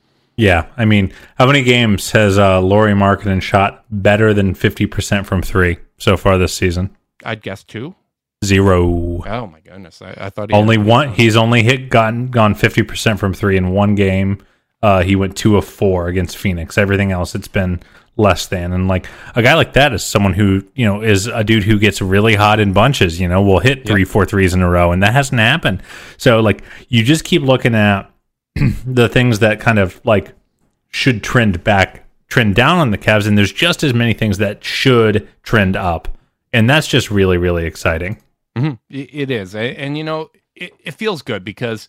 Yeah, 0.41 0.67
I 0.77 0.87
mean, 0.87 1.13
how 1.37 1.47
many 1.47 1.63
games 1.63 2.11
has 2.13 2.39
uh, 2.39 2.61
Lauri 2.61 2.93
Markkanen 2.93 3.43
shot 3.43 3.85
better 3.91 4.33
than 4.33 4.55
fifty 4.55 4.87
percent 4.87 5.27
from 5.27 5.43
three 5.43 5.79
so 5.99 6.17
far 6.17 6.39
this 6.39 6.55
season? 6.55 6.97
I'd 7.25 7.43
guess 7.43 7.63
two. 7.63 7.95
Zero. 8.43 9.23
Oh 9.27 9.47
my 9.47 9.61
goodness! 9.61 10.01
I, 10.01 10.15
I 10.17 10.31
thought 10.31 10.51
he 10.51 10.57
only 10.57 10.79
one. 10.79 11.13
He's 11.13 11.37
only 11.37 11.63
hit 11.63 11.91
gotten 11.91 12.29
gone 12.29 12.55
fifty 12.55 12.83
percent 12.83 13.21
from 13.21 13.35
three 13.35 13.59
in 13.59 13.73
one 13.73 13.95
game. 13.95 14.43
Uh, 14.83 15.03
he 15.03 15.15
went 15.15 15.37
two 15.37 15.59
of 15.59 15.67
four 15.67 16.09
against 16.09 16.39
Phoenix. 16.39 16.79
Everything 16.79 17.13
else, 17.13 17.35
it's 17.35 17.49
been 17.49 17.83
less 18.17 18.47
than. 18.47 18.73
And 18.73 18.89
like 18.89 19.07
a 19.35 19.43
guy 19.43 19.55
like 19.55 19.75
that 19.75 19.93
is 19.93 20.03
someone 20.03 20.33
who 20.33 20.65
you 20.75 20.87
know 20.87 21.03
is 21.03 21.27
a 21.27 21.45
dude 21.45 21.65
who 21.65 21.79
gets 21.79 22.01
really 22.01 22.35
hot 22.35 22.61
in 22.61 22.73
bunches. 22.73 23.21
You 23.21 23.29
know, 23.29 23.43
will 23.43 23.59
hit 23.59 23.87
three, 23.87 24.03
yep. 24.03 24.09
four 24.09 24.25
threes 24.25 24.55
in 24.55 24.63
a 24.63 24.71
row, 24.71 24.93
and 24.93 25.03
that 25.03 25.13
hasn't 25.13 25.39
happened. 25.39 25.83
So 26.17 26.41
like 26.41 26.63
you 26.89 27.05
just 27.05 27.25
keep 27.25 27.43
looking 27.43 27.75
at 27.75 28.10
the 28.87 29.09
things 29.09 29.39
that 29.41 29.61
kind 29.61 29.79
of 29.79 30.01
like 30.05 30.33
should 30.91 31.23
trend 31.23 31.63
back, 31.65 32.05
trend 32.29 32.55
down 32.55 32.79
on 32.79 32.91
the 32.91 32.99
Cavs, 32.99 33.27
and 33.27 33.37
there's 33.37 33.53
just 33.53 33.83
as 33.83 33.95
many 33.95 34.13
things 34.13 34.39
that 34.39 34.63
should 34.65 35.29
trend 35.43 35.77
up, 35.77 36.09
and 36.53 36.69
that's 36.69 36.87
just 36.87 37.11
really, 37.11 37.37
really 37.37 37.65
exciting. 37.65 38.21
Mm-hmm. 38.57 38.75
It 38.89 39.31
is, 39.31 39.55
and 39.55 39.97
you 39.97 40.05
know, 40.05 40.31
it, 40.55 40.73
it 40.81 40.93
feels 40.93 41.23
good 41.23 41.45
because 41.45 41.89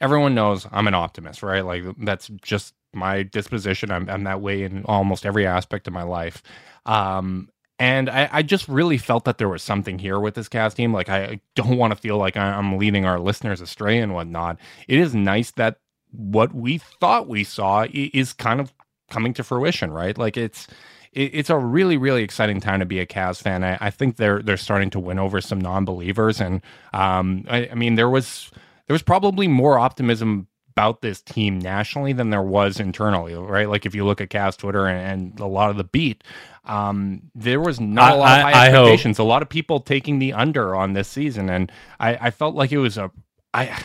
everyone 0.00 0.34
knows 0.34 0.66
I'm 0.70 0.88
an 0.88 0.94
optimist, 0.94 1.42
right? 1.42 1.64
Like 1.64 1.84
that's 1.98 2.28
just 2.42 2.74
my 2.94 3.22
disposition. 3.22 3.90
I'm, 3.90 4.08
I'm 4.08 4.24
that 4.24 4.40
way 4.40 4.62
in 4.62 4.84
almost 4.84 5.26
every 5.26 5.46
aspect 5.46 5.86
of 5.86 5.92
my 5.92 6.02
life. 6.02 6.42
Um, 6.86 7.50
and 7.78 8.08
I, 8.08 8.28
I, 8.32 8.42
just 8.42 8.66
really 8.66 8.98
felt 8.98 9.24
that 9.26 9.38
there 9.38 9.48
was 9.48 9.62
something 9.62 9.98
here 9.98 10.18
with 10.18 10.34
this 10.34 10.48
Cavs 10.48 10.74
team. 10.74 10.92
Like 10.92 11.08
I 11.08 11.40
don't 11.54 11.76
want 11.76 11.92
to 11.92 11.96
feel 11.96 12.16
like 12.16 12.36
I'm 12.36 12.78
leading 12.78 13.04
our 13.04 13.20
listeners 13.20 13.60
astray 13.60 13.98
and 13.98 14.14
whatnot. 14.14 14.58
It 14.88 14.98
is 14.98 15.14
nice 15.14 15.52
that 15.52 15.78
what 16.12 16.54
we 16.54 16.78
thought 16.78 17.28
we 17.28 17.44
saw 17.44 17.86
is 17.92 18.32
kind 18.32 18.60
of 18.60 18.72
coming 19.10 19.34
to 19.34 19.44
fruition, 19.44 19.90
right? 19.90 20.16
Like 20.16 20.36
it's 20.36 20.66
it's 21.12 21.50
a 21.50 21.56
really 21.56 21.96
really 21.96 22.22
exciting 22.22 22.60
time 22.60 22.80
to 22.80 22.86
be 22.86 23.00
a 23.00 23.06
Cavs 23.06 23.42
fan. 23.42 23.64
I, 23.64 23.78
I 23.80 23.90
think 23.90 24.16
they're 24.16 24.42
they're 24.42 24.56
starting 24.56 24.90
to 24.90 25.00
win 25.00 25.18
over 25.18 25.40
some 25.40 25.60
non-believers, 25.60 26.40
and 26.40 26.62
um, 26.92 27.44
I, 27.48 27.68
I 27.68 27.74
mean 27.74 27.94
there 27.94 28.10
was 28.10 28.50
there 28.86 28.94
was 28.94 29.02
probably 29.02 29.48
more 29.48 29.78
optimism 29.78 30.48
about 30.78 31.02
this 31.02 31.20
team 31.20 31.58
nationally 31.58 32.12
than 32.12 32.30
there 32.30 32.42
was 32.42 32.78
internally, 32.78 33.34
right? 33.34 33.68
Like 33.68 33.84
if 33.84 33.96
you 33.96 34.04
look 34.04 34.20
at 34.20 34.28
Cavs 34.28 34.56
Twitter 34.56 34.86
and, 34.86 35.32
and 35.32 35.40
a 35.40 35.46
lot 35.46 35.70
of 35.70 35.76
the 35.76 35.82
beat, 35.82 36.22
um, 36.66 37.22
there 37.34 37.60
was 37.60 37.80
not 37.80 38.12
I, 38.12 38.14
a 38.14 38.16
lot 38.16 38.38
of 38.38 38.44
high 38.44 38.66
expectations. 38.66 39.18
A 39.18 39.24
lot 39.24 39.42
of 39.42 39.48
people 39.48 39.80
taking 39.80 40.20
the 40.20 40.34
under 40.34 40.76
on 40.76 40.92
this 40.92 41.08
season, 41.08 41.50
and 41.50 41.72
I, 41.98 42.14
I 42.20 42.30
felt 42.30 42.54
like 42.54 42.70
it 42.70 42.78
was 42.78 42.96
a 42.96 43.10
I 43.54 43.82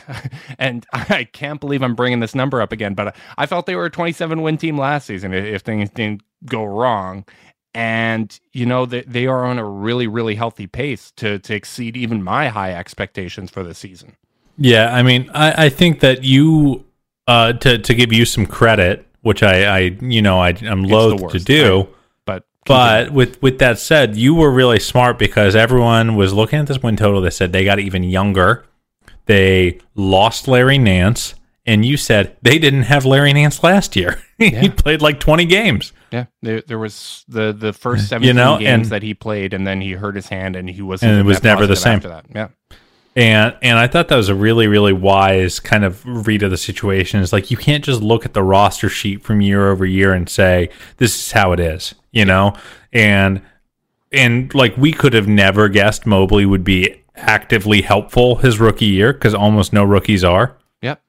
and 0.59 0.85
I 0.93 1.25
can't 1.25 1.59
believe 1.59 1.81
I'm 1.81 1.95
bringing 1.95 2.19
this 2.19 2.35
number 2.35 2.61
up 2.61 2.71
again, 2.71 2.93
but 2.93 3.15
I 3.37 3.45
felt 3.45 3.65
they 3.65 3.75
were 3.75 3.85
a 3.85 3.91
27 3.91 4.41
win 4.41 4.57
team 4.57 4.77
last 4.77 5.07
season 5.07 5.33
if 5.33 5.61
things 5.61 5.89
didn't 5.89 6.21
go 6.45 6.63
wrong. 6.63 7.25
And 7.75 8.39
you 8.51 8.67
know 8.67 8.85
they 8.85 9.01
they 9.01 9.25
are 9.25 9.45
on 9.45 9.57
a 9.57 9.65
really 9.65 10.05
really 10.05 10.35
healthy 10.35 10.67
pace 10.67 11.11
to 11.17 11.39
to 11.39 11.55
exceed 11.55 11.97
even 11.97 12.21
my 12.21 12.49
high 12.49 12.73
expectations 12.73 13.49
for 13.49 13.63
the 13.63 13.73
season. 13.73 14.15
Yeah, 14.59 14.93
I 14.93 15.01
mean, 15.01 15.31
I, 15.33 15.65
I 15.65 15.69
think 15.69 16.01
that 16.01 16.23
you 16.23 16.85
uh, 17.27 17.53
to 17.53 17.79
to 17.79 17.95
give 17.95 18.13
you 18.13 18.25
some 18.25 18.45
credit, 18.45 19.07
which 19.21 19.41
I 19.41 19.63
I 19.63 19.79
you 20.01 20.21
know 20.21 20.39
I 20.39 20.49
I'm 20.49 20.83
loath 20.83 21.31
to 21.31 21.39
do. 21.39 21.77
Right? 21.77 21.89
But 22.25 22.45
but 22.67 23.11
with 23.11 23.41
with 23.41 23.57
that 23.57 23.79
said, 23.79 24.15
you 24.15 24.35
were 24.35 24.51
really 24.51 24.79
smart 24.79 25.17
because 25.17 25.55
everyone 25.55 26.15
was 26.15 26.31
looking 26.31 26.59
at 26.59 26.67
this 26.67 26.83
win 26.83 26.95
total. 26.95 27.21
They 27.21 27.31
said 27.31 27.53
they 27.53 27.65
got 27.65 27.79
even 27.79 28.03
younger 28.03 28.65
they 29.25 29.79
lost 29.95 30.47
Larry 30.47 30.77
Nance, 30.77 31.35
and 31.65 31.85
you 31.85 31.97
said 31.97 32.35
they 32.41 32.59
didn't 32.59 32.83
have 32.83 33.05
Larry 33.05 33.33
Nance 33.33 33.63
last 33.63 33.95
year. 33.95 34.21
Yeah. 34.39 34.59
he 34.59 34.69
played 34.69 35.01
like 35.01 35.21
20 35.21 35.45
games. 35.45 35.93
Yeah, 36.11 36.25
there, 36.41 36.61
there 36.61 36.79
was 36.79 37.23
the 37.29 37.53
the 37.53 37.71
first 37.71 38.09
17 38.09 38.27
you 38.27 38.33
know, 38.33 38.57
games 38.57 38.65
and, 38.67 38.85
that 38.87 39.03
he 39.03 39.13
played, 39.13 39.53
and 39.53 39.65
then 39.65 39.79
he 39.79 39.93
hurt 39.93 40.15
his 40.15 40.27
hand, 40.27 40.57
and 40.57 40.69
he 40.69 40.81
wasn't. 40.81 41.11
And 41.13 41.21
it 41.21 41.25
was 41.25 41.41
never 41.43 41.65
the 41.65 41.77
same 41.77 41.97
after 41.97 42.09
that. 42.09 42.25
Yeah. 42.33 42.49
And 43.15 43.55
and 43.61 43.77
I 43.77 43.87
thought 43.87 44.07
that 44.09 44.15
was 44.15 44.29
a 44.29 44.35
really 44.35 44.67
really 44.67 44.91
wise 44.91 45.59
kind 45.59 45.85
of 45.85 46.27
read 46.27 46.43
of 46.43 46.51
the 46.51 46.57
situation. 46.57 47.21
Is 47.21 47.31
like 47.31 47.51
you 47.51 47.57
can't 47.57 47.85
just 47.85 48.01
look 48.01 48.25
at 48.25 48.33
the 48.33 48.43
roster 48.43 48.89
sheet 48.89 49.21
from 49.21 49.39
year 49.39 49.69
over 49.69 49.85
year 49.85 50.13
and 50.13 50.27
say 50.27 50.69
this 50.97 51.15
is 51.15 51.31
how 51.31 51.51
it 51.51 51.59
is, 51.59 51.93
you 52.11 52.25
know. 52.25 52.53
And 52.91 53.41
and 54.11 54.53
like 54.53 54.75
we 54.77 54.93
could 54.93 55.13
have 55.13 55.27
never 55.27 55.69
guessed 55.69 56.05
Mobley 56.05 56.45
would 56.45 56.63
be 56.63 57.02
actively 57.15 57.81
helpful 57.81 58.35
his 58.35 58.59
rookie 58.59 58.85
year 58.85 59.13
because 59.13 59.33
almost 59.33 59.73
no 59.73 59.83
rookies 59.83 60.23
are. 60.23 60.57
Yep. 60.81 61.01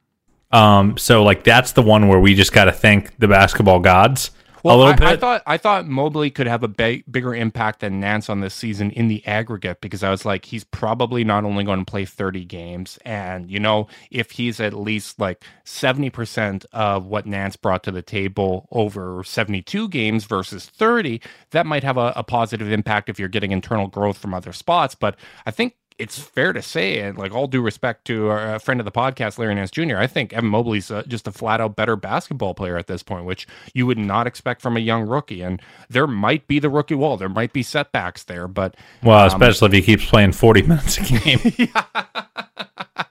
Um, 0.50 0.96
so 0.98 1.22
like 1.22 1.44
that's 1.44 1.72
the 1.72 1.82
one 1.82 2.08
where 2.08 2.20
we 2.20 2.34
just 2.34 2.52
got 2.52 2.64
to 2.64 2.72
thank 2.72 3.16
the 3.18 3.28
basketball 3.28 3.80
gods. 3.80 4.30
Well, 4.64 4.76
a 4.76 4.78
little 4.78 4.92
I, 4.94 4.96
bit. 4.96 5.08
I 5.08 5.16
thought 5.16 5.42
I 5.46 5.56
thought 5.58 5.86
Mobley 5.86 6.30
could 6.30 6.46
have 6.46 6.62
a 6.62 6.68
big, 6.68 7.04
bigger 7.10 7.34
impact 7.34 7.80
than 7.80 8.00
Nance 8.00 8.30
on 8.30 8.40
this 8.40 8.54
season 8.54 8.90
in 8.92 9.08
the 9.08 9.24
aggregate 9.26 9.82
because 9.82 10.02
I 10.02 10.10
was 10.10 10.24
like, 10.24 10.46
he's 10.46 10.64
probably 10.64 11.22
not 11.22 11.44
only 11.44 11.64
going 11.64 11.80
to 11.80 11.84
play 11.84 12.06
30 12.06 12.46
games, 12.46 12.98
and 13.04 13.50
you 13.50 13.60
know, 13.60 13.88
if 14.10 14.30
he's 14.30 14.60
at 14.60 14.72
least 14.72 15.20
like 15.20 15.44
70 15.64 16.08
percent 16.08 16.64
of 16.72 17.04
what 17.04 17.26
Nance 17.26 17.56
brought 17.56 17.84
to 17.84 17.90
the 17.90 18.00
table 18.00 18.66
over 18.72 19.22
72 19.22 19.86
games 19.90 20.24
versus 20.24 20.64
30, 20.64 21.20
that 21.50 21.66
might 21.66 21.84
have 21.84 21.98
a, 21.98 22.14
a 22.16 22.24
positive 22.24 22.72
impact 22.72 23.10
if 23.10 23.18
you're 23.18 23.28
getting 23.28 23.52
internal 23.52 23.86
growth 23.86 24.16
from 24.16 24.32
other 24.32 24.54
spots. 24.54 24.94
But 24.94 25.16
I 25.44 25.50
think 25.50 25.74
it's 25.98 26.18
fair 26.18 26.52
to 26.52 26.60
say, 26.60 27.00
and 27.00 27.16
like 27.16 27.32
all 27.32 27.46
due 27.46 27.60
respect 27.60 28.04
to 28.06 28.30
a 28.30 28.58
friend 28.58 28.80
of 28.80 28.84
the 28.84 28.92
podcast, 28.92 29.38
Larry 29.38 29.54
Nance 29.54 29.70
Jr., 29.70 29.96
I 29.96 30.06
think 30.06 30.32
Evan 30.32 30.50
Mobley's 30.50 30.90
uh, 30.90 31.02
just 31.06 31.28
a 31.28 31.32
flat 31.32 31.60
out 31.60 31.76
better 31.76 31.96
basketball 31.96 32.54
player 32.54 32.76
at 32.76 32.88
this 32.88 33.02
point, 33.02 33.24
which 33.24 33.46
you 33.74 33.86
would 33.86 33.98
not 33.98 34.26
expect 34.26 34.60
from 34.60 34.76
a 34.76 34.80
young 34.80 35.06
rookie. 35.06 35.42
And 35.42 35.62
there 35.88 36.06
might 36.06 36.46
be 36.48 36.58
the 36.58 36.70
rookie 36.70 36.96
wall, 36.96 37.16
there 37.16 37.28
might 37.28 37.52
be 37.52 37.62
setbacks 37.62 38.24
there, 38.24 38.48
but 38.48 38.76
well, 39.02 39.20
um, 39.20 39.26
especially 39.28 39.66
if 39.68 39.72
he 39.72 39.82
keeps 39.82 40.08
playing 40.08 40.32
40 40.32 40.62
minutes 40.66 40.98
a 40.98 41.18
game. 41.18 41.68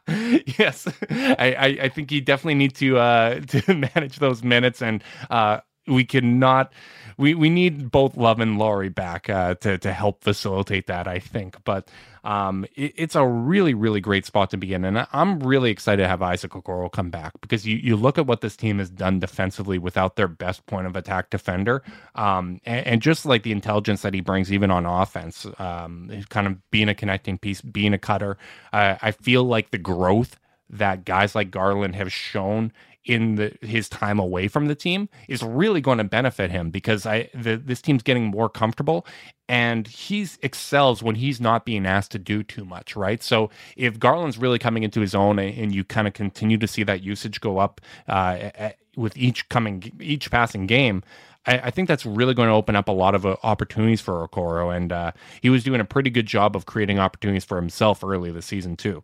yes, 0.57 0.87
I, 1.09 1.55
I, 1.57 1.65
I 1.83 1.89
think 1.89 2.09
he 2.09 2.21
definitely 2.21 2.55
need 2.55 2.75
to 2.75 2.97
uh, 2.97 3.39
to 3.39 3.73
manage 3.73 4.19
those 4.19 4.43
minutes, 4.43 4.81
and 4.81 5.03
uh, 5.29 5.59
we 5.87 6.03
cannot. 6.05 6.73
We, 7.17 7.35
we 7.35 7.49
need 7.49 7.91
both 7.91 8.17
Love 8.17 8.39
and 8.39 8.57
Lauri 8.57 8.89
back 8.89 9.29
uh, 9.29 9.55
to 9.55 9.77
to 9.77 9.93
help 9.93 10.23
facilitate 10.23 10.87
that. 10.87 11.07
I 11.07 11.19
think, 11.19 11.57
but 11.63 11.89
um, 12.23 12.65
it, 12.75 12.93
it's 12.95 13.15
a 13.15 13.25
really 13.25 13.73
really 13.73 14.01
great 14.01 14.25
spot 14.25 14.49
to 14.51 14.57
be 14.57 14.73
in, 14.73 14.85
and 14.85 15.07
I'm 15.11 15.39
really 15.39 15.71
excited 15.71 16.03
to 16.03 16.07
have 16.07 16.21
Isaac 16.21 16.51
Okoro 16.51 16.91
come 16.91 17.09
back 17.09 17.33
because 17.41 17.65
you 17.65 17.77
you 17.77 17.95
look 17.95 18.17
at 18.17 18.27
what 18.27 18.41
this 18.41 18.55
team 18.55 18.79
has 18.79 18.89
done 18.89 19.19
defensively 19.19 19.77
without 19.77 20.15
their 20.15 20.27
best 20.27 20.65
point 20.65 20.87
of 20.87 20.95
attack 20.95 21.29
defender, 21.29 21.83
um, 22.15 22.59
and, 22.65 22.87
and 22.87 23.01
just 23.01 23.25
like 23.25 23.43
the 23.43 23.51
intelligence 23.51 24.01
that 24.03 24.13
he 24.13 24.21
brings 24.21 24.51
even 24.51 24.71
on 24.71 24.85
offense, 24.85 25.45
um, 25.59 26.09
kind 26.29 26.47
of 26.47 26.71
being 26.71 26.89
a 26.89 26.95
connecting 26.95 27.37
piece, 27.37 27.61
being 27.61 27.93
a 27.93 27.97
cutter. 27.99 28.37
Uh, 28.71 28.95
I 29.01 29.11
feel 29.11 29.43
like 29.43 29.71
the 29.71 29.77
growth 29.77 30.39
that 30.69 31.05
guys 31.05 31.35
like 31.35 31.51
Garland 31.51 31.95
have 31.95 32.11
shown 32.11 32.71
in 33.05 33.35
the, 33.35 33.53
his 33.61 33.89
time 33.89 34.19
away 34.19 34.47
from 34.47 34.67
the 34.67 34.75
team 34.75 35.09
is 35.27 35.43
really 35.43 35.81
going 35.81 35.97
to 35.97 36.03
benefit 36.03 36.51
him 36.51 36.69
because 36.69 37.05
I 37.05 37.29
the, 37.33 37.57
this 37.57 37.81
team's 37.81 38.03
getting 38.03 38.25
more 38.25 38.49
comfortable 38.49 39.05
and 39.49 39.87
he's 39.87 40.39
excels 40.41 41.03
when 41.03 41.15
he's 41.15 41.41
not 41.41 41.65
being 41.65 41.85
asked 41.85 42.11
to 42.11 42.19
do 42.19 42.43
too 42.43 42.63
much, 42.63 42.95
right? 42.95 43.21
So 43.21 43.49
if 43.75 43.99
Garland's 43.99 44.37
really 44.37 44.57
coming 44.57 44.83
into 44.83 45.01
his 45.01 45.13
own 45.13 45.37
and, 45.37 45.73
you 45.73 45.83
kind 45.83 46.07
of 46.07 46.13
continue 46.13 46.57
to 46.59 46.67
see 46.67 46.83
that 46.83 47.01
usage 47.01 47.41
go 47.41 47.57
up 47.57 47.81
uh, 48.07 48.69
with 48.95 49.17
each 49.17 49.49
coming 49.49 49.91
each 49.99 50.29
passing 50.29 50.67
game. 50.67 51.03
I, 51.45 51.71
think 51.71 51.89
that's 51.89 52.05
really 52.05 52.33
going 52.33 52.47
to 52.47 52.53
open 52.53 52.77
up 52.77 52.87
a 52.87 52.93
lot 52.93 53.15
of 53.15 53.25
uh, 53.25 53.35
opportunities 53.43 53.99
for 53.99 54.25
Okoro, 54.25 54.73
and 54.73 54.93
uh, 54.93 55.11
he 55.41 55.49
was 55.49 55.61
doing 55.65 55.81
a 55.81 55.85
pretty 55.85 56.09
good 56.09 56.25
job 56.25 56.55
of 56.55 56.65
creating 56.65 56.99
opportunities 56.99 57.43
for 57.43 57.57
himself 57.57 58.01
early 58.01 58.31
this 58.31 58.45
season 58.45 58.77
too. 58.77 59.03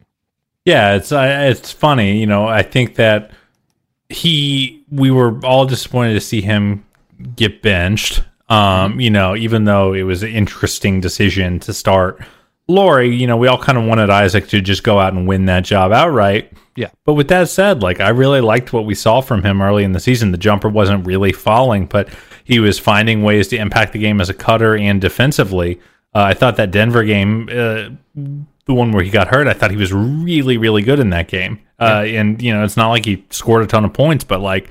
Yeah, 0.63 0.95
it's 0.95 1.11
it's 1.11 1.71
funny, 1.71 2.17
you 2.17 2.25
know. 2.25 2.47
I 2.47 2.63
think 2.63 2.95
that 2.95 3.31
he 4.09 4.83
we 4.91 5.11
were 5.11 5.39
all 5.45 5.65
disappointed 5.65 6.13
to 6.13 6.21
see 6.21 6.41
him 6.41 6.85
get 7.35 7.61
benched. 7.61 8.23
Um, 8.49 8.99
you 8.99 9.11
know, 9.11 9.35
even 9.35 9.65
though 9.65 9.93
it 9.93 10.03
was 10.03 10.23
an 10.23 10.29
interesting 10.29 11.01
decision 11.01 11.59
to 11.61 11.73
start 11.73 12.19
Lauri, 12.67 13.15
you 13.15 13.27
know, 13.27 13.37
we 13.37 13.47
all 13.47 13.57
kind 13.57 13.77
of 13.77 13.85
wanted 13.85 14.09
Isaac 14.09 14.47
to 14.49 14.61
just 14.61 14.83
go 14.83 14.99
out 14.99 15.13
and 15.13 15.27
win 15.27 15.45
that 15.45 15.63
job 15.63 15.91
outright. 15.91 16.53
Yeah. 16.75 16.89
But 17.03 17.13
with 17.13 17.27
that 17.29 17.49
said, 17.49 17.81
like 17.81 17.99
I 17.99 18.09
really 18.09 18.41
liked 18.41 18.73
what 18.73 18.85
we 18.85 18.95
saw 18.95 19.21
from 19.21 19.43
him 19.43 19.61
early 19.61 19.83
in 19.83 19.91
the 19.91 19.99
season. 19.99 20.31
The 20.31 20.37
jumper 20.37 20.69
wasn't 20.69 21.05
really 21.05 21.31
falling, 21.31 21.87
but 21.87 22.09
he 22.43 22.59
was 22.59 22.79
finding 22.79 23.23
ways 23.23 23.47
to 23.49 23.57
impact 23.57 23.93
the 23.93 23.99
game 23.99 24.21
as 24.21 24.29
a 24.29 24.33
cutter 24.33 24.75
and 24.75 25.01
defensively. 25.01 25.79
Uh, 26.13 26.23
I 26.23 26.33
thought 26.33 26.55
that 26.57 26.71
Denver 26.71 27.03
game, 27.03 27.49
uh, 27.51 27.89
the 28.69 28.75
one 28.75 28.91
where 28.91 29.03
he 29.03 29.09
got 29.09 29.29
hurt, 29.29 29.47
I 29.47 29.53
thought 29.53 29.71
he 29.71 29.77
was 29.77 29.91
really, 29.91 30.57
really 30.57 30.83
good 30.83 30.99
in 30.99 31.09
that 31.09 31.27
game. 31.27 31.59
Uh, 31.79 32.03
and 32.05 32.39
you 32.39 32.53
know, 32.53 32.63
it's 32.63 32.77
not 32.77 32.89
like 32.89 33.03
he 33.03 33.25
scored 33.31 33.63
a 33.63 33.67
ton 33.67 33.83
of 33.83 33.93
points, 33.93 34.23
but 34.23 34.41
like, 34.41 34.69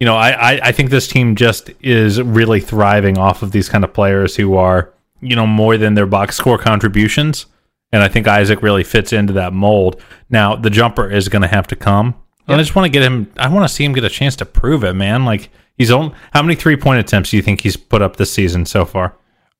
you 0.00 0.06
know, 0.06 0.16
I, 0.16 0.30
I, 0.30 0.60
I 0.68 0.72
think 0.72 0.88
this 0.88 1.06
team 1.06 1.36
just 1.36 1.70
is 1.82 2.22
really 2.22 2.58
thriving 2.58 3.18
off 3.18 3.42
of 3.42 3.52
these 3.52 3.68
kind 3.68 3.84
of 3.84 3.92
players 3.92 4.34
who 4.34 4.56
are, 4.56 4.94
you 5.20 5.36
know, 5.36 5.46
more 5.46 5.76
than 5.76 5.92
their 5.92 6.06
box 6.06 6.36
score 6.36 6.56
contributions. 6.56 7.44
And 7.92 8.02
I 8.02 8.08
think 8.08 8.26
Isaac 8.26 8.62
really 8.62 8.82
fits 8.82 9.12
into 9.12 9.34
that 9.34 9.52
mold. 9.52 10.00
Now, 10.30 10.56
the 10.56 10.70
jumper 10.70 11.10
is 11.10 11.28
going 11.28 11.42
to 11.42 11.48
have 11.48 11.66
to 11.66 11.76
come. 11.76 12.14
And 12.48 12.56
I 12.56 12.62
just 12.62 12.74
want 12.74 12.86
to 12.86 12.90
get 12.90 13.02
him. 13.02 13.30
I 13.36 13.48
want 13.50 13.68
to 13.68 13.74
see 13.74 13.84
him 13.84 13.92
get 13.92 14.04
a 14.04 14.08
chance 14.08 14.36
to 14.36 14.46
prove 14.46 14.84
it, 14.84 14.94
man. 14.94 15.26
Like 15.26 15.50
he's 15.76 15.90
on. 15.90 16.14
How 16.32 16.42
many 16.42 16.54
three 16.54 16.76
point 16.76 16.98
attempts 16.98 17.30
do 17.30 17.36
you 17.36 17.42
think 17.42 17.60
he's 17.60 17.76
put 17.76 18.00
up 18.00 18.16
this 18.16 18.32
season 18.32 18.64
so 18.64 18.86
far? 18.86 19.16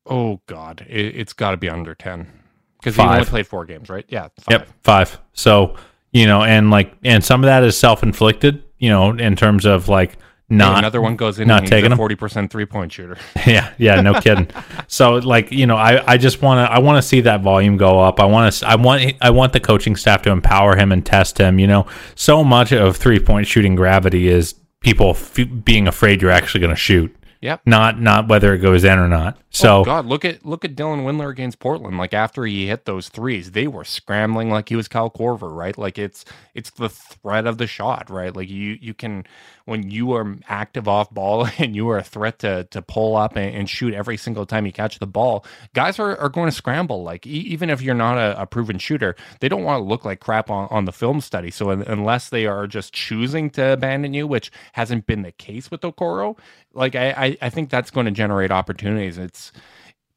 Oh 0.07 0.41
God, 0.47 0.87
it, 0.89 1.17
has 1.17 1.35
got 1.35 1.51
to 1.51 1.59
be 1.59 1.69
under 1.69 1.95
ten 1.95 2.44
because 2.85 2.97
he 2.97 3.03
only 3.03 3.25
played 3.25 3.47
four 3.47 3.65
games, 3.65 3.89
right? 3.89 4.05
Yeah. 4.09 4.29
Five. 4.41 4.51
Yep, 4.51 4.69
five. 4.83 5.19
So 5.33 5.77
you 6.13 6.27
know, 6.27 6.43
and 6.43 6.71
like, 6.71 6.95
and 7.03 7.25
some 7.25 7.43
of 7.43 7.49
that 7.49 7.65
is 7.65 7.77
self 7.77 8.03
inflicted. 8.03 8.63
You 8.79 8.91
know, 8.91 9.11
in 9.11 9.37
terms 9.37 9.65
of 9.65 9.89
like 9.89 10.19
not 10.51 10.75
hey, 10.75 10.79
another 10.81 11.01
one 11.01 11.17
goes 11.17 11.41
in 11.41 11.49
not 11.49 11.67
taking 11.67 11.91
a 11.91 11.97
forty 11.97 12.15
percent 12.15 12.51
three 12.51 12.67
point 12.67 12.93
shooter. 12.93 13.17
yeah, 13.47 13.73
yeah, 13.79 14.01
no 14.03 14.21
kidding. 14.21 14.49
so 14.87 15.15
like 15.15 15.51
you 15.51 15.67
know, 15.67 15.77
I 15.77 16.13
I 16.13 16.17
just 16.19 16.43
want 16.43 16.59
to 16.59 16.71
I 16.71 16.81
want 16.81 17.03
to 17.03 17.03
see 17.03 17.23
that 17.23 17.41
volume 17.41 17.79
go 17.79 17.99
up. 18.01 18.21
I 18.21 18.27
want 18.27 18.53
to 18.53 18.69
I 18.69 18.77
want 18.77 19.15
I 19.23 19.31
want 19.31 19.55
the 19.55 19.61
coaching 19.61 19.97
staff 19.97 20.23
to 20.23 20.31
empower 20.31 20.77
him 20.77 20.93
and 20.93 21.05
test 21.05 21.39
him. 21.39 21.59
You 21.59 21.67
know, 21.67 21.87
so 22.15 22.45
much 22.45 22.73
of 22.73 22.97
three 22.97 23.19
point 23.19 23.47
shooting 23.47 23.75
gravity 23.75 24.29
is 24.29 24.55
people 24.81 25.11
f- 25.11 25.39
being 25.65 25.89
afraid 25.89 26.21
you're 26.21 26.31
actually 26.31 26.61
going 26.61 26.75
to 26.75 26.77
shoot. 26.77 27.15
Yep. 27.45 27.61
Not 27.67 28.01
not 28.01 28.27
whether 28.27 28.55
it 28.55 28.61
goes 28.61 28.85
in 28.85 28.99
or 28.99 29.07
not. 29.07 29.37
So 29.51 29.81
oh 29.81 29.85
God, 29.85 30.07
look 30.07 30.25
at 30.25 30.47
look 30.47 30.65
at 30.65 30.75
Dylan 30.75 31.05
Windler 31.05 31.31
against 31.31 31.59
Portland. 31.59 31.99
Like 31.99 32.15
after 32.15 32.47
he 32.47 32.69
hit 32.69 32.87
those 32.87 33.11
threes, 33.11 33.51
they 33.51 33.67
were 33.67 33.85
scrambling 33.85 34.49
like 34.49 34.71
he 34.71 34.77
was 34.77 34.89
Kyle 34.89 35.11
Korver, 35.11 35.55
right? 35.55 35.77
Like 35.77 35.99
it's 35.99 36.25
it's 36.55 36.71
the 36.71 36.89
threat 36.89 37.47
of 37.47 37.59
the 37.59 37.67
shot, 37.67 38.09
right? 38.09 38.35
Like 38.35 38.49
you 38.49 38.79
you 38.81 38.95
can 38.95 39.27
when 39.67 39.91
you 39.91 40.13
are 40.13 40.37
active 40.49 40.87
off 40.87 41.11
ball 41.11 41.49
and 41.59 41.75
you 41.75 41.89
are 41.89 41.99
a 41.99 42.03
threat 42.03 42.39
to 42.41 42.65
to 42.65 42.83
pull 42.83 43.17
up 43.17 43.37
and, 43.37 43.55
and 43.55 43.71
shoot 43.71 43.95
every 43.95 44.17
single 44.17 44.47
time 44.47 44.67
you 44.67 44.73
catch 44.73 44.99
the 44.99 45.07
ball, 45.07 45.45
guys 45.75 45.99
are, 45.99 46.17
are 46.19 46.29
going 46.29 46.49
to 46.49 46.55
scramble. 46.55 47.03
Like 47.03 47.27
e- 47.27 47.31
even 47.31 47.71
if 47.71 47.81
you're 47.83 47.95
not 47.95 48.19
a, 48.19 48.43
a, 48.43 48.47
proven 48.47 48.79
shooter, 48.79 49.17
they 49.41 49.49
don't 49.49 49.65
want 49.65 49.81
to 49.81 49.85
look 49.85 50.05
like 50.05 50.21
crap 50.21 50.51
on, 50.51 50.69
on 50.71 50.85
the 50.85 50.93
film 50.93 51.21
study. 51.21 51.51
So 51.51 51.71
in, 51.71 51.83
unless 51.83 52.29
they 52.29 52.47
are 52.47 52.67
just 52.67 52.93
choosing 52.93 53.51
to 53.51 53.73
abandon 53.73 54.15
you, 54.15 54.27
which 54.27 54.51
hasn't 54.73 55.07
been 55.07 55.23
the 55.23 55.33
case 55.33 55.71
with 55.71 55.81
Okoro, 55.81 56.39
like 56.73 56.95
I, 56.95 57.11
I, 57.11 57.37
I 57.43 57.51
think 57.51 57.71
that's 57.71 57.91
going 57.91 58.07
to 58.07 58.13
generate 58.13 58.51
opportunities. 58.51 59.19
It's 59.19 59.53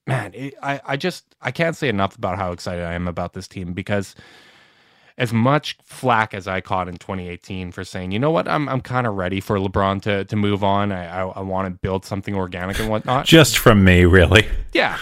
man, 0.06 0.34
it, 0.34 0.56
I, 0.62 0.82
I 0.86 0.98
just 0.98 1.36
I 1.42 1.52
can't 1.52 1.76
say 1.76 1.90
enough 1.90 2.16
about 2.16 2.38
how 2.38 2.52
excited 2.52 2.84
I 2.84 2.94
am 2.94 3.08
about 3.08 3.34
this 3.34 3.48
team 3.48 3.74
because 3.74 4.16
as 5.18 5.34
much 5.34 5.78
flack 5.84 6.34
as 6.34 6.48
I 6.48 6.62
caught 6.62 6.88
in 6.88 6.98
2018 6.98 7.72
for 7.72 7.84
saying, 7.84 8.12
you 8.12 8.20
know 8.20 8.32
what, 8.32 8.48
I'm 8.48 8.70
I'm 8.70 8.82
kind 8.82 9.08
of 9.08 9.16
ready 9.16 9.40
for 9.40 9.58
LeBron 9.58 10.02
to 10.04 10.26
to 10.26 10.36
move 10.36 10.64
on. 10.64 10.92
I 10.92 11.08
I, 11.08 11.28
I 11.28 11.42
want 11.42 11.68
to 11.68 11.72
build 11.72 12.06
something 12.06 12.36
organic 12.36 12.80
and 12.80 12.90
whatnot. 12.90 13.26
just 13.26 13.58
from 13.58 13.84
me, 13.84 14.06
really. 14.06 14.48
Yeah. 14.74 14.98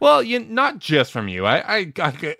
Well, 0.00 0.22
you 0.22 0.40
not 0.40 0.78
just 0.78 1.12
from 1.12 1.28
you. 1.28 1.46
I, 1.46 1.58
I, 1.68 1.84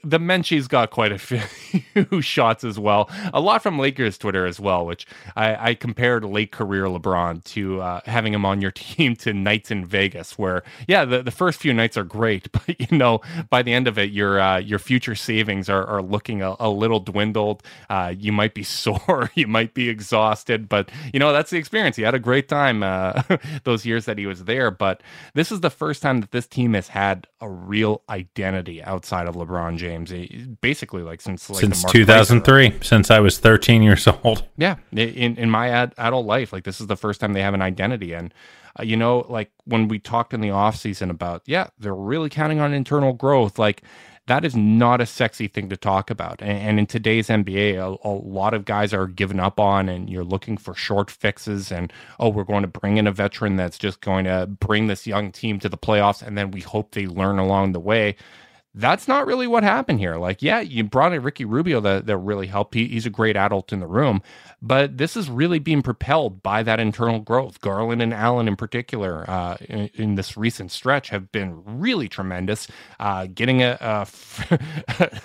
the 0.03 0.18
Menchie's 0.18 0.66
got 0.66 0.91
quite 0.91 1.12
a 1.12 1.18
few 1.18 2.20
shots 2.22 2.64
as 2.64 2.78
well. 2.78 3.11
A 3.35 3.41
lot 3.41 3.62
from 3.62 3.78
Lakers 3.78 4.16
Twitter 4.16 4.47
as 4.47 4.59
well, 4.59 4.87
which 4.87 5.07
I, 5.37 5.70
I 5.70 5.74
compared 5.74 6.24
late 6.24 6.53
career 6.53 6.87
LeBron 6.87 7.45
to 7.45 7.83
uh, 7.83 8.01
having 8.07 8.33
him 8.33 8.47
on 8.47 8.62
your 8.62 8.70
team 8.74 9.14
to 9.16 9.35
nights 9.35 9.70
in 9.70 9.85
Vegas, 9.85 10.39
where 10.39 10.62
yeah, 10.89 11.05
the, 11.05 11.22
the 11.22 11.31
first 11.31 11.61
few 11.61 11.74
nights 11.74 11.99
are 11.99 12.05
great, 12.05 12.51
but 12.53 12.81
you 12.91 12.97
know 12.97 13.20
by 13.51 13.62
the 13.62 13.74
end 13.74 13.87
of 13.87 13.99
it, 13.99 14.11
your 14.11 14.41
uh, 14.41 14.59
your 14.59 14.78
future 14.78 15.14
savings 15.14 15.68
are, 15.68 15.87
are 15.87 16.03
looking 16.03 16.43
a, 16.43 16.57
a 16.59 16.70
little 16.70 16.99
dwindled. 16.99 17.20
Uh, 17.89 18.14
you 18.16 18.33
might 18.33 18.55
be 18.55 18.62
sore, 18.81 19.31
you 19.35 19.47
might 19.47 19.75
be 19.75 19.89
exhausted, 19.89 20.68
but 20.68 20.91
you 21.12 21.21
know 21.21 21.33
that's 21.33 21.51
the 21.51 21.59
experience. 21.59 21.97
He 21.97 22.03
had 22.03 22.14
a 22.14 22.18
great 22.18 22.49
time 22.49 22.83
uh, 22.83 23.23
those 23.64 23.85
years 23.87 24.05
that 24.07 24.18
he 24.18 24.27
was 24.27 24.45
there, 24.45 24.71
but 24.71 25.03
this 25.35 25.53
is 25.53 25.61
the 25.61 25.71
first 25.71 26.03
time 26.03 26.21
that 26.21 26.33
this 26.33 26.47
team 26.47 26.75
has 26.75 26.89
had 26.89 27.27
a 27.41 27.49
real 27.49 28.03
identity 28.09 28.83
outside 28.83 29.27
of 29.27 29.35
LeBron 29.35 29.77
James. 29.77 30.12
Basically, 30.61 31.03
like 31.03 31.21
since 31.21 31.49
like 31.51 31.61
since 31.61 31.85
2003, 31.85 32.79
since 32.83 33.11
I 33.11 33.21
was 33.21 33.39
13 33.39 33.83
years 33.83 34.07
old. 34.25 34.45
Yeah, 34.57 34.77
in 34.93 35.37
in 35.37 35.51
my 35.51 35.68
ad, 35.68 35.95
adult 35.99 36.27
life, 36.27 36.53
like 36.53 36.64
this 36.64 36.81
is 36.81 36.87
the 36.87 36.97
first 36.97 37.21
time 37.21 37.33
they 37.33 37.43
have 37.43 37.55
an 37.55 37.62
identity, 37.62 38.12
and 38.12 38.33
uh, 38.79 38.83
you 38.83 38.97
know, 38.97 39.27
like 39.29 39.51
when 39.64 39.89
we 39.89 39.99
talked 39.99 40.33
in 40.33 40.41
the 40.41 40.51
off 40.51 40.77
season 40.77 41.11
about, 41.11 41.43
yeah, 41.47 41.68
they're 41.79 41.95
really 41.95 42.29
counting 42.29 42.61
on 42.61 42.73
internal 42.73 43.12
growth, 43.12 43.59
like 43.59 43.83
that 44.27 44.45
is 44.45 44.55
not 44.55 45.01
a 45.01 45.07
sexy 45.07 45.49
thing 45.49 45.68
to 45.71 45.77
talk 45.77 46.11
about. 46.11 46.41
And, 46.41 46.51
and 46.51 46.79
in 46.79 46.87
today's 46.87 47.29
NBA, 47.29 47.75
a, 47.77 48.09
a, 48.09 48.11
lot 48.11 48.55
of 48.55 48.64
guys 48.64 48.95
are 48.95 49.07
giving 49.07 49.41
up 49.41 49.59
on, 49.59 49.89
and 49.89 50.09
you're 50.09 50.25
looking 50.25 50.57
for 50.57 50.75
short 50.75 51.11
fixes. 51.11 51.73
And 51.73 51.93
oh, 52.18 52.29
we're 52.29 52.45
going 52.45 52.62
to 52.62 52.68
bring 52.68 52.97
in 52.97 53.07
a 53.07 53.12
veteran 53.12 53.57
that's 53.57 53.79
just 53.79 54.01
going 54.01 54.27
to 54.27 54.47
bring 54.47 54.87
this 54.87 55.07
young 55.07 55.33
team 55.33 55.59
to 55.61 55.68
the 55.68 55.79
playoffs, 55.79 56.23
and 56.23 56.39
then 56.39 56.51
we 56.51 56.61
hope 56.61 56.93
they 56.93 57.07
learn 57.07 57.39
along 57.39 57.73
the 57.73 57.81
way. 57.81 58.16
That's 58.75 59.09
not 59.09 59.27
really 59.27 59.49
what 59.49 59.64
happened 59.64 59.99
here. 59.99 60.16
Like, 60.16 60.43
yeah, 60.43 60.61
you 60.61 60.85
brought 60.85 61.12
in 61.12 61.23
Ricky 61.23 61.45
Rubio 61.45 61.81
that, 61.81 62.07
that 62.07 62.16
really 62.18 62.47
helped. 62.47 62.75
He, 62.75 62.87
he's 62.87 63.05
a 63.05 63.11
great 63.11 63.37
adult 63.37 63.73
in 63.73 63.81
the 63.81 63.87
room, 63.87 64.23
but 64.62 64.97
this 64.97 65.16
is 65.16 65.29
really 65.29 65.59
being 65.59 65.83
propelled 65.83 66.41
by 66.43 66.62
that 66.62 66.79
internal 66.79 67.18
growth. 67.18 67.61
Garland 67.61 68.01
and 68.01 68.14
Allen, 68.14 68.47
in 68.47 68.55
particular, 68.55 69.29
uh, 69.29 69.57
in, 69.68 69.91
in, 69.95 70.14
this 70.14 70.37
recent 70.37 70.71
stretch, 70.71 71.09
have 71.09 71.33
been 71.33 71.62
really 71.64 72.09
tremendous. 72.09 72.68
Uh, 73.01 73.27
getting 73.27 73.61
a, 73.61 73.77
a, 73.81 74.07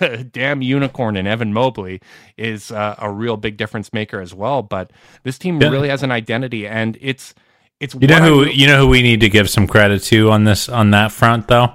a, 0.00 0.24
damn 0.24 0.60
unicorn 0.60 1.16
in 1.16 1.28
Evan 1.28 1.52
Mobley 1.52 2.00
is 2.36 2.72
uh, 2.72 2.96
a 2.98 3.12
real 3.12 3.36
big 3.36 3.56
difference 3.56 3.92
maker 3.92 4.20
as 4.20 4.34
well. 4.34 4.62
But 4.62 4.90
this 5.22 5.38
team 5.38 5.60
yeah. 5.60 5.68
really 5.68 5.88
has 5.88 6.02
an 6.02 6.10
identity, 6.10 6.66
and 6.66 6.98
it's 7.00 7.32
it's 7.78 7.94
you 7.94 8.08
know 8.08 8.20
who 8.20 8.44
I, 8.46 8.48
you 8.48 8.66
know 8.66 8.78
who 8.80 8.88
we 8.88 9.02
need 9.02 9.20
to 9.20 9.28
give 9.28 9.48
some 9.48 9.68
credit 9.68 10.02
to 10.04 10.30
on 10.32 10.44
this 10.44 10.68
on 10.68 10.90
that 10.90 11.12
front 11.12 11.46
though 11.46 11.74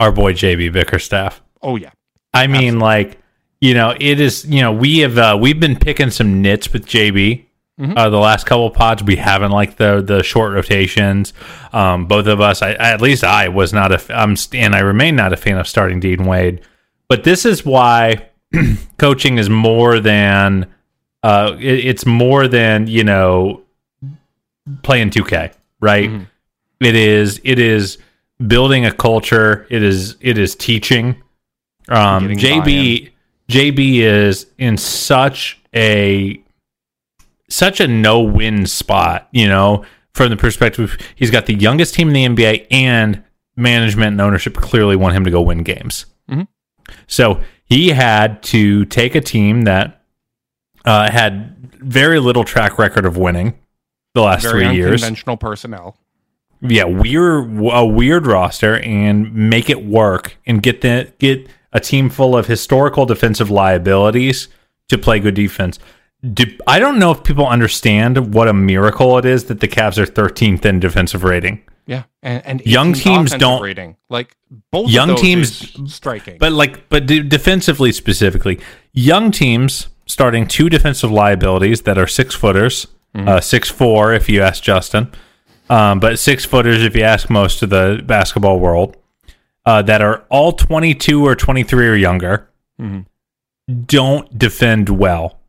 our 0.00 0.12
boy 0.12 0.32
JB 0.32 0.72
Bickerstaff. 0.72 1.42
Oh 1.62 1.76
yeah. 1.76 1.90
I 2.34 2.46
mean, 2.46 2.78
like 2.78 3.18
you 3.60 3.74
know, 3.74 3.94
it 3.98 4.20
is. 4.20 4.44
You 4.44 4.62
know, 4.62 4.72
we 4.72 4.98
have 4.98 5.18
uh, 5.18 5.38
we've 5.40 5.58
been 5.58 5.76
picking 5.76 6.10
some 6.10 6.42
nits 6.42 6.72
with 6.72 6.86
JB. 6.86 7.44
Mm-hmm. 7.80 7.96
Uh, 7.96 8.10
the 8.10 8.18
last 8.18 8.44
couple 8.44 8.68
pods 8.70 9.04
we 9.04 9.16
haven't 9.16 9.52
liked 9.52 9.78
the 9.78 10.02
the 10.02 10.22
short 10.22 10.52
rotations. 10.52 11.32
Um, 11.72 12.06
both 12.06 12.26
of 12.26 12.40
us, 12.40 12.60
I, 12.60 12.72
at 12.72 13.00
least 13.00 13.22
I 13.22 13.48
was 13.48 13.72
not 13.72 13.92
a, 13.92 14.18
I'm 14.20 14.36
and 14.52 14.74
I 14.74 14.80
remain 14.80 15.16
not 15.16 15.32
a 15.32 15.36
fan 15.36 15.58
of 15.58 15.68
starting 15.68 16.00
Dean 16.00 16.24
Wade. 16.24 16.60
But 17.08 17.24
this 17.24 17.44
is 17.44 17.64
why 17.64 18.28
coaching 18.98 19.38
is 19.38 19.48
more 19.48 20.00
than 20.00 20.66
uh, 21.22 21.56
it, 21.58 21.86
it's 21.86 22.06
more 22.06 22.48
than 22.48 22.86
you 22.86 23.04
know 23.04 23.62
playing 24.82 25.10
2K, 25.10 25.54
right? 25.80 26.10
Mm-hmm. 26.10 26.24
It 26.80 26.96
is 26.96 27.40
it 27.44 27.58
is 27.58 27.98
building 28.44 28.86
a 28.86 28.92
culture. 28.92 29.66
It 29.70 29.82
is 29.82 30.16
it 30.20 30.38
is 30.38 30.54
teaching. 30.54 31.22
Um, 31.88 32.28
JB 32.28 33.10
JB 33.48 33.96
is 34.00 34.46
in 34.58 34.76
such 34.76 35.60
a 35.74 36.42
such 37.48 37.80
a 37.80 37.88
no 37.88 38.20
win 38.20 38.66
spot. 38.66 39.28
You 39.32 39.48
know, 39.48 39.84
from 40.14 40.30
the 40.30 40.36
perspective 40.36 40.98
he's 41.14 41.30
got 41.30 41.46
the 41.46 41.54
youngest 41.54 41.94
team 41.94 42.14
in 42.14 42.14
the 42.14 42.42
NBA 42.42 42.66
and 42.70 43.22
management 43.56 44.12
and 44.12 44.20
ownership 44.20 44.54
clearly 44.54 44.96
want 44.96 45.14
him 45.14 45.24
to 45.24 45.30
go 45.30 45.42
win 45.42 45.62
games. 45.62 46.06
Mm-hmm. 46.30 46.42
So 47.06 47.40
he 47.64 47.88
had 47.88 48.42
to 48.44 48.84
take 48.86 49.14
a 49.14 49.20
team 49.20 49.62
that 49.62 50.02
uh, 50.84 51.10
had 51.10 51.54
very 51.80 52.18
little 52.18 52.44
track 52.44 52.78
record 52.78 53.04
of 53.04 53.16
winning 53.16 53.58
the 54.14 54.22
last 54.22 54.42
very 54.42 54.66
three 54.66 54.76
years. 54.76 55.02
Conventional 55.02 55.36
personnel 55.36 55.96
yeah, 56.60 56.84
weird 56.84 57.58
a 57.72 57.86
weird 57.86 58.26
roster 58.26 58.78
and 58.80 59.32
make 59.34 59.70
it 59.70 59.84
work 59.84 60.36
and 60.46 60.62
get 60.62 60.80
the 60.80 61.12
get 61.18 61.48
a 61.72 61.80
team 61.80 62.10
full 62.10 62.36
of 62.36 62.46
historical 62.46 63.06
defensive 63.06 63.50
liabilities 63.50 64.48
to 64.88 64.98
play 64.98 65.20
good 65.20 65.34
defense. 65.34 65.78
Do, 66.32 66.44
I 66.66 66.80
don't 66.80 66.98
know 66.98 67.12
if 67.12 67.22
people 67.22 67.46
understand 67.46 68.34
what 68.34 68.48
a 68.48 68.52
miracle 68.52 69.18
it 69.18 69.24
is 69.24 69.44
that 69.44 69.60
the 69.60 69.68
Cavs 69.68 69.98
are 69.98 70.06
13th 70.06 70.64
in 70.64 70.80
defensive 70.80 71.22
rating. 71.22 71.62
Yeah, 71.86 72.04
and, 72.22 72.44
and 72.44 72.66
young 72.66 72.92
teams 72.92 73.30
don't 73.32 73.62
rating 73.62 73.96
like 74.10 74.36
both 74.70 74.90
young 74.90 75.14
teams 75.14 75.76
striking, 75.92 76.38
but 76.38 76.52
like 76.52 76.88
but 76.88 77.06
defensively 77.06 77.92
specifically, 77.92 78.60
young 78.92 79.30
teams 79.30 79.88
starting 80.06 80.46
two 80.46 80.68
defensive 80.68 81.10
liabilities 81.10 81.82
that 81.82 81.96
are 81.96 82.06
six 82.06 82.34
footers, 82.34 82.88
mm-hmm. 83.14 83.28
uh, 83.28 83.40
six 83.40 83.70
four 83.70 84.12
if 84.12 84.28
you 84.28 84.42
ask 84.42 84.62
Justin 84.62 85.12
um, 85.68 86.00
but 86.00 86.18
six 86.18 86.44
footers 86.44 86.82
if 86.82 86.96
you 86.96 87.02
ask 87.02 87.30
most 87.30 87.62
of 87.62 87.70
the 87.70 88.02
basketball 88.04 88.58
world, 88.58 88.96
uh, 89.66 89.82
that 89.82 90.00
are 90.00 90.24
all 90.30 90.52
22 90.52 91.26
or 91.26 91.34
23 91.34 91.88
or 91.88 91.94
younger, 91.94 92.48
mm-hmm. 92.80 93.00
don't 93.84 94.38
defend 94.38 94.88
well. 94.88 95.40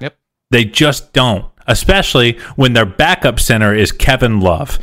Yep. 0.00 0.16
They 0.50 0.64
just 0.64 1.12
don't, 1.12 1.46
especially 1.66 2.38
when 2.54 2.74
their 2.74 2.86
backup 2.86 3.40
center 3.40 3.74
is 3.74 3.90
Kevin 3.90 4.40
Love. 4.40 4.78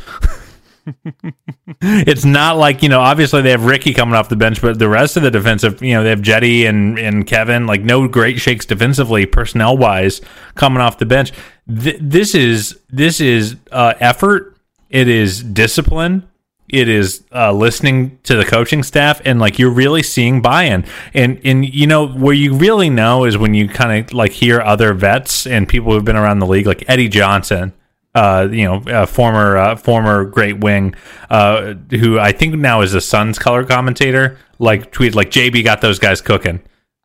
it's 1.80 2.24
not 2.24 2.56
like 2.56 2.82
you 2.82 2.88
know 2.88 3.00
obviously 3.00 3.40
they 3.40 3.50
have 3.50 3.64
ricky 3.64 3.94
coming 3.94 4.16
off 4.16 4.28
the 4.28 4.34
bench 4.34 4.60
but 4.60 4.80
the 4.80 4.88
rest 4.88 5.16
of 5.16 5.22
the 5.22 5.30
defensive 5.30 5.80
you 5.80 5.94
know 5.94 6.02
they 6.02 6.10
have 6.10 6.22
cedi 6.22 6.68
and 6.68 6.98
and 6.98 7.24
kevin 7.24 7.68
like 7.68 7.82
no 7.82 8.08
great 8.08 8.40
shakes 8.40 8.66
defensively 8.66 9.24
personnel 9.24 9.76
wise 9.76 10.20
coming 10.56 10.80
off 10.80 10.98
the 10.98 11.06
bench 11.06 11.30
Th- 11.68 11.98
this 12.00 12.34
is 12.34 12.80
this 12.90 13.20
is 13.20 13.54
uh, 13.70 13.94
effort 14.00 14.51
it 14.92 15.08
is 15.08 15.42
discipline 15.42 16.28
it 16.68 16.88
is 16.88 17.24
uh, 17.34 17.52
listening 17.52 18.18
to 18.22 18.36
the 18.36 18.44
coaching 18.44 18.82
staff 18.82 19.20
and 19.24 19.40
like 19.40 19.58
you're 19.58 19.70
really 19.70 20.02
seeing 20.02 20.40
buy-in 20.40 20.84
and 21.12 21.40
and 21.44 21.74
you 21.74 21.86
know 21.86 22.06
where 22.06 22.34
you 22.34 22.54
really 22.54 22.88
know 22.88 23.24
is 23.24 23.36
when 23.36 23.52
you 23.54 23.68
kind 23.68 24.04
of 24.04 24.12
like 24.12 24.32
hear 24.32 24.60
other 24.60 24.94
vets 24.94 25.46
and 25.46 25.68
people 25.68 25.92
who've 25.92 26.04
been 26.04 26.16
around 26.16 26.38
the 26.38 26.46
league 26.46 26.66
like 26.66 26.84
eddie 26.88 27.08
johnson 27.08 27.72
uh, 28.14 28.48
you 28.50 28.64
know, 28.64 28.76
uh, 28.92 29.06
former 29.06 29.56
uh, 29.56 29.76
former 29.76 30.24
great 30.24 30.58
wing, 30.58 30.94
uh, 31.30 31.74
who 31.90 32.18
I 32.18 32.32
think 32.32 32.54
now 32.54 32.82
is 32.82 32.94
a 32.94 33.00
Suns 33.00 33.38
color 33.38 33.64
commentator. 33.64 34.38
Like 34.58 34.92
tweet 34.92 35.14
like 35.14 35.30
JB 35.30 35.64
got 35.64 35.80
those 35.80 35.98
guys 35.98 36.20
cooking. 36.20 36.60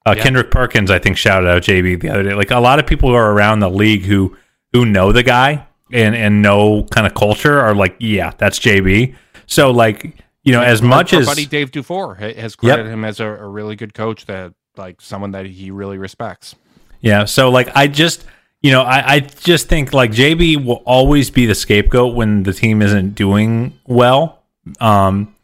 Uh, 0.06 0.14
yeah. 0.16 0.24
Kendrick 0.24 0.52
Perkins, 0.52 0.92
I 0.92 1.00
think, 1.00 1.18
shouted 1.18 1.50
out 1.50 1.64
JB 1.64 2.02
the 2.02 2.10
other 2.10 2.24
day. 2.24 2.34
Like 2.34 2.52
a 2.52 2.60
lot 2.60 2.80
of 2.80 2.88
people 2.88 3.10
who 3.10 3.16
are 3.16 3.32
around 3.32 3.60
the 3.60 3.70
league 3.70 4.04
who 4.04 4.36
who 4.74 4.86
know 4.86 5.12
the 5.12 5.24
guy 5.24 5.67
and 5.92 6.16
and 6.16 6.42
no 6.42 6.84
kind 6.84 7.08
of 7.08 7.14
culture 7.14 7.60
are 7.60 7.76
like, 7.76 7.96
yeah, 8.00 8.34
that's 8.38 8.60
JB. 8.60 9.16
So 9.46 9.72
like 9.72 10.24
you 10.44 10.54
know, 10.54 10.62
as 10.62 10.82
much 10.82 11.14
our 11.14 11.20
as 11.22 11.26
buddy 11.26 11.46
Dave 11.46 11.72
Dufour 11.72 12.16
has 12.16 12.56
credited 12.56 12.86
yep. 12.86 12.94
him 12.94 13.04
as 13.04 13.20
a, 13.20 13.28
a, 13.28 13.48
really 13.48 13.76
good 13.76 13.94
coach 13.94 14.26
that 14.28 14.54
like 14.78 15.02
someone 15.02 15.32
that 15.32 15.46
he 15.46 15.72
really 15.72 15.98
respects. 15.98 16.56
Yeah. 17.02 17.26
So 17.26 17.50
like 17.50 17.70
I 17.76 17.88
just 17.88 18.26
you 18.62 18.72
know, 18.72 18.82
I, 18.82 19.16
I 19.16 19.20
just 19.20 19.68
think 19.68 19.94
like 19.94 20.12
JB 20.12 20.64
will 20.64 20.84
always 20.86 21.30
be 21.30 21.46
the 21.46 21.56
scapegoat 21.56 22.16
when 22.16 22.44
the 22.44 22.54
team 22.54 22.82
isn't 22.82 23.16
doing 23.16 23.78
well. 23.86 24.44
Um 24.80 25.36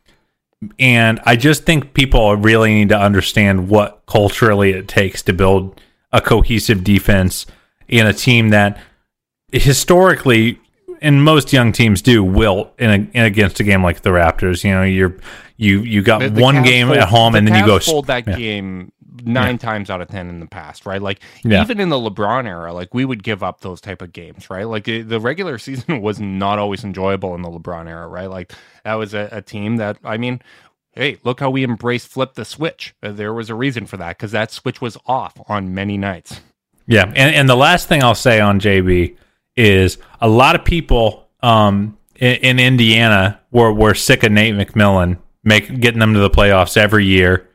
and 0.80 1.20
I 1.26 1.36
just 1.36 1.66
think 1.66 1.94
people 1.94 2.36
really 2.38 2.74
need 2.74 2.90
to 2.90 2.98
understand 2.98 3.68
what 3.68 4.04
culturally 4.08 4.72
it 4.72 4.88
takes 4.88 5.22
to 5.24 5.34
build 5.34 5.82
a 6.14 6.22
cohesive 6.22 6.84
defense 6.84 7.46
in 7.90 8.08
a 8.08 8.14
team 8.14 8.50
that 8.50 8.80
historically, 9.54 10.60
and 11.02 11.24
most 11.24 11.54
young 11.54 11.72
teams 11.72 12.02
do 12.02 12.24
wilt 12.24 12.74
in, 12.80 12.90
a, 12.90 12.94
in 13.18 13.26
against 13.26 13.60
a 13.60 13.64
game 13.64 13.84
like 13.84 14.02
the 14.02 14.10
Raptors. 14.10 14.64
You 14.64 14.72
know, 14.72 14.84
you're 14.84 15.16
you 15.58 15.82
you 15.82 16.02
got 16.02 16.20
the, 16.20 16.30
the 16.30 16.42
one 16.42 16.64
game 16.64 16.88
fold, 16.88 16.98
at 16.98 17.08
home, 17.08 17.36
and 17.36 17.48
then 17.48 17.56
you 17.56 17.66
go 17.66 17.80
fold 17.80 18.08
that 18.08 18.28
yeah. 18.28 18.36
game 18.36 18.92
nine 19.26 19.54
yeah. 19.54 19.58
times 19.58 19.90
out 19.90 20.02
of 20.02 20.08
ten 20.08 20.30
in 20.30 20.40
the 20.40 20.48
past, 20.48 20.86
right? 20.86 21.02
Like 21.02 21.20
yeah. 21.44 21.62
even 21.62 21.80
in 21.80 21.90
the 21.90 21.98
LeBron 21.98 22.48
era, 22.48 22.74
like 22.74 22.94
we 22.94 23.06
would 23.06 23.24
give 23.24 23.44
up 23.44 23.62
those 23.62 23.80
type 23.80 24.02
of 24.02 24.12
games, 24.12 24.50
right? 24.50 24.68
Like 24.68 24.86
the 24.86 25.20
regular 25.20 25.58
season 25.60 26.02
was 26.02 26.20
not 26.20 26.60
always 26.60 26.84
enjoyable 26.84 27.36
in 27.36 27.42
the 27.42 27.50
LeBron 27.50 27.88
era, 27.88 28.08
right? 28.08 28.30
Like 28.30 28.54
that 28.84 28.96
was 28.96 29.14
a, 29.14 29.30
a 29.32 29.42
team 29.42 29.78
that 29.78 29.98
I 30.04 30.18
mean. 30.18 30.42
Hey, 30.96 31.18
look 31.24 31.40
how 31.40 31.50
we 31.50 31.64
embraced 31.64 32.08
flip 32.08 32.36
the 32.36 32.46
switch. 32.46 32.94
Uh, 33.02 33.12
there 33.12 33.34
was 33.34 33.50
a 33.50 33.56
reason 33.56 33.88
for 33.88 33.98
that 33.98 34.10
because 34.16 34.32
that 34.34 34.52
switch 34.52 34.80
was 34.80 34.96
off 35.08 35.34
on 35.48 35.74
many 35.74 35.98
nights. 35.98 36.40
Yeah, 36.86 37.06
and 37.06 37.34
and 37.34 37.50
the 37.50 37.56
last 37.56 37.88
thing 37.88 38.04
I'll 38.04 38.14
say 38.14 38.40
on 38.40 38.60
JB 38.60 39.18
is 39.56 39.98
a 40.22 40.28
lot 40.28 40.56
of 40.56 40.66
people 40.66 41.28
um, 41.42 41.98
in, 42.16 42.36
in, 42.36 42.60
Indiana 42.60 43.40
were, 43.52 43.72
were 43.72 43.94
sick 43.94 44.24
of 44.24 44.32
Nate 44.32 44.56
McMillan 44.56 45.18
make 45.44 45.80
getting 45.80 46.00
them 46.00 46.14
to 46.14 46.20
the 46.20 46.30
playoffs 46.30 46.78
every 46.78 47.06
year, 47.06 47.50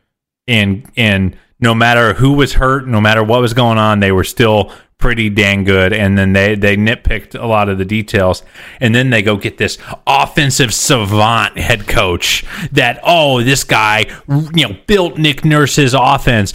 and 0.47 0.91
and 0.97 1.37
no 1.61 1.75
matter 1.75 2.15
who 2.15 2.33
was 2.35 2.55
hurt, 2.55 2.87
no 2.87 3.01
matter 3.01 3.23
what 3.23 3.41
was 3.41 3.55
going 3.55 3.79
on, 3.79 4.01
they 4.01 4.13
were 4.13 4.25
still 4.25 4.73
pretty 4.99 5.31
dang 5.31 5.65
good. 5.65 5.93
And 5.93 6.19
then 6.19 6.33
they 6.33 6.55
they 6.55 6.77
nitpicked 6.77 7.41
a 7.41 7.47
lot 7.47 7.69
of 7.69 7.79
the 7.79 7.85
details, 7.85 8.43
and 8.81 8.95
then 8.95 9.11
they 9.11 9.23
go 9.23 9.37
get 9.37 9.59
this 9.59 9.79
offensive 10.07 10.75
savant 10.75 11.59
head 11.59 11.87
coach 11.87 12.45
that 12.73 13.01
oh 13.03 13.43
this 13.43 13.65
guy 13.65 14.07
you 14.29 14.69
know 14.69 14.77
built 14.87 15.19
Nick 15.19 15.45
Nurse's 15.45 15.95
offense. 15.95 16.53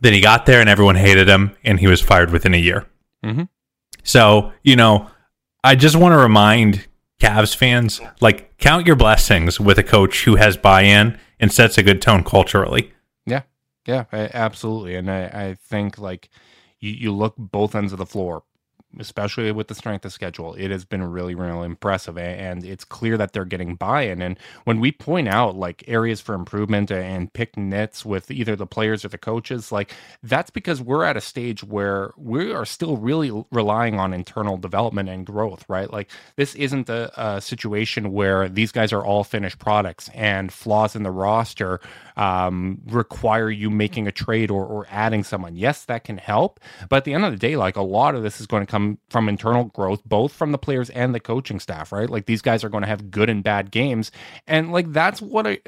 Then 0.00 0.12
he 0.12 0.20
got 0.20 0.44
there 0.44 0.60
and 0.60 0.68
everyone 0.68 0.96
hated 0.96 1.28
him, 1.28 1.56
and 1.64 1.80
he 1.80 1.86
was 1.86 2.00
fired 2.00 2.30
within 2.30 2.52
a 2.52 2.58
year. 2.58 2.86
Mm-hmm. 3.24 3.44
So, 4.04 4.52
you 4.62 4.76
know, 4.76 5.10
I 5.64 5.74
just 5.74 5.96
want 5.96 6.12
to 6.12 6.18
remind 6.18 6.86
Cavs 7.20 7.56
fans 7.56 8.00
like 8.20 8.56
count 8.58 8.86
your 8.86 8.96
blessings 8.96 9.58
with 9.58 9.78
a 9.78 9.82
coach 9.82 10.24
who 10.24 10.36
has 10.36 10.56
buy 10.56 10.82
in 10.82 11.18
and 11.40 11.52
sets 11.52 11.76
a 11.78 11.82
good 11.82 12.00
tone 12.00 12.22
culturally. 12.22 12.92
Yeah. 13.26 13.42
Yeah, 13.86 14.04
absolutely. 14.12 14.94
And 14.94 15.10
I, 15.10 15.24
I 15.24 15.56
think 15.60 15.98
like 15.98 16.28
you, 16.80 16.92
you 16.92 17.12
look 17.12 17.34
both 17.36 17.74
ends 17.74 17.92
of 17.92 17.98
the 17.98 18.06
floor 18.06 18.44
especially 18.98 19.50
with 19.52 19.68
the 19.68 19.74
strength 19.74 20.04
of 20.04 20.12
schedule, 20.12 20.54
it 20.54 20.70
has 20.70 20.84
been 20.84 21.02
really, 21.02 21.34
really 21.34 21.66
impressive. 21.66 22.18
And 22.18 22.64
it's 22.64 22.84
clear 22.84 23.16
that 23.16 23.32
they're 23.32 23.44
getting 23.44 23.76
buy 23.76 24.02
in. 24.02 24.22
And 24.22 24.38
when 24.64 24.80
we 24.80 24.92
point 24.92 25.28
out 25.28 25.56
like 25.56 25.84
areas 25.86 26.20
for 26.20 26.34
improvement 26.34 26.90
and 26.90 27.32
pick 27.32 27.56
nits 27.56 28.04
with 28.04 28.30
either 28.30 28.56
the 28.56 28.66
players 28.66 29.04
or 29.04 29.08
the 29.08 29.18
coaches, 29.18 29.72
like 29.72 29.94
that's 30.22 30.50
because 30.50 30.80
we're 30.80 31.04
at 31.04 31.16
a 31.16 31.20
stage 31.20 31.64
where 31.64 32.12
we 32.16 32.52
are 32.52 32.64
still 32.64 32.96
really 32.96 33.30
relying 33.50 33.98
on 33.98 34.12
internal 34.12 34.56
development 34.56 35.08
and 35.08 35.26
growth, 35.26 35.64
right? 35.68 35.92
Like 35.92 36.10
this 36.36 36.54
isn't 36.54 36.88
a, 36.88 37.12
a 37.20 37.40
situation 37.40 38.12
where 38.12 38.48
these 38.48 38.72
guys 38.72 38.92
are 38.92 39.04
all 39.04 39.24
finished 39.24 39.58
products 39.58 40.08
and 40.14 40.52
flaws 40.52 40.94
in 40.96 41.02
the 41.02 41.10
roster 41.10 41.80
um, 42.16 42.80
require 42.86 43.50
you 43.50 43.70
making 43.70 44.06
a 44.06 44.12
trade 44.12 44.50
or, 44.50 44.64
or 44.64 44.86
adding 44.90 45.24
someone. 45.24 45.56
Yes, 45.56 45.84
that 45.86 46.04
can 46.04 46.18
help. 46.18 46.60
But 46.88 46.98
at 46.98 47.04
the 47.04 47.14
end 47.14 47.24
of 47.24 47.32
the 47.32 47.38
day, 47.38 47.56
like 47.56 47.76
a 47.76 47.82
lot 47.82 48.14
of 48.14 48.22
this 48.22 48.40
is 48.40 48.46
going 48.46 48.64
to 48.64 48.70
come 48.70 48.83
from 49.10 49.28
internal 49.28 49.64
growth, 49.64 50.02
both 50.04 50.32
from 50.32 50.52
the 50.52 50.58
players 50.58 50.90
and 50.90 51.14
the 51.14 51.20
coaching 51.20 51.60
staff, 51.60 51.92
right? 51.92 52.08
Like 52.10 52.26
these 52.26 52.42
guys 52.42 52.64
are 52.64 52.68
going 52.68 52.82
to 52.82 52.88
have 52.88 53.10
good 53.10 53.30
and 53.30 53.42
bad 53.42 53.70
games. 53.70 54.10
And 54.46 54.72
like 54.72 54.92
that's 54.92 55.20
what 55.20 55.46
I 55.46 55.58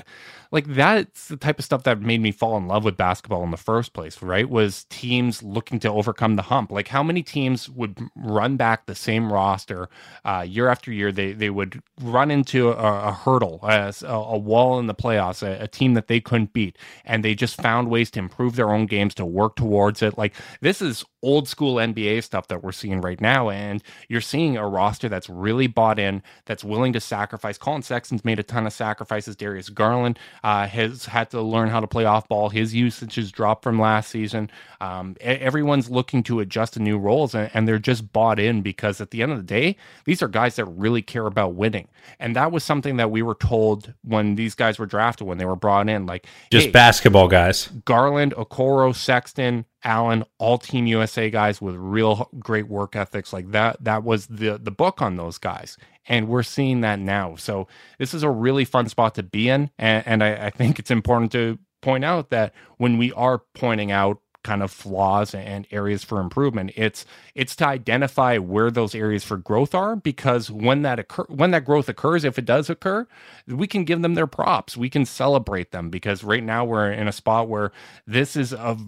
like 0.57 0.75
that's 0.75 1.29
the 1.29 1.37
type 1.37 1.59
of 1.59 1.67
stuff 1.67 1.83
that 1.83 2.01
made 2.01 2.23
me 2.23 2.33
fall 2.33 2.57
in 2.57 2.67
love 2.67 2.83
with 2.83 2.97
basketball 2.97 3.45
in 3.45 3.51
the 3.51 3.59
first 3.59 3.93
place, 3.93 4.23
right? 4.23 4.49
Was 4.49 4.85
teams 4.85 5.43
looking 5.43 5.79
to 5.81 5.91
overcome 5.91 6.37
the 6.37 6.43
hump. 6.43 6.73
Like 6.73 6.89
how 6.89 7.03
many 7.03 7.23
teams 7.23 7.69
would 7.69 7.99
run 8.17 8.57
back 8.57 8.87
the 8.87 8.95
same 8.95 9.31
roster 9.31 9.91
uh, 10.25 10.47
year 10.49 10.69
after 10.69 10.91
year? 10.91 11.13
They 11.13 11.35
they 11.35 11.51
would 11.51 11.83
run 12.01 12.31
into 12.31 12.71
a, 12.71 13.09
a 13.09 13.13
hurdle, 13.13 13.61
a, 13.65 13.93
a, 14.07 14.39
wall 14.39 14.79
in 14.79 14.87
the 14.87 14.95
playoffs, 14.95 15.43
a, 15.43 15.65
a 15.65 15.69
team 15.69 15.93
that 15.93 16.09
they 16.09 16.21
couldn't 16.21 16.55
beat, 16.55 16.79
and 17.05 17.23
they 17.23 17.35
just 17.35 17.61
found 17.61 17.91
ways 17.91 18.11
to 18.13 18.19
improve 18.19 18.57
their 18.57 18.71
own 18.71 18.87
games 18.87 19.15
to 19.17 19.27
work 19.27 19.57
towards 19.57 20.01
it. 20.01 20.17
Like 20.17 20.35
this 20.63 20.81
is 20.81 21.05
old 21.23 21.49
school 21.49 21.75
NBA 21.75 22.25
stuff 22.25 22.49
that 22.49 22.65
we're 22.65 22.73
seeing 22.73 23.03
right 23.03 23.21
now, 23.21 23.51
and 23.51 23.83
you're 24.09 24.23
seeing 24.23 24.57
a 24.57 24.67
roster 24.67 25.11
that's 25.11 25.29
really 25.29 25.67
bought 25.67 25.99
in, 25.99 26.23
that's 26.47 26.65
willing 26.65 26.95
to 26.95 27.01
sacrifice. 27.01 27.59
Collin 27.59 27.83
Sexton's 27.83 28.25
made 28.25 28.39
a 28.39 28.43
ton 28.43 28.67
of 28.67 28.73
sacrifices. 28.73 29.37
Darius 29.37 29.69
Garland 29.69 30.19
uh, 30.47 30.65
has 30.65 31.07
had 31.07 31.29
to 31.29 31.43
learn 31.43 31.69
how 31.69 31.81
to 31.81 31.89
play 31.89 32.05
off 32.05 32.29
ball. 32.29 32.49
His 32.49 32.73
usage 32.73 33.17
has 33.17 33.33
dropped 33.33 33.65
from 33.65 33.81
last 33.81 34.11
season. 34.11 34.49
Um, 34.81 35.17
everyone's 35.21 35.91
looking 35.91 36.23
to 36.23 36.39
adjust 36.39 36.75
to 36.75 36.81
new 36.81 36.99
roles, 36.99 37.35
and, 37.35 37.51
and, 37.53 37.67
they're 37.67 37.81
just 37.81 38.13
bought 38.13 38.39
in 38.39 38.63
because 38.63 39.01
at 39.01 39.11
the 39.11 39.25
end 39.25 39.33
of 39.33 39.39
the 39.39 39.45
day, 39.45 39.77
these 40.05 40.23
are 40.23 40.29
guys 40.29 40.55
that 40.55 40.67
really 40.67 41.03
care 41.03 41.27
about 41.27 41.55
winning. 41.55 41.89
And 42.21 42.37
that 42.37 42.53
was 42.53 42.63
something 42.63 42.97
that 42.99 43.11
we 43.11 43.23
were 43.23 43.35
told 43.35 43.93
when 44.05 44.37
these 44.37 44.55
guys 44.55 44.79
were 44.79 44.87
drafted, 44.87 45.27
when 45.27 45.39
they 45.39 45.45
were 45.45 45.57
brought 45.57 45.89
in. 45.89 46.07
Like, 46.07 46.29
just 46.53 46.67
hey, 46.67 46.71
basketball 46.71 47.27
guys. 47.27 47.67
Garland, 47.85 48.33
Okoro, 48.37 48.95
Sexton, 48.95 49.65
Allen, 49.87 50.25
all 50.39 50.59
Team 50.59 50.87
USA 50.87 51.31
guys 51.31 51.63
with 51.63 51.77
real 51.77 52.29
great 52.39 52.69
work 52.69 52.97
ethics. 52.97 53.33
Like 53.33 53.53
that, 53.53 53.83
that 53.83 54.05
was 54.05 54.27
the 54.27 54.59
the 54.59 54.71
book 54.71 55.01
on 55.01 55.17
those 55.17 55.39
guys 55.39 55.79
and 56.09 56.29
we're 56.29 56.43
seeing 56.43 56.83
that 56.83 56.99
now. 56.99 57.37
So 57.37 57.67
this 57.99 58.15
is 58.15 58.23
a 58.23 58.31
really 58.31 58.65
fun 58.65 58.89
spot 58.89 59.15
to 59.17 59.23
be 59.23 59.49
in, 59.49 59.71
and, 59.79 60.07
and 60.07 60.25
I, 60.25 60.47
I 60.47 60.51
think 60.51 60.79
it's 60.79 60.91
important 60.91 61.33
to 61.33 61.59
point 61.83 62.05
out 62.05 62.31
that 62.31 62.53
when 62.79 62.99
we 62.99 63.13
are 63.13 63.43
pointing 63.55 63.93
out 63.93 64.21
kind 64.43 64.63
of 64.63 64.71
flaws 64.71 65.35
and 65.35 65.67
areas 65.73 66.05
for 66.05 66.21
improvement 66.21 66.71
it's 66.77 67.05
it's 67.35 67.57
to 67.57 67.67
identify 67.67 68.39
where 68.39 68.71
those 68.71 68.95
areas 68.95 69.25
for 69.25 69.37
growth 69.37 69.75
are 69.75 69.97
because 69.97 70.53
when 70.53 70.83
that 70.83 71.01
occur 71.01 71.25
when 71.25 71.51
that 71.51 71.65
growth 71.65 71.89
occurs 71.89 72.25
if 72.25 72.39
it 72.39 72.45
does 72.45 72.71
occur 72.71 73.05
we 73.49 73.67
can 73.67 73.83
give 73.83 74.03
them 74.03 74.15
their 74.15 74.29
props 74.29 74.77
we 74.77 74.89
can 74.89 75.05
celebrate 75.05 75.73
them 75.73 75.91
because 75.91 76.23
right 76.23 76.45
now 76.45 76.65
we're 76.65 76.93
in 76.93 77.09
a 77.09 77.13
spot 77.13 77.49
where 77.49 77.73
this 78.07 78.37
is 78.37 78.53
a 78.53 78.79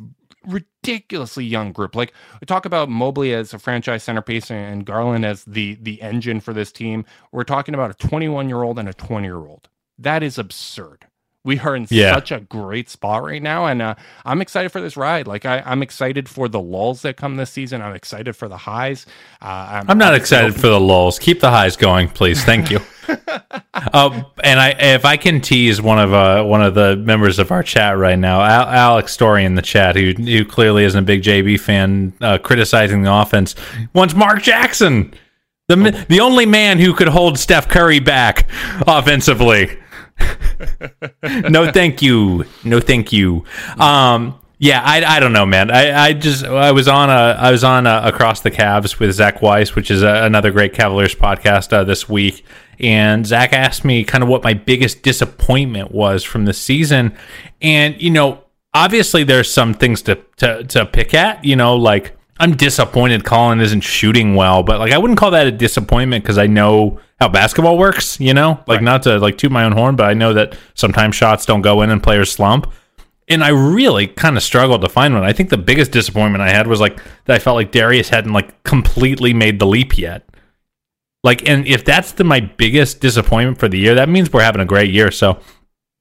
ridiculously 0.46 1.44
young 1.44 1.72
group. 1.72 1.94
Like 1.94 2.12
we 2.40 2.46
talk 2.46 2.64
about 2.64 2.88
Mobley 2.88 3.34
as 3.34 3.52
a 3.54 3.58
franchise 3.58 4.02
centerpiece 4.02 4.50
and 4.50 4.84
Garland 4.84 5.24
as 5.24 5.44
the 5.44 5.78
the 5.80 6.00
engine 6.02 6.40
for 6.40 6.52
this 6.52 6.72
team. 6.72 7.04
We're 7.32 7.44
talking 7.44 7.74
about 7.74 7.90
a 7.90 7.94
21 7.94 8.48
year 8.48 8.62
old 8.62 8.78
and 8.78 8.88
a 8.88 8.94
20 8.94 9.26
year 9.26 9.36
old. 9.36 9.68
That 9.98 10.22
is 10.22 10.38
absurd. 10.38 11.06
We 11.44 11.58
are 11.60 11.74
in 11.74 11.86
yeah. 11.88 12.12
such 12.14 12.32
a 12.32 12.40
great 12.40 12.90
spot 12.90 13.22
right 13.22 13.42
now, 13.42 13.66
and 13.66 13.80
uh, 13.80 13.94
I'm 14.24 14.42
excited 14.42 14.70
for 14.70 14.80
this 14.80 14.96
ride. 14.96 15.26
Like 15.26 15.46
I, 15.46 15.62
am 15.64 15.82
excited 15.82 16.28
for 16.28 16.48
the 16.48 16.60
lulls 16.60 17.02
that 17.02 17.16
come 17.16 17.36
this 17.36 17.50
season. 17.50 17.80
I'm 17.80 17.94
excited 17.94 18.34
for 18.34 18.48
the 18.48 18.56
highs. 18.56 19.06
Uh, 19.40 19.80
I'm, 19.80 19.90
I'm, 19.90 19.98
not 19.98 20.12
I'm 20.12 20.20
excited 20.20 20.54
for 20.54 20.66
the 20.66 20.80
lulls. 20.80 21.18
Keep 21.18 21.40
the 21.40 21.50
highs 21.50 21.76
going, 21.76 22.08
please. 22.08 22.44
Thank 22.44 22.70
you. 22.70 22.80
uh, 23.08 24.22
and 24.44 24.60
I, 24.60 24.70
if 24.78 25.04
I 25.04 25.16
can 25.16 25.40
tease 25.40 25.80
one 25.80 25.98
of 25.98 26.12
uh, 26.12 26.44
one 26.44 26.62
of 26.62 26.74
the 26.74 26.96
members 26.96 27.38
of 27.38 27.50
our 27.50 27.62
chat 27.62 27.96
right 27.96 28.18
now, 28.18 28.40
Al- 28.40 28.68
Alex 28.68 29.12
Story 29.12 29.44
in 29.44 29.54
the 29.54 29.62
chat, 29.62 29.96
who 29.96 30.12
who 30.12 30.44
clearly 30.44 30.84
isn't 30.84 30.98
a 30.98 31.04
big 31.04 31.22
JB 31.22 31.60
fan, 31.60 32.12
uh, 32.20 32.38
criticizing 32.38 33.02
the 33.02 33.12
offense, 33.12 33.54
wants 33.94 34.14
Mark 34.14 34.42
Jackson, 34.42 35.14
the 35.68 35.76
oh. 35.76 36.04
the 36.08 36.20
only 36.20 36.46
man 36.46 36.78
who 36.78 36.92
could 36.94 37.08
hold 37.08 37.38
Steph 37.38 37.68
Curry 37.68 38.00
back 38.00 38.48
offensively. 38.86 39.78
no, 41.22 41.70
thank 41.70 42.02
you. 42.02 42.44
No, 42.64 42.80
thank 42.80 43.12
you. 43.12 43.44
Um, 43.78 44.38
yeah, 44.60 44.82
I, 44.84 45.04
I 45.04 45.20
don't 45.20 45.32
know, 45.32 45.46
man. 45.46 45.70
I, 45.70 46.06
I 46.06 46.12
just 46.12 46.44
I 46.44 46.72
was 46.72 46.88
on 46.88 47.10
a 47.10 47.36
I 47.38 47.52
was 47.52 47.62
on 47.62 47.86
a, 47.86 48.02
across 48.04 48.40
the 48.40 48.50
Cavs 48.50 48.98
with 48.98 49.12
Zach 49.12 49.40
Weiss, 49.40 49.76
which 49.76 49.90
is 49.90 50.02
a, 50.02 50.24
another 50.24 50.50
great 50.50 50.72
Cavaliers 50.72 51.14
podcast 51.14 51.72
uh, 51.72 51.84
this 51.84 52.08
week, 52.08 52.44
and 52.80 53.26
Zach 53.26 53.52
asked 53.52 53.84
me 53.84 54.04
kind 54.04 54.22
of 54.22 54.28
what 54.28 54.42
my 54.44 54.54
biggest 54.54 55.02
disappointment 55.02 55.90
was 55.92 56.24
from 56.24 56.44
the 56.44 56.52
season, 56.52 57.16
and 57.60 58.00
you 58.00 58.10
know, 58.10 58.44
obviously 58.74 59.24
there's 59.24 59.52
some 59.52 59.74
things 59.74 60.02
to 60.02 60.16
to, 60.36 60.64
to 60.64 60.86
pick 60.86 61.14
at, 61.14 61.44
you 61.44 61.56
know, 61.56 61.76
like 61.76 62.16
I'm 62.40 62.56
disappointed 62.56 63.24
Collin 63.24 63.60
isn't 63.60 63.80
shooting 63.80 64.34
well, 64.34 64.62
but 64.62 64.78
like 64.78 64.92
I 64.92 64.98
wouldn't 64.98 65.18
call 65.18 65.32
that 65.32 65.46
a 65.46 65.52
disappointment 65.52 66.24
because 66.24 66.38
I 66.38 66.46
know 66.46 67.00
how 67.18 67.28
basketball 67.28 67.78
works, 67.78 68.20
you 68.20 68.32
know? 68.32 68.62
Like 68.66 68.76
right. 68.76 68.82
not 68.82 69.02
to 69.04 69.18
like 69.18 69.38
toot 69.38 69.50
my 69.50 69.64
own 69.64 69.72
horn, 69.72 69.96
but 69.96 70.08
I 70.08 70.14
know 70.14 70.32
that 70.34 70.56
sometimes 70.74 71.16
shots 71.16 71.46
don't 71.46 71.62
go 71.62 71.82
in 71.82 71.90
and 71.90 72.02
players 72.02 72.30
slump. 72.30 72.72
And 73.30 73.44
I 73.44 73.48
really 73.48 74.06
kind 74.06 74.36
of 74.36 74.42
struggled 74.42 74.80
to 74.82 74.88
find 74.88 75.12
one. 75.12 75.24
I 75.24 75.34
think 75.34 75.50
the 75.50 75.58
biggest 75.58 75.90
disappointment 75.90 76.40
I 76.40 76.50
had 76.50 76.66
was 76.66 76.80
like 76.80 76.98
that 77.24 77.34
I 77.34 77.38
felt 77.38 77.56
like 77.56 77.72
Darius 77.72 78.08
hadn't 78.08 78.32
like 78.32 78.62
completely 78.62 79.34
made 79.34 79.58
the 79.58 79.66
leap 79.66 79.98
yet. 79.98 80.27
Like, 81.24 81.48
and 81.48 81.66
if 81.66 81.84
that's 81.84 82.12
the 82.12 82.24
my 82.24 82.40
biggest 82.40 83.00
disappointment 83.00 83.58
for 83.58 83.68
the 83.68 83.78
year, 83.78 83.94
that 83.96 84.08
means 84.08 84.32
we're 84.32 84.42
having 84.42 84.60
a 84.60 84.66
great 84.66 84.90
year. 84.90 85.10
So, 85.10 85.40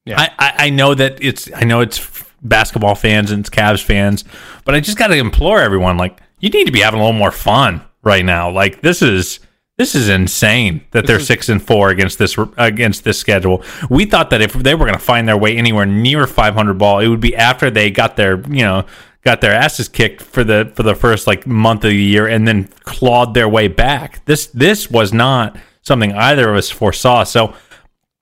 yeah, 0.06 0.20
I, 0.20 0.30
I, 0.38 0.54
I 0.66 0.70
know 0.70 0.94
that 0.94 1.18
it's 1.22 1.52
I 1.56 1.64
know 1.64 1.82
it's 1.82 2.24
basketball 2.42 2.96
fans 2.96 3.32
and 3.32 3.40
it's 3.40 3.50
Cavs 3.50 3.84
fans, 3.84 4.24
but 4.64 4.76
I 4.76 4.80
just 4.80 4.98
got 4.98 5.08
to 5.08 5.16
implore 5.16 5.60
everyone 5.60 5.98
like 5.98 6.20
you 6.40 6.50
need 6.50 6.66
to 6.66 6.72
be 6.72 6.82
having 6.82 7.00
a 7.00 7.04
little 7.04 7.18
more 7.18 7.32
fun 7.32 7.82
right 8.04 8.24
now. 8.24 8.50
Like 8.50 8.82
this 8.82 9.02
is 9.02 9.40
this 9.78 9.94
is 9.94 10.10
insane 10.10 10.84
that 10.92 11.02
this 11.02 11.08
they're 11.08 11.20
is, 11.20 11.28
six 11.28 11.50
and 11.50 11.62
four 11.62 11.90
against 11.90 12.20
this 12.20 12.38
against 12.58 13.04
this 13.04 13.20
schedule. 13.20 13.64
We 13.90 14.06
thought 14.06 14.30
that 14.32 14.42
if 14.42 14.54
they 14.54 14.76
were 14.76 14.86
going 14.86 14.98
to 14.98 15.04
find 15.04 15.28
their 15.28 15.38
way 15.38 15.58
anywhere 15.58 15.86
near 15.86 16.26
500 16.26 16.74
ball, 16.76 17.00
it 17.00 17.08
would 17.08 17.22
be 17.22 17.36
after 17.36 17.70
they 17.70 17.92
got 17.92 18.16
their 18.16 18.40
you 18.48 18.64
know 18.64 18.86
got 19.28 19.42
their 19.42 19.52
asses 19.52 19.90
kicked 19.90 20.22
for 20.22 20.46
the 20.46 20.72
for 20.74 20.84
the 20.84 20.96
first 20.96 21.28
like 21.28 21.46
month 21.46 21.84
of 21.84 21.90
the 21.90 21.98
year 21.98 22.28
and 22.28 22.48
then 22.48 22.64
clawed 22.86 23.34
their 23.34 23.50
way 23.50 23.68
back. 23.68 24.24
This 24.24 24.48
this 24.48 24.90
was 24.90 25.12
not 25.12 25.58
something 25.82 26.14
either 26.14 26.50
of 26.50 26.56
us 26.56 26.70
foresaw. 26.70 27.26
So 27.26 27.54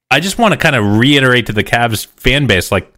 I 0.10 0.20
just 0.20 0.40
want 0.40 0.54
to 0.54 0.58
kind 0.58 0.76
of 0.76 0.98
reiterate 0.98 1.46
to 1.46 1.54
the 1.54 1.64
Cavs 1.64 2.08
fan 2.08 2.48
base, 2.48 2.72
like 2.72 2.92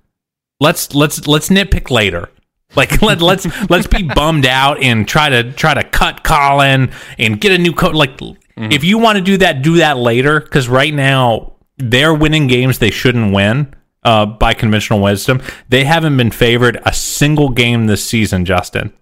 let's 0.61 0.95
let's 0.95 1.27
let's 1.27 1.49
nitpick 1.49 1.91
later. 1.91 2.29
Like 2.77 3.01
let 3.01 3.21
let's 3.21 3.45
let's 3.69 3.87
be 3.87 4.03
bummed 4.03 4.45
out 4.45 4.81
and 4.81 5.05
try 5.05 5.27
to 5.27 5.51
try 5.51 5.73
to 5.73 5.83
cut 5.83 6.23
Collin 6.23 6.91
and 7.19 7.41
get 7.41 7.51
a 7.51 7.57
new 7.57 7.73
coach. 7.73 7.93
Like 7.93 8.17
mm-hmm. 8.17 8.71
if 8.71 8.85
you 8.85 8.99
want 8.99 9.17
to 9.17 9.23
do 9.23 9.35
that, 9.39 9.61
do 9.61 9.77
that 9.77 9.97
later. 9.97 10.39
Because 10.39 10.69
right 10.69 10.93
now 10.93 11.55
they're 11.77 12.13
winning 12.13 12.47
games 12.47 12.79
they 12.79 12.89
shouldn't 12.89 13.33
win 13.33 13.75
uh, 14.07 14.25
by 14.25 14.53
conventional 14.53 15.01
wisdom. 15.01 15.41
They 15.67 15.83
haven't 15.83 16.15
been 16.15 16.31
favored 16.31 16.79
a 16.85 16.93
single 16.93 17.49
game 17.49 17.87
this 17.87 18.03
season, 18.03 18.45
Justin. 18.45 18.93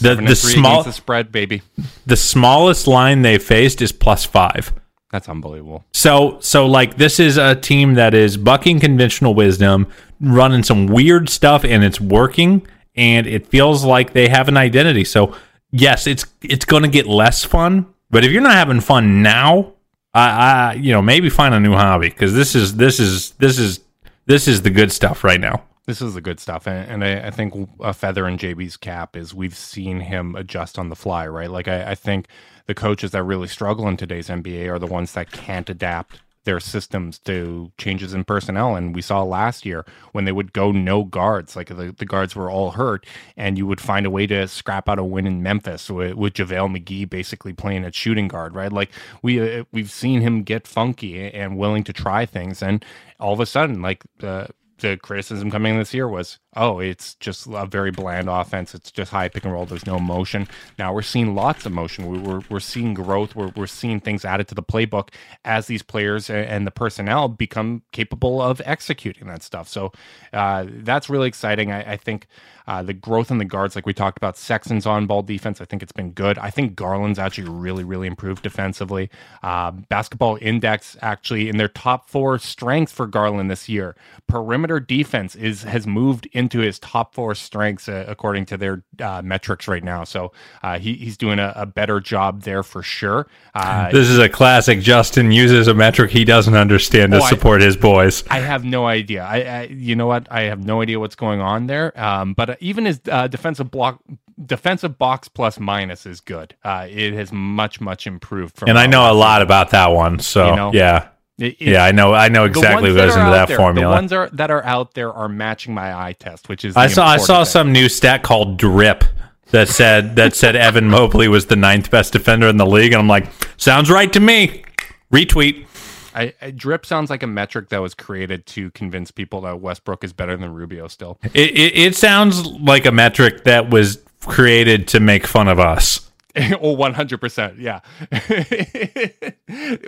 The 0.00 0.16
the 0.16 0.36
small 0.36 0.82
the 0.82 0.92
spread, 0.92 1.32
baby. 1.32 1.62
The 2.04 2.16
smallest 2.16 2.86
line 2.86 3.22
they 3.22 3.38
faced 3.38 3.80
is 3.80 3.90
plus 3.90 4.26
five. 4.26 4.72
That's 5.10 5.28
unbelievable. 5.28 5.84
So 5.92 6.38
so 6.40 6.66
like 6.66 6.98
this 6.98 7.18
is 7.18 7.38
a 7.38 7.54
team 7.54 7.94
that 7.94 8.12
is 8.12 8.36
bucking 8.36 8.80
conventional 8.80 9.34
wisdom, 9.34 9.86
running 10.20 10.62
some 10.62 10.86
weird 10.86 11.30
stuff, 11.30 11.64
and 11.64 11.82
it's 11.82 12.00
working 12.00 12.66
and 12.94 13.26
it 13.26 13.46
feels 13.46 13.84
like 13.84 14.12
they 14.12 14.28
have 14.28 14.46
an 14.48 14.58
identity. 14.58 15.04
So 15.04 15.34
yes, 15.70 16.06
it's 16.06 16.26
it's 16.42 16.66
going 16.66 16.82
to 16.82 16.88
get 16.88 17.06
less 17.06 17.44
fun. 17.44 17.86
But 18.10 18.24
if 18.24 18.30
you're 18.30 18.42
not 18.42 18.52
having 18.52 18.80
fun 18.80 19.22
now, 19.22 19.72
I, 20.12 20.28
I 20.28 20.74
you 20.74 20.92
know 20.92 21.00
maybe 21.00 21.30
find 21.30 21.54
a 21.54 21.60
new 21.60 21.72
hobby 21.72 22.10
because 22.10 22.34
this 22.34 22.54
is 22.54 22.76
this 22.76 23.00
is 23.00 23.30
this 23.32 23.58
is 23.58 23.80
this 24.26 24.48
is 24.48 24.62
the 24.62 24.70
good 24.70 24.92
stuff 24.92 25.24
right 25.24 25.40
now. 25.40 25.64
This 25.86 26.02
is 26.02 26.14
the 26.14 26.20
good 26.20 26.38
stuff, 26.38 26.68
and, 26.68 27.02
and 27.02 27.04
I, 27.04 27.28
I, 27.28 27.30
think 27.30 27.68
a 27.80 27.92
feather 27.92 28.28
in 28.28 28.38
JB's 28.38 28.76
cap 28.76 29.16
is 29.16 29.34
we've 29.34 29.56
seen 29.56 30.00
him 30.00 30.36
adjust 30.36 30.78
on 30.78 30.88
the 30.88 30.94
fly, 30.94 31.26
right? 31.26 31.50
Like 31.50 31.66
I, 31.66 31.92
I 31.92 31.94
think 31.96 32.28
the 32.66 32.74
coaches 32.74 33.10
that 33.10 33.24
really 33.24 33.48
struggle 33.48 33.88
in 33.88 33.96
today's 33.96 34.28
NBA 34.28 34.70
are 34.70 34.78
the 34.78 34.86
ones 34.86 35.14
that 35.14 35.32
can't 35.32 35.68
adapt 35.68 36.20
their 36.44 36.60
systems 36.60 37.18
to 37.18 37.70
changes 37.78 38.14
in 38.14 38.24
personnel. 38.24 38.74
And 38.76 38.94
we 38.94 39.02
saw 39.02 39.22
last 39.22 39.66
year 39.66 39.84
when 40.12 40.24
they 40.24 40.32
would 40.32 40.52
go 40.52 40.72
no 40.72 41.04
guards, 41.04 41.56
like 41.56 41.68
the, 41.68 41.94
the 41.96 42.06
guards 42.06 42.34
were 42.34 42.50
all 42.50 42.72
hurt, 42.72 43.06
and 43.36 43.58
you 43.58 43.66
would 43.66 43.80
find 43.80 44.06
a 44.06 44.10
way 44.10 44.26
to 44.26 44.48
scrap 44.48 44.88
out 44.88 44.98
a 44.98 45.04
win 45.04 45.26
in 45.26 45.42
Memphis 45.42 45.90
with, 45.90 46.14
with 46.14 46.34
JaVale 46.34 46.76
McGee 46.76 47.08
basically 47.08 47.52
playing 47.52 47.84
at 47.84 47.94
shooting 47.94 48.28
guard, 48.28 48.54
right? 48.54 48.72
Like 48.72 48.90
we 49.22 49.40
uh, 49.40 49.64
we've 49.72 49.90
seen 49.90 50.20
him 50.20 50.42
get 50.42 50.66
funky 50.66 51.30
and 51.30 51.58
willing 51.58 51.84
to 51.84 51.92
try 51.92 52.26
things, 52.26 52.62
and 52.62 52.84
all 53.18 53.32
of 53.32 53.40
a 53.40 53.46
sudden, 53.46 53.82
like 53.82 54.04
the 54.18 54.48
the 54.78 54.96
criticism 54.96 55.50
coming 55.50 55.78
this 55.78 55.94
year 55.94 56.08
was, 56.08 56.38
oh, 56.56 56.80
it's 56.80 57.14
just 57.14 57.46
a 57.46 57.66
very 57.66 57.90
bland 57.90 58.28
offense. 58.28 58.74
It's 58.74 58.90
just 58.90 59.12
high 59.12 59.28
pick 59.28 59.44
and 59.44 59.52
roll. 59.52 59.66
There's 59.66 59.86
no 59.86 59.98
motion. 59.98 60.48
Now 60.78 60.92
we're 60.92 61.02
seeing 61.02 61.34
lots 61.34 61.64
of 61.64 61.72
motion. 61.72 62.06
We, 62.06 62.30
are 62.30 62.42
we're 62.48 62.60
seeing 62.60 62.94
growth. 62.94 63.36
We're, 63.36 63.52
we're 63.54 63.66
seeing 63.66 64.00
things 64.00 64.24
added 64.24 64.48
to 64.48 64.54
the 64.54 64.62
playbook 64.62 65.10
as 65.44 65.66
these 65.66 65.82
players 65.82 66.28
and 66.28 66.66
the 66.66 66.70
personnel 66.70 67.28
become 67.28 67.82
capable 67.92 68.42
of 68.42 68.60
executing 68.64 69.28
that 69.28 69.42
stuff. 69.42 69.68
So 69.68 69.92
uh, 70.32 70.66
that's 70.68 71.08
really 71.08 71.28
exciting. 71.28 71.70
I, 71.70 71.92
I 71.92 71.96
think 71.96 72.26
uh, 72.70 72.82
the 72.82 72.94
growth 72.94 73.32
in 73.32 73.38
the 73.38 73.44
guards, 73.44 73.74
like 73.74 73.84
we 73.84 73.92
talked 73.92 74.16
about, 74.16 74.36
Sexton's 74.36 74.86
on 74.86 75.06
ball 75.06 75.22
defense, 75.22 75.60
I 75.60 75.64
think 75.64 75.82
it's 75.82 75.90
been 75.90 76.12
good. 76.12 76.38
I 76.38 76.50
think 76.50 76.76
Garland's 76.76 77.18
actually 77.18 77.48
really, 77.48 77.82
really 77.82 78.06
improved 78.06 78.44
defensively. 78.44 79.10
Uh, 79.42 79.72
basketball 79.72 80.38
index 80.40 80.96
actually 81.02 81.48
in 81.48 81.56
their 81.56 81.68
top 81.68 82.08
four 82.08 82.38
strengths 82.38 82.92
for 82.92 83.08
Garland 83.08 83.50
this 83.50 83.68
year. 83.68 83.96
Perimeter 84.28 84.78
defense 84.78 85.34
is 85.34 85.64
has 85.64 85.84
moved 85.84 86.28
into 86.40 86.58
his 86.58 86.80
top 86.80 87.14
four 87.14 87.34
strengths 87.36 87.88
uh, 87.88 88.04
according 88.08 88.46
to 88.46 88.56
their 88.56 88.82
uh, 88.98 89.22
metrics 89.22 89.68
right 89.68 89.84
now. 89.84 90.02
So 90.02 90.32
uh, 90.62 90.78
he, 90.78 90.94
he's 90.94 91.16
doing 91.16 91.38
a, 91.38 91.52
a, 91.54 91.66
better 91.66 92.00
job 92.00 92.42
there 92.42 92.64
for 92.64 92.82
sure. 92.82 93.28
Uh, 93.54 93.92
this 93.92 94.08
is 94.08 94.18
a 94.18 94.28
classic. 94.28 94.80
Justin 94.80 95.30
uses 95.30 95.68
a 95.68 95.74
metric 95.74 96.10
he 96.10 96.24
doesn't 96.24 96.56
understand 96.56 97.12
to 97.12 97.18
oh, 97.18 97.26
support 97.26 97.62
I, 97.62 97.66
his 97.66 97.76
boys. 97.76 98.24
I 98.28 98.40
have 98.40 98.64
no 98.64 98.86
idea. 98.86 99.22
I, 99.22 99.36
I, 99.42 99.62
you 99.64 99.94
know 99.94 100.08
what? 100.08 100.26
I 100.30 100.42
have 100.42 100.64
no 100.64 100.82
idea 100.82 100.98
what's 100.98 101.14
going 101.14 101.40
on 101.40 101.68
there. 101.68 101.98
Um, 102.00 102.34
but 102.34 102.60
even 102.60 102.86
his 102.86 103.00
uh, 103.08 103.28
defensive 103.28 103.70
block 103.70 104.02
defensive 104.44 104.98
box 104.98 105.28
plus 105.28 105.60
minus 105.60 106.06
is 106.06 106.20
good. 106.20 106.54
Uh, 106.64 106.86
it 106.88 107.12
has 107.12 107.32
much 107.32 107.80
much 107.80 108.06
improved 108.06 108.56
from. 108.56 108.68
And 108.68 108.78
I 108.78 108.86
know 108.86 109.10
a 109.10 109.14
lot 109.14 109.42
about 109.42 109.70
that 109.70 109.88
one, 109.88 110.18
so 110.18 110.48
you 110.48 110.56
know, 110.56 110.72
yeah. 110.72 111.08
It, 111.40 111.56
yeah, 111.58 111.84
I 111.84 111.92
know. 111.92 112.12
I 112.12 112.28
know 112.28 112.44
exactly 112.44 112.90
what 112.90 112.96
goes 112.96 113.16
into 113.16 113.30
that 113.30 113.48
there, 113.48 113.56
formula. 113.56 113.88
The 113.88 113.96
ones 113.96 114.12
are, 114.12 114.28
that 114.30 114.50
are 114.50 114.62
out 114.62 114.92
there 114.92 115.10
are 115.10 115.28
matching 115.28 115.72
my 115.72 115.94
eye 115.94 116.12
test, 116.12 116.50
which 116.50 116.66
is 116.66 116.76
I 116.76 116.86
saw. 116.86 117.06
I 117.06 117.16
saw 117.16 117.38
thing. 117.38 117.44
some 117.46 117.72
new 117.72 117.88
stat 117.88 118.22
called 118.22 118.58
drip 118.58 119.04
that 119.50 119.68
said 119.68 120.16
that 120.16 120.34
said 120.34 120.54
Evan 120.54 120.88
Mobley 120.90 121.28
was 121.28 121.46
the 121.46 121.56
ninth 121.56 121.90
best 121.90 122.12
defender 122.12 122.46
in 122.46 122.58
the 122.58 122.66
league, 122.66 122.92
and 122.92 123.00
I'm 123.00 123.08
like, 123.08 123.26
sounds 123.56 123.90
right 123.90 124.12
to 124.12 124.20
me. 124.20 124.64
Retweet. 125.10 125.66
I, 126.14 126.34
I, 126.42 126.50
drip 126.50 126.84
sounds 126.84 127.08
like 127.08 127.22
a 127.22 127.26
metric 127.28 127.68
that 127.68 127.78
was 127.78 127.94
created 127.94 128.44
to 128.46 128.70
convince 128.72 129.12
people 129.12 129.42
that 129.42 129.60
Westbrook 129.60 130.02
is 130.02 130.12
better 130.12 130.36
than 130.36 130.52
Rubio. 130.52 130.88
Still, 130.88 131.18
it, 131.22 131.50
it, 131.52 131.78
it 131.78 131.96
sounds 131.96 132.46
like 132.46 132.84
a 132.84 132.92
metric 132.92 133.44
that 133.44 133.70
was 133.70 133.98
created 134.26 134.88
to 134.88 135.00
make 135.00 135.26
fun 135.26 135.48
of 135.48 135.58
us. 135.58 136.09
oh, 136.36 136.76
100%. 136.76 137.58
Yeah. 137.58 137.80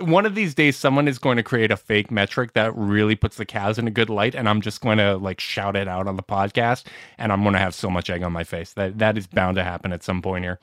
One 0.03 0.25
of 0.25 0.35
these 0.35 0.53
days, 0.53 0.75
someone 0.75 1.07
is 1.07 1.17
going 1.17 1.37
to 1.37 1.43
create 1.43 1.71
a 1.71 1.77
fake 1.77 2.11
metric 2.11 2.53
that 2.53 2.75
really 2.75 3.15
puts 3.15 3.37
the 3.37 3.45
Cavs 3.45 3.79
in 3.79 3.87
a 3.87 3.91
good 3.91 4.09
light. 4.09 4.35
And 4.35 4.49
I'm 4.49 4.59
just 4.59 4.81
going 4.81 4.97
to 4.97 5.15
like 5.15 5.39
shout 5.39 5.75
it 5.75 5.87
out 5.87 6.07
on 6.07 6.17
the 6.17 6.23
podcast. 6.23 6.85
And 7.17 7.31
I'm 7.31 7.43
going 7.43 7.53
to 7.53 7.59
have 7.59 7.73
so 7.73 7.89
much 7.89 8.09
egg 8.09 8.23
on 8.23 8.33
my 8.33 8.43
face 8.43 8.73
that 8.73 8.99
that 8.99 9.17
is 9.17 9.27
bound 9.27 9.55
to 9.55 9.63
happen 9.63 9.93
at 9.93 10.03
some 10.03 10.21
point 10.21 10.43
here. 10.43 10.59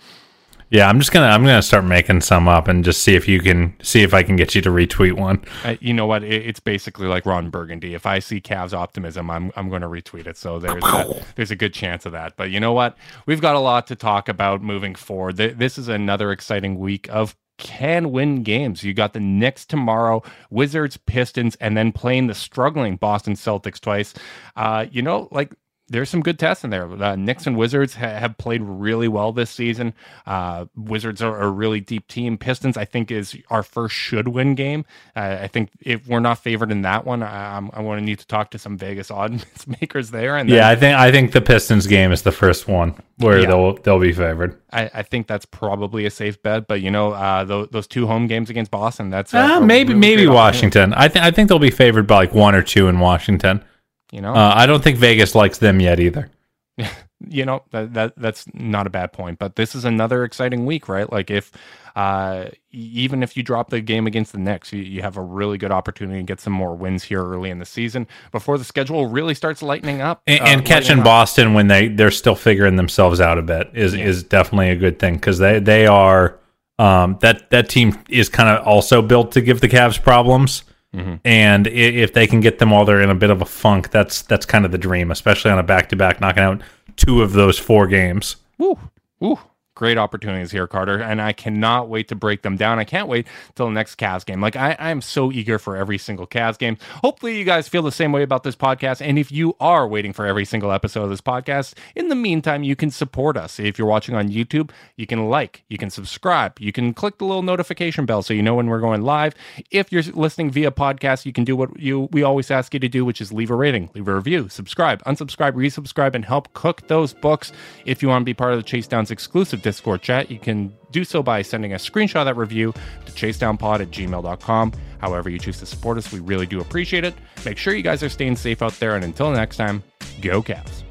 Yeah, 0.71 0.89
I'm 0.89 1.01
just 1.01 1.11
gonna 1.11 1.27
I'm 1.27 1.43
gonna 1.43 1.62
start 1.62 1.85
making 1.85 2.21
some 2.21 2.47
up 2.47 2.68
and 2.68 2.85
just 2.85 3.03
see 3.03 3.16
if 3.16 3.27
you 3.27 3.41
can 3.41 3.75
see 3.83 4.03
if 4.03 4.14
I 4.14 4.23
can 4.23 4.37
get 4.37 4.55
you 4.55 4.62
to 4.62 4.71
retweet 4.71 5.14
one. 5.14 5.45
Uh, 5.64 5.75
you 5.81 5.93
know 5.93 6.07
what? 6.07 6.23
It, 6.23 6.47
it's 6.47 6.61
basically 6.61 7.09
like 7.09 7.27
Ron 7.27 7.51
Burgundy. 7.51 7.95
If 7.95 8.07
I 8.07 8.21
see 8.21 8.41
Cavs 8.41 8.73
optimism, 8.73 9.31
I'm 9.31 9.51
I'm 9.57 9.68
going 9.68 9.83
to 9.83 9.89
retweet 9.89 10.29
it. 10.29 10.37
So 10.37 10.61
there's 10.61 10.83
that, 10.83 11.25
there's 11.35 11.51
a 11.51 11.57
good 11.57 11.75
chance 11.75 12.07
of 12.07 12.12
that. 12.12 12.37
But 12.37 12.51
you 12.51 12.61
know 12.61 12.73
what? 12.73 12.97
We've 13.27 13.41
got 13.41 13.57
a 13.57 13.61
lot 13.61 13.89
to 13.89 13.97
talk 13.97 14.29
about 14.29 14.62
moving 14.62 14.95
forward. 14.95 15.37
This 15.37 15.77
is 15.77 15.89
another 15.89 16.31
exciting 16.31 16.79
week 16.79 17.09
of 17.11 17.37
can 17.61 18.11
win 18.11 18.43
games. 18.43 18.83
You 18.83 18.95
got 18.95 19.12
the 19.12 19.21
Knicks 19.21 19.66
tomorrow, 19.66 20.23
Wizards, 20.51 20.97
Pistons, 20.97 21.57
and 21.57 21.77
then 21.77 21.93
playing 21.93 22.27
the 22.27 22.35
struggling 22.35 22.97
Boston 22.97 23.35
Celtics 23.35 23.81
twice. 23.81 24.14
Uh, 24.57 24.87
you 24.91 25.03
know, 25.03 25.29
like 25.31 25.53
there's 25.91 26.09
some 26.09 26.22
good 26.22 26.38
tests 26.38 26.62
in 26.62 26.70
there. 26.70 26.91
Uh, 26.91 27.16
Knicks 27.16 27.47
and 27.47 27.57
Wizards 27.57 27.95
ha- 27.95 28.07
have 28.07 28.38
played 28.38 28.62
really 28.62 29.09
well 29.09 29.32
this 29.32 29.51
season. 29.51 29.93
Uh, 30.24 30.66
Wizards 30.76 31.20
are 31.20 31.41
a 31.41 31.51
really 31.51 31.80
deep 31.80 32.07
team. 32.07 32.38
Pistons, 32.38 32.76
I 32.76 32.84
think, 32.84 33.11
is 33.11 33.36
our 33.51 33.64
first 33.64 33.97
should 33.97 34.28
win 34.28 34.55
game. 34.55 34.84
Uh, 35.16 35.38
I 35.43 35.49
think 35.49 35.70
if 35.80 36.07
we're 36.07 36.20
not 36.20 36.38
favored 36.38 36.70
in 36.70 36.82
that 36.82 37.05
one, 37.05 37.24
I, 37.24 37.57
I'm, 37.57 37.70
I 37.72 37.80
want 37.80 37.99
to 37.99 38.05
need 38.05 38.20
to 38.20 38.26
talk 38.26 38.53
to 38.53 38.59
some 38.59 38.78
Vegas 38.78 39.11
odds 39.11 39.45
makers 39.80 40.12
there. 40.12 40.36
And 40.36 40.49
then, 40.49 40.57
yeah, 40.57 40.68
I 40.68 40.76
think 40.76 40.97
I 40.97 41.11
think 41.11 41.32
the 41.32 41.41
Pistons 41.41 41.88
game 41.88 42.12
is 42.12 42.22
the 42.22 42.32
first 42.32 42.68
one 42.68 42.95
where 43.16 43.41
yeah. 43.41 43.47
they'll 43.49 43.74
they'll 43.78 43.99
be 43.99 44.12
favored. 44.12 44.61
I, 44.72 44.91
I, 44.95 45.03
think 45.03 45.26
that's 45.26 45.45
probably 45.45 46.07
a 46.07 46.11
safe 46.11 46.41
bet, 46.43 46.68
but 46.68 46.80
you 46.80 46.93
know, 46.93 47.12
uh, 47.12 47.43
those, 47.43 47.68
those 47.70 47.86
two 47.88 48.07
home 48.07 48.28
games 48.28 48.49
against 48.49 48.70
Boston, 48.70 49.11
that's 49.11 49.34
uh, 49.34 49.61
maybe 49.61 49.88
really 49.88 50.01
maybe 50.01 50.26
Washington. 50.28 50.95
I 50.95 51.09
think 51.09 51.24
I 51.24 51.32
think 51.32 51.49
they'll 51.49 51.59
be 51.59 51.72
favored 51.72 52.07
by 52.07 52.16
like 52.16 52.34
one 52.34 52.55
or 52.55 52.62
two 52.62 52.86
in 52.86 53.01
Washington. 53.01 53.64
You 54.13 54.21
know, 54.21 54.35
uh, 54.35 54.53
I 54.55 54.67
don't 54.67 54.83
think 54.83 54.99
Vegas 54.99 55.35
likes 55.35 55.59
them 55.59 55.81
yet 55.81 56.01
either. 56.01 56.31
you 57.29 57.45
know 57.45 57.63
that, 57.71 57.93
that 57.95 58.15
that's 58.17 58.47
not 58.55 58.87
a 58.87 58.91
bad 58.91 59.13
point, 59.13 59.39
but 59.39 59.57
this 59.57 59.75
is 59.75 59.85
another 59.85 60.25
exciting 60.25 60.67
week, 60.67 60.89
right? 60.89 61.11
Like 61.11 61.31
if 61.31 61.53
uh, 61.95 62.47
even 62.71 63.23
if 63.23 63.37
you 63.37 63.43
drop 63.43 63.71
the 63.71 63.81
game 63.81 64.07
against 64.07 64.33
the 64.33 64.39
Knicks, 64.39 64.73
you, 64.73 64.81
you 64.81 65.03
have 65.03 65.17
a 65.17 65.23
really 65.23 65.59
good 65.59 65.73
opportunity 65.73 66.21
to 66.21 66.25
get 66.25 66.41
some 66.41 66.53
more 66.53 66.75
wins 66.75 67.03
here 67.03 67.23
early 67.25 67.51
in 67.51 67.59
the 67.59 67.67
season 67.67 68.07
before 68.33 68.59
the 68.59 68.65
schedule 68.65 69.07
really 69.07 69.35
starts 69.35 69.63
lightening 69.63 70.01
up. 70.01 70.23
And, 70.27 70.41
uh, 70.41 70.45
and 70.45 70.65
catching 70.65 71.03
Boston 71.03 71.49
up. 71.49 71.55
when 71.55 71.67
they 71.67 71.89
they're 71.89 72.11
still 72.11 72.37
figuring 72.37 72.77
themselves 72.77 73.21
out 73.21 73.39
a 73.39 73.43
bit 73.43 73.71
is 73.75 73.95
yeah. 73.95 74.05
is 74.05 74.23
definitely 74.23 74.71
a 74.71 74.77
good 74.77 74.99
thing 74.99 75.15
because 75.15 75.39
they 75.39 75.59
they 75.59 75.87
are 75.87 76.39
um, 76.79 77.19
that 77.21 77.51
that 77.51 77.69
team 77.69 77.99
is 78.09 78.29
kind 78.29 78.49
of 78.49 78.67
also 78.67 79.03
built 79.03 79.33
to 79.33 79.41
give 79.41 79.61
the 79.61 79.69
Cavs 79.69 80.03
problems. 80.03 80.65
Mm-hmm. 80.95 81.14
And 81.24 81.66
if 81.66 82.12
they 82.12 82.26
can 82.26 82.41
get 82.41 82.59
them 82.59 82.70
while 82.70 82.84
they're 82.84 83.01
in 83.01 83.11
a 83.11 83.14
bit 83.14 83.30
of 83.30 83.43
a 83.43 83.47
funk, 83.47 83.91
that's 83.91 84.22
that's 84.22 84.47
kind 84.47 84.64
of 84.64 84.72
the 84.72 84.78
dream, 84.78 85.11
especially 85.11 85.51
on 85.51 85.59
a 85.59 85.62
back 85.62 85.88
to 85.91 85.97
back, 85.97 86.20
knocking 86.20 86.43
out 86.43 86.62
two 86.97 87.22
of 87.22 87.32
those 87.32 87.59
four 87.59 87.86
games. 87.86 88.36
Woo, 88.59 88.78
woo 89.20 89.38
great 89.81 89.97
opportunities 89.97 90.51
here, 90.51 90.66
Carter, 90.66 91.01
and 91.01 91.22
I 91.22 91.33
cannot 91.33 91.89
wait 91.89 92.07
to 92.09 92.14
break 92.14 92.43
them 92.43 92.59
down. 92.59 92.78
I 92.78 92.85
can't 92.85 93.09
wait 93.09 93.26
till 93.55 93.64
the 93.64 93.72
next 93.72 93.95
Cavs 93.99 94.26
game. 94.26 94.39
Like 94.39 94.55
I, 94.55 94.76
I'm 94.78 95.01
so 95.01 95.33
eager 95.33 95.59
for 95.59 95.74
every 95.74 95.97
single 95.97 96.26
Cavs 96.26 96.59
game. 96.59 96.76
Hopefully, 97.03 97.39
you 97.39 97.47
guys 97.47 97.66
feel 97.66 97.81
the 97.81 97.91
same 97.91 98.12
way 98.12 98.22
about 98.22 98.43
this 98.43 98.55
podcast. 98.55 99.01
And 99.01 99.18
if 99.18 99.33
you 99.33 99.57
are 99.59 99.89
waiting 99.89 100.12
for 100.12 100.26
every 100.26 100.45
single 100.45 100.70
episode 100.70 101.05
of 101.05 101.09
this 101.09 101.22
podcast, 101.22 101.72
in 101.97 102.09
the 102.09 102.14
meantime, 102.14 102.62
you 102.62 102.76
can 102.76 102.91
support 102.91 103.39
us. 103.39 103.59
If 103.59 103.78
you're 103.78 103.89
watching 103.89 104.14
on 104.14 104.28
YouTube, 104.28 104.70
you 104.97 105.07
can 105.07 105.31
like, 105.31 105.64
you 105.68 105.78
can 105.78 105.89
subscribe, 105.89 106.61
you 106.61 106.72
can 106.72 106.93
click 106.93 107.16
the 107.16 107.24
little 107.24 107.43
notification 107.43 108.05
bell 108.05 108.20
so 108.20 108.35
you 108.35 108.43
know 108.43 108.57
when 108.57 108.66
we're 108.66 108.81
going 108.81 109.01
live. 109.01 109.35
If 109.70 109.91
you're 109.91 110.03
listening 110.03 110.51
via 110.51 110.72
podcast, 110.72 111.24
you 111.24 111.33
can 111.33 111.45
do 111.45 111.57
what 111.57 111.81
you 111.81 112.11
we 112.12 112.22
always 112.22 112.51
ask 112.51 112.74
you 112.74 112.81
to 112.81 112.89
do, 112.89 113.07
which 113.07 113.22
is 113.22 113.33
leave 113.33 113.51
a 113.51 113.55
rating, 113.55 113.89
leave 113.95 114.09
a 114.09 114.14
review, 114.14 114.51
subscribe, 114.51 115.03
unsubscribe, 115.05 115.53
resubscribe, 115.53 116.14
and 116.14 116.26
help 116.26 116.53
cook 116.53 116.87
those 116.89 117.14
books. 117.14 117.51
If 117.87 118.03
you 118.03 118.09
want 118.09 118.20
to 118.20 118.26
be 118.26 118.35
part 118.35 118.53
of 118.53 118.59
the 118.59 118.62
Chase 118.62 118.87
Downs 118.87 119.11
exclusive 119.11 119.62
Discord 119.71 120.03
chat, 120.03 120.31
you 120.31 120.39
can 120.39 120.75
do 120.91 121.05
so 121.05 121.23
by 121.23 121.43
sending 121.43 121.73
a 121.73 121.77
screenshot 121.77 122.21
of 122.21 122.27
that 122.27 122.37
review 122.37 122.73
to 123.07 123.12
chasedownpod 123.12 123.81
at 123.81 123.91
gmail.com. 123.91 124.73
However, 124.99 125.31
you 125.31 125.39
choose 125.39 125.59
to 125.61 125.66
support 125.66 125.97
us, 125.97 126.12
we 126.12 126.21
really 126.21 126.47
do 126.47 126.61
appreciate 126.61 127.05
it. 127.05 127.14
Make 127.45 127.57
sure 127.57 127.75
you 127.75 127.83
guys 127.83 128.03
are 128.03 128.09
staying 128.09 128.37
safe 128.37 128.62
out 128.62 128.73
there, 128.75 128.97
and 128.97 129.05
until 129.05 129.31
next 129.31 129.57
time, 129.57 129.83
go 130.21 130.43
Cavs. 130.43 130.89